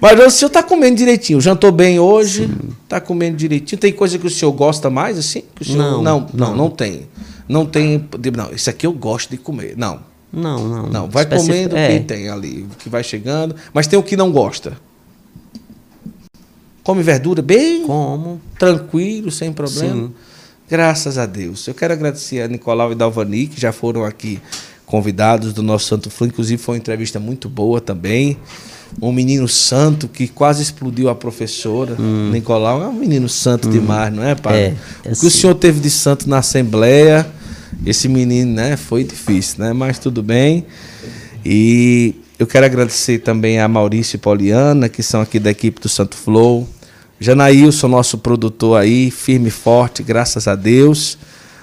[0.00, 1.40] Mas o senhor está comendo direitinho.
[1.40, 2.50] Jantou bem hoje?
[2.84, 3.80] Está comendo direitinho.
[3.80, 5.42] Tem coisa que o senhor gosta mais, assim?
[5.60, 5.78] Senhor...
[5.78, 6.56] Não, não, não, não.
[6.56, 7.08] não tem.
[7.48, 8.08] Não tem.
[8.36, 9.74] Não, isso aqui eu gosto de comer.
[9.76, 10.00] Não,
[10.32, 10.86] Não, não.
[10.86, 11.10] não.
[11.10, 13.54] Vai comendo o é, que tem ali, o que vai chegando.
[13.74, 14.76] Mas tem o que não gosta.
[16.82, 18.40] Come verdura bem Como?
[18.58, 20.08] tranquilo, sem problema.
[20.08, 20.14] Sim.
[20.72, 21.68] Graças a Deus.
[21.68, 24.40] Eu quero agradecer a Nicolau e Dalvani, que já foram aqui
[24.86, 26.28] convidados do nosso Santo Flu.
[26.28, 28.38] Inclusive, foi uma entrevista muito boa também.
[28.98, 31.94] Um menino santo que quase explodiu a professora.
[32.32, 34.54] Nicolau é um menino santo demais, não é, pai?
[34.54, 34.76] Hum.
[35.04, 35.40] É, é o que o sim.
[35.40, 37.30] senhor teve de santo na Assembleia,
[37.84, 39.74] esse menino, né, foi difícil, né?
[39.74, 40.64] Mas tudo bem.
[41.44, 45.88] E eu quero agradecer também a Maurício e Poliana, que são aqui da equipe do
[45.90, 46.66] Santo Flow.
[47.22, 51.16] Janaílson, nosso produtor aí, firme e forte, graças a Deus.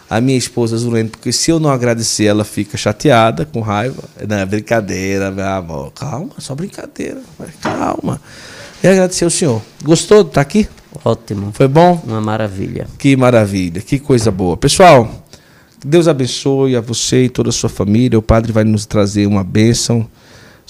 [0.09, 4.03] A minha esposa Zulene, porque se eu não agradecer, ela fica chateada, com raiva.
[4.27, 5.91] Não, é brincadeira, meu amor.
[5.91, 7.21] Calma, só brincadeira.
[7.61, 8.19] Calma.
[8.83, 9.61] E agradecer ao senhor.
[9.83, 10.67] Gostou de estar aqui?
[11.05, 11.51] Ótimo.
[11.53, 12.01] Foi bom?
[12.07, 12.87] Uma maravilha.
[12.97, 14.57] Que maravilha, que coisa boa.
[14.57, 15.25] Pessoal,
[15.85, 18.17] Deus abençoe a você e toda a sua família.
[18.17, 20.07] O padre vai nos trazer uma bênção.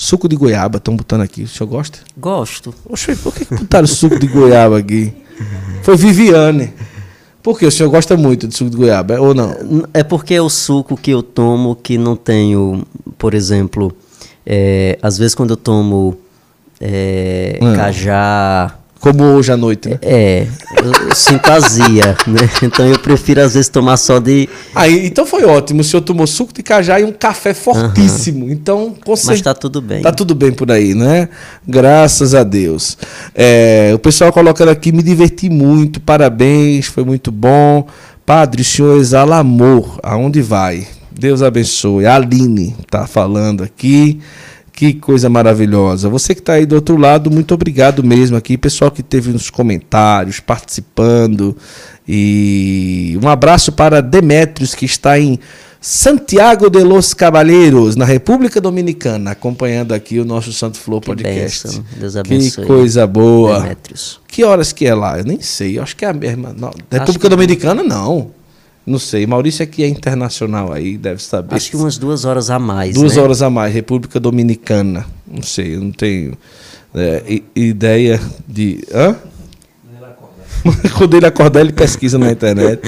[0.01, 1.43] Suco de goiaba, estão botando aqui.
[1.43, 1.99] O senhor gosta?
[2.17, 2.73] Gosto.
[2.87, 5.11] Oxe, por que, botaram suco de goiaba aqui?
[5.83, 6.73] Foi Viviane.
[7.43, 9.53] Por que o senhor gosta muito de suco de goiaba, é- ou não?
[9.93, 12.85] É porque é o suco que eu tomo que não tenho,
[13.17, 13.91] por exemplo,
[14.51, 16.17] É, às vezes quando eu tomo
[16.81, 17.75] é, Hum.
[17.75, 19.97] cajá, Como hoje à noite, né?
[20.01, 20.45] é,
[20.83, 22.49] eu, sinto azia, né?
[22.61, 24.49] Então eu prefiro às vezes tomar só de...
[24.75, 25.81] Aí, então foi ótimo.
[25.81, 28.49] O senhor tomou suco de cajá e um café fortíssimo.
[28.49, 30.01] Então, com Mas tá tudo bem.
[30.01, 31.29] Tá tudo bem por aí, né?
[31.65, 32.97] Graças a Deus.
[33.33, 37.87] É, o pessoal colocando aqui, me diverti muito, parabéns, foi muito bom.
[38.25, 40.87] Padre, o senhor exala amor, aonde vai?
[41.09, 42.05] Deus abençoe.
[42.05, 44.19] A Aline tá falando aqui.
[44.79, 46.07] Que coisa maravilhosa.
[46.07, 48.57] Você que está aí do outro lado, muito obrigado mesmo aqui.
[48.57, 51.53] Pessoal que teve nos comentários, participando.
[52.07, 55.37] E um abraço para Demetrios, que está em
[55.81, 61.67] Santiago de los Caballeros, na República Dominicana, acompanhando aqui o nosso Santo Flor Que Podcast.
[61.67, 61.83] bênção.
[61.99, 62.65] Deus Que abençoe.
[62.65, 63.59] coisa boa.
[63.59, 64.21] Demétrios.
[64.29, 65.17] Que horas que é lá?
[65.19, 65.77] Eu nem sei.
[65.77, 66.55] Eu acho que é a mesma.
[66.57, 68.31] Não, República que- Dominicana, não.
[68.89, 69.27] Não sei.
[69.27, 71.55] Maurício aqui é internacional aí, deve saber.
[71.55, 73.21] Acho que umas duas horas a mais, Duas né?
[73.21, 75.05] horas a mais, República Dominicana.
[75.27, 76.35] Não sei, eu não tenho
[76.95, 78.83] é, ideia de.
[78.91, 79.15] Hã?
[80.97, 82.81] Quando ele acordar, ele pesquisa na internet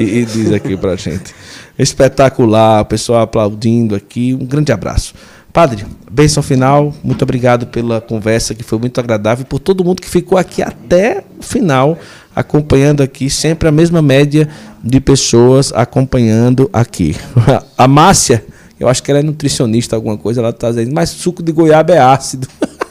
[0.00, 1.32] e, e diz aqui pra gente.
[1.78, 4.34] Espetacular, o pessoal aplaudindo aqui.
[4.34, 5.14] Um grande abraço.
[5.52, 6.92] Padre, bênção final.
[7.02, 9.42] Muito obrigado pela conversa, que foi muito agradável.
[9.42, 11.96] E por todo mundo que ficou aqui até o final,
[12.34, 13.28] acompanhando aqui.
[13.30, 14.48] Sempre a mesma média
[14.82, 17.16] de pessoas acompanhando aqui.
[17.76, 18.44] A Márcia,
[18.78, 21.94] eu acho que ela é nutricionista, alguma coisa, ela está dizendo, mas suco de goiaba
[21.94, 22.46] é ácido.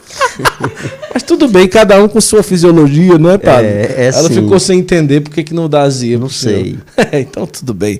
[1.13, 3.67] Mas tudo bem, cada um com sua fisiologia, não é, padre?
[3.67, 4.35] É, é Ela sim.
[4.41, 6.17] ficou sem entender por que não dá azia.
[6.17, 6.77] Não sei.
[7.13, 7.99] então tudo bem.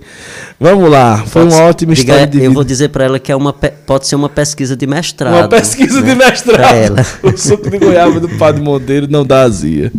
[0.60, 2.54] Vamos lá, foi uma ótima Diga- história de Eu vida.
[2.54, 5.34] vou dizer para ela que é uma, pode ser uma pesquisa de mestrado.
[5.36, 6.10] Uma pesquisa né?
[6.12, 6.76] de Pra mestrado.
[6.76, 7.06] ela.
[7.24, 9.92] O suco de goiaba do Padre Monteiro não dá azia.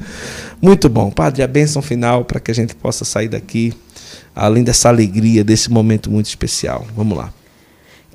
[0.65, 1.11] Muito bom.
[1.11, 3.74] Padre, a bênção final para que a gente possa sair daqui,
[4.35, 6.86] além dessa alegria, desse momento muito especial.
[6.97, 7.31] Vamos lá.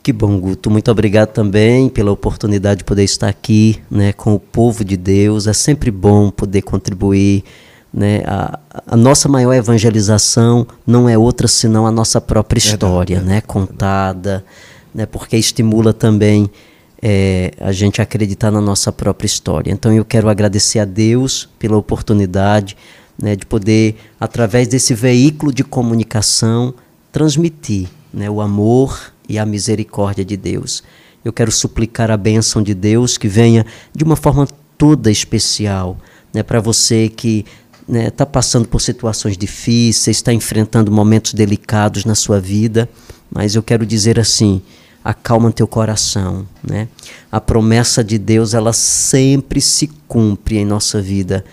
[0.02, 0.72] Que bom, Guto.
[0.72, 5.46] Muito obrigado também pela oportunidade de poder estar aqui né, com o povo de Deus.
[5.46, 7.44] É sempre bom poder contribuir.
[7.94, 8.24] Né?
[8.26, 8.58] A,
[8.88, 13.42] a nossa maior evangelização não é outra senão a nossa própria história, né?
[13.42, 14.44] contada,
[14.92, 15.06] né?
[15.06, 16.50] porque estimula também
[17.02, 19.72] é, a gente acreditar na nossa própria história.
[19.72, 22.76] Então eu quero agradecer a Deus pela oportunidade
[23.22, 26.74] né, de poder, através desse veículo de comunicação,
[27.12, 30.84] transmitir né, o amor e a misericórdia de Deus.
[31.24, 34.48] Eu quero suplicar a bênção de Deus que venha de uma forma
[34.78, 35.98] toda especial
[36.34, 37.46] né, para você que
[37.90, 42.88] está passando por situações difíceis, está enfrentando momentos delicados na sua vida,
[43.32, 44.62] mas eu quero dizer assim:
[45.04, 46.88] acalma teu coração, né?
[47.32, 51.44] A promessa de Deus ela sempre se cumpre em nossa vida.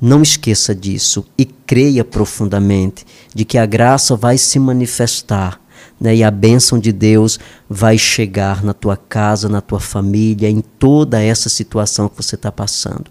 [0.00, 5.60] Não esqueça disso e creia profundamente de que a graça vai se manifestar
[6.02, 7.38] né, e a bênção de Deus
[7.70, 12.50] vai chegar na tua casa, na tua família, em toda essa situação que você está
[12.50, 13.04] passando.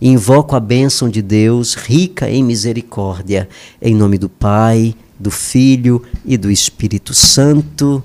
[0.00, 3.48] E invoco a bênção de Deus, rica em misericórdia,
[3.80, 8.02] em nome do Pai, do Filho e do Espírito Santo.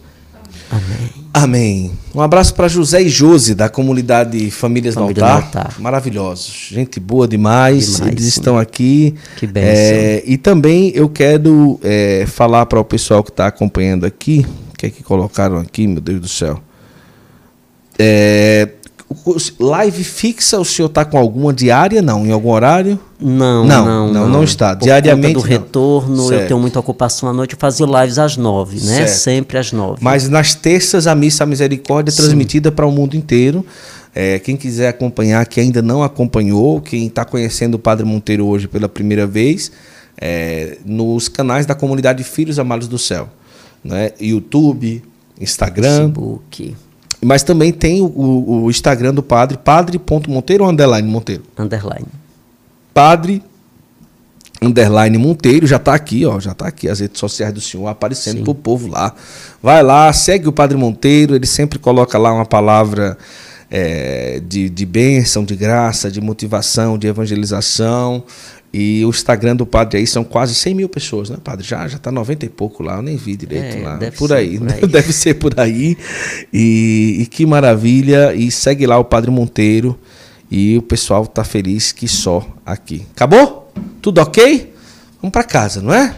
[0.70, 1.10] Amém.
[1.34, 1.92] Amém.
[2.14, 5.62] Um abraço para José e Josi, da comunidade Famílias Família no no Altar.
[5.62, 5.82] Altar.
[5.82, 6.70] Maravilhosos.
[6.72, 7.98] Gente boa demais.
[7.98, 8.40] Demais, Eles sim.
[8.40, 9.16] estão aqui.
[9.38, 9.70] Que bênção.
[9.72, 14.46] É, e também eu quero é, falar para o pessoal que está acompanhando aqui.
[14.74, 16.60] O que é que colocaram aqui, meu Deus do céu?
[17.98, 18.70] É,
[19.60, 22.02] live fixa, o senhor está com alguma diária?
[22.02, 23.00] Não, em algum horário?
[23.20, 24.76] Não, Não, não, não, não está.
[24.76, 25.60] Por Diariamente, conta do não.
[25.60, 26.42] retorno, Certo.
[26.42, 28.98] eu tenho muita ocupação à noite, eu fazia lives às nove, né?
[28.98, 29.10] Certo.
[29.10, 30.00] Sempre às nove.
[30.02, 33.66] Mas nas terças a Missa Misericórdia é transmitida para o mundo inteiro.
[34.14, 38.68] É, quem quiser acompanhar, que ainda não acompanhou, quem está conhecendo o Padre Monteiro hoje
[38.68, 39.72] pela primeira vez,
[40.20, 43.30] é, nos canais da comunidade Filhos Amados do Céu.
[43.84, 44.12] Né?
[44.20, 45.04] YouTube,
[45.40, 46.76] Instagram, Facebook,
[47.22, 51.44] mas também tem o, o- o Instagram do Padre, padre.monteiro ou underline Monteiro?
[51.58, 52.06] underline.
[52.94, 53.44] Padre
[54.62, 58.38] underline Monteiro, já está aqui, ó, já está aqui as redes sociais do senhor aparecendo
[58.40, 58.44] Sim.
[58.44, 59.14] pro povo lá.
[59.62, 63.18] Vai lá, segue o Padre Monteiro, ele sempre coloca lá uma palavra
[63.70, 68.24] é, de, de bênção, de graça, de motivação, de evangelização.
[68.74, 71.66] E o Instagram do padre aí são quase 100 mil pessoas, né, padre?
[71.66, 73.96] Já já está 90 e pouco lá, eu nem vi direito É, lá.
[73.96, 74.80] deve Por ser aí, por né?
[74.82, 74.88] aí.
[74.88, 75.98] deve ser por aí.
[76.54, 78.34] E, e que maravilha.
[78.36, 79.98] E segue lá o Padre Monteiro.
[80.52, 83.06] E o pessoal tá feliz que só aqui.
[83.16, 83.72] Acabou?
[84.02, 84.74] Tudo ok?
[85.22, 86.16] Vamos para casa, não é?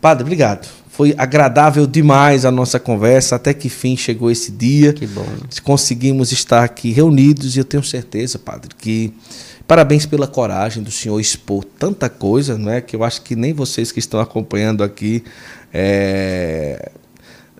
[0.00, 0.66] Padre, obrigado.
[0.90, 3.36] Foi agradável demais a nossa conversa.
[3.36, 4.92] Até que fim chegou esse dia.
[4.92, 5.26] Que bom.
[5.62, 9.12] Conseguimos estar aqui reunidos e eu tenho certeza, Padre, que
[9.70, 12.80] parabéns pela coragem do senhor expor tanta coisa, não é?
[12.80, 15.22] Que eu acho que nem vocês que estão acompanhando aqui
[15.72, 16.90] é,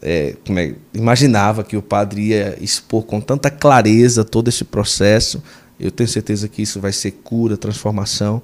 [0.03, 5.41] é, é, imaginava que o padre ia expor com tanta clareza todo esse processo.
[5.79, 8.43] Eu tenho certeza que isso vai ser cura, transformação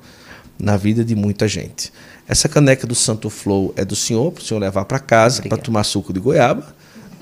[0.57, 1.93] na vida de muita gente.
[2.29, 5.59] Essa caneca do Santo Flow é do senhor, para o senhor levar para casa para
[5.59, 6.73] tomar suco de goiaba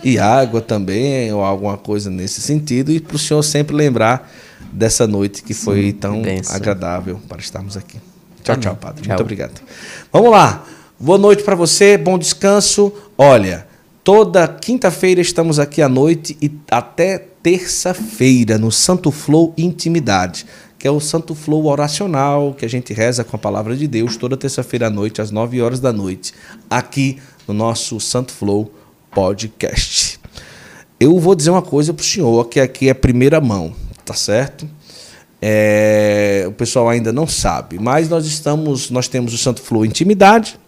[0.04, 4.30] e água também, ou alguma coisa nesse sentido, e para o senhor sempre lembrar
[4.72, 6.54] dessa noite que foi tão benção.
[6.54, 7.98] agradável para estarmos aqui.
[8.42, 8.62] Tchau, Amém.
[8.62, 9.02] tchau, padre.
[9.02, 9.10] Tchau.
[9.10, 9.60] Muito obrigado.
[10.12, 10.64] Vamos lá.
[10.98, 12.92] Boa noite para você, bom descanso.
[13.18, 13.66] Olha,
[14.02, 20.46] toda quinta-feira estamos aqui à noite e até terça-feira no Santo Flow Intimidade,
[20.78, 24.16] que é o Santo Flow oracional, que a gente reza com a palavra de Deus
[24.16, 26.32] toda terça-feira à noite, às 9 horas da noite,
[26.70, 28.72] aqui no nosso Santo Flow
[29.10, 30.20] Podcast.
[30.98, 33.74] Eu vou dizer uma coisa para o senhor, que aqui é primeira mão,
[34.04, 34.68] tá certo?
[35.40, 40.58] É, o pessoal ainda não sabe, mas nós estamos, nós temos o Santo Flow Intimidade,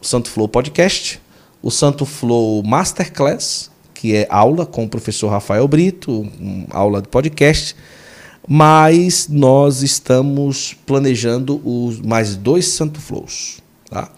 [0.00, 1.20] o Santo Flow Podcast,
[1.62, 6.26] o Santo Flow Masterclass, que é aula com o professor Rafael Brito,
[6.70, 7.76] aula de podcast,
[8.48, 14.10] mas nós estamos planejando os mais dois Santo Flows, tá?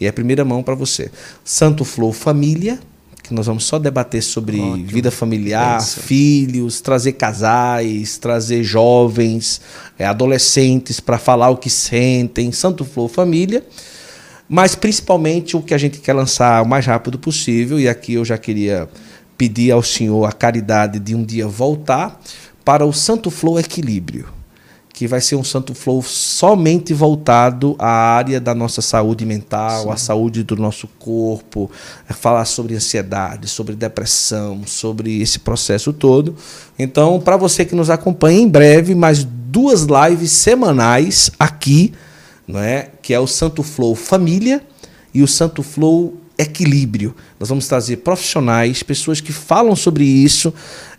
[0.00, 1.10] E é a primeira mão para você.
[1.44, 2.78] Santo Flow Família,
[3.24, 4.86] que nós vamos só debater sobre Ótimo.
[4.86, 6.02] vida familiar, Benção.
[6.02, 9.62] filhos, trazer casais, trazer jovens,
[9.98, 13.64] eh, adolescentes para falar o que sentem, Santo Flow Família.
[14.46, 18.26] Mas principalmente o que a gente quer lançar o mais rápido possível, e aqui eu
[18.26, 18.86] já queria
[19.38, 22.20] pedir ao senhor a caridade de um dia voltar
[22.62, 24.28] para o Santo Flow Equilíbrio,
[24.94, 29.96] que vai ser um Santo Flow somente voltado à área da nossa saúde mental, à
[29.98, 31.70] saúde do nosso corpo,
[32.08, 36.34] é falar sobre ansiedade, sobre depressão, sobre esse processo todo.
[36.78, 41.92] Então, para você que nos acompanha, em breve, mais duas lives semanais aqui
[42.46, 42.90] não é?
[43.02, 44.62] que é o Santo Flow Família
[45.12, 47.14] e o Santo Flow Equilíbrio.
[47.38, 50.52] Nós vamos trazer profissionais, pessoas que falam sobre isso,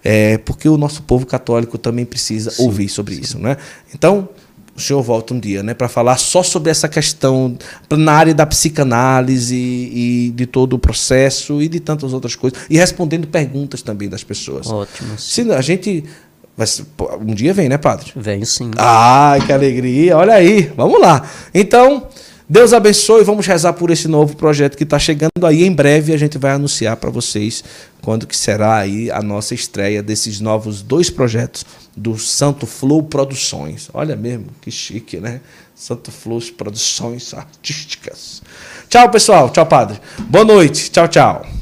[0.03, 3.37] é, porque o nosso povo católico também precisa ouvir sobre isso.
[3.37, 3.57] Né?
[3.93, 4.29] Então,
[4.75, 7.57] o senhor volta um dia né, para falar só sobre essa questão
[7.89, 12.77] na área da psicanálise e de todo o processo e de tantas outras coisas, e
[12.77, 14.67] respondendo perguntas também das pessoas.
[14.67, 15.17] Ótimo.
[15.17, 16.03] Se a gente.
[17.25, 18.11] um dia vem, né, padre?
[18.15, 18.71] Venho sim.
[18.77, 20.17] Ai, que alegria.
[20.17, 20.71] Olha aí.
[20.75, 21.25] Vamos lá.
[21.53, 22.07] Então,
[22.47, 23.23] Deus abençoe.
[23.23, 25.63] Vamos rezar por esse novo projeto que está chegando aí.
[25.63, 27.63] Em breve a gente vai anunciar para vocês
[28.01, 31.65] quando que será aí a nossa estreia desses novos dois projetos
[31.97, 33.89] do Santo Flow Produções.
[33.93, 35.41] Olha mesmo, que chique, né?
[35.73, 38.43] Santo Flow Produções Artísticas.
[38.89, 39.49] Tchau, pessoal.
[39.49, 39.99] Tchau, padre.
[40.29, 40.91] Boa noite.
[40.91, 41.54] Tchau, tchau.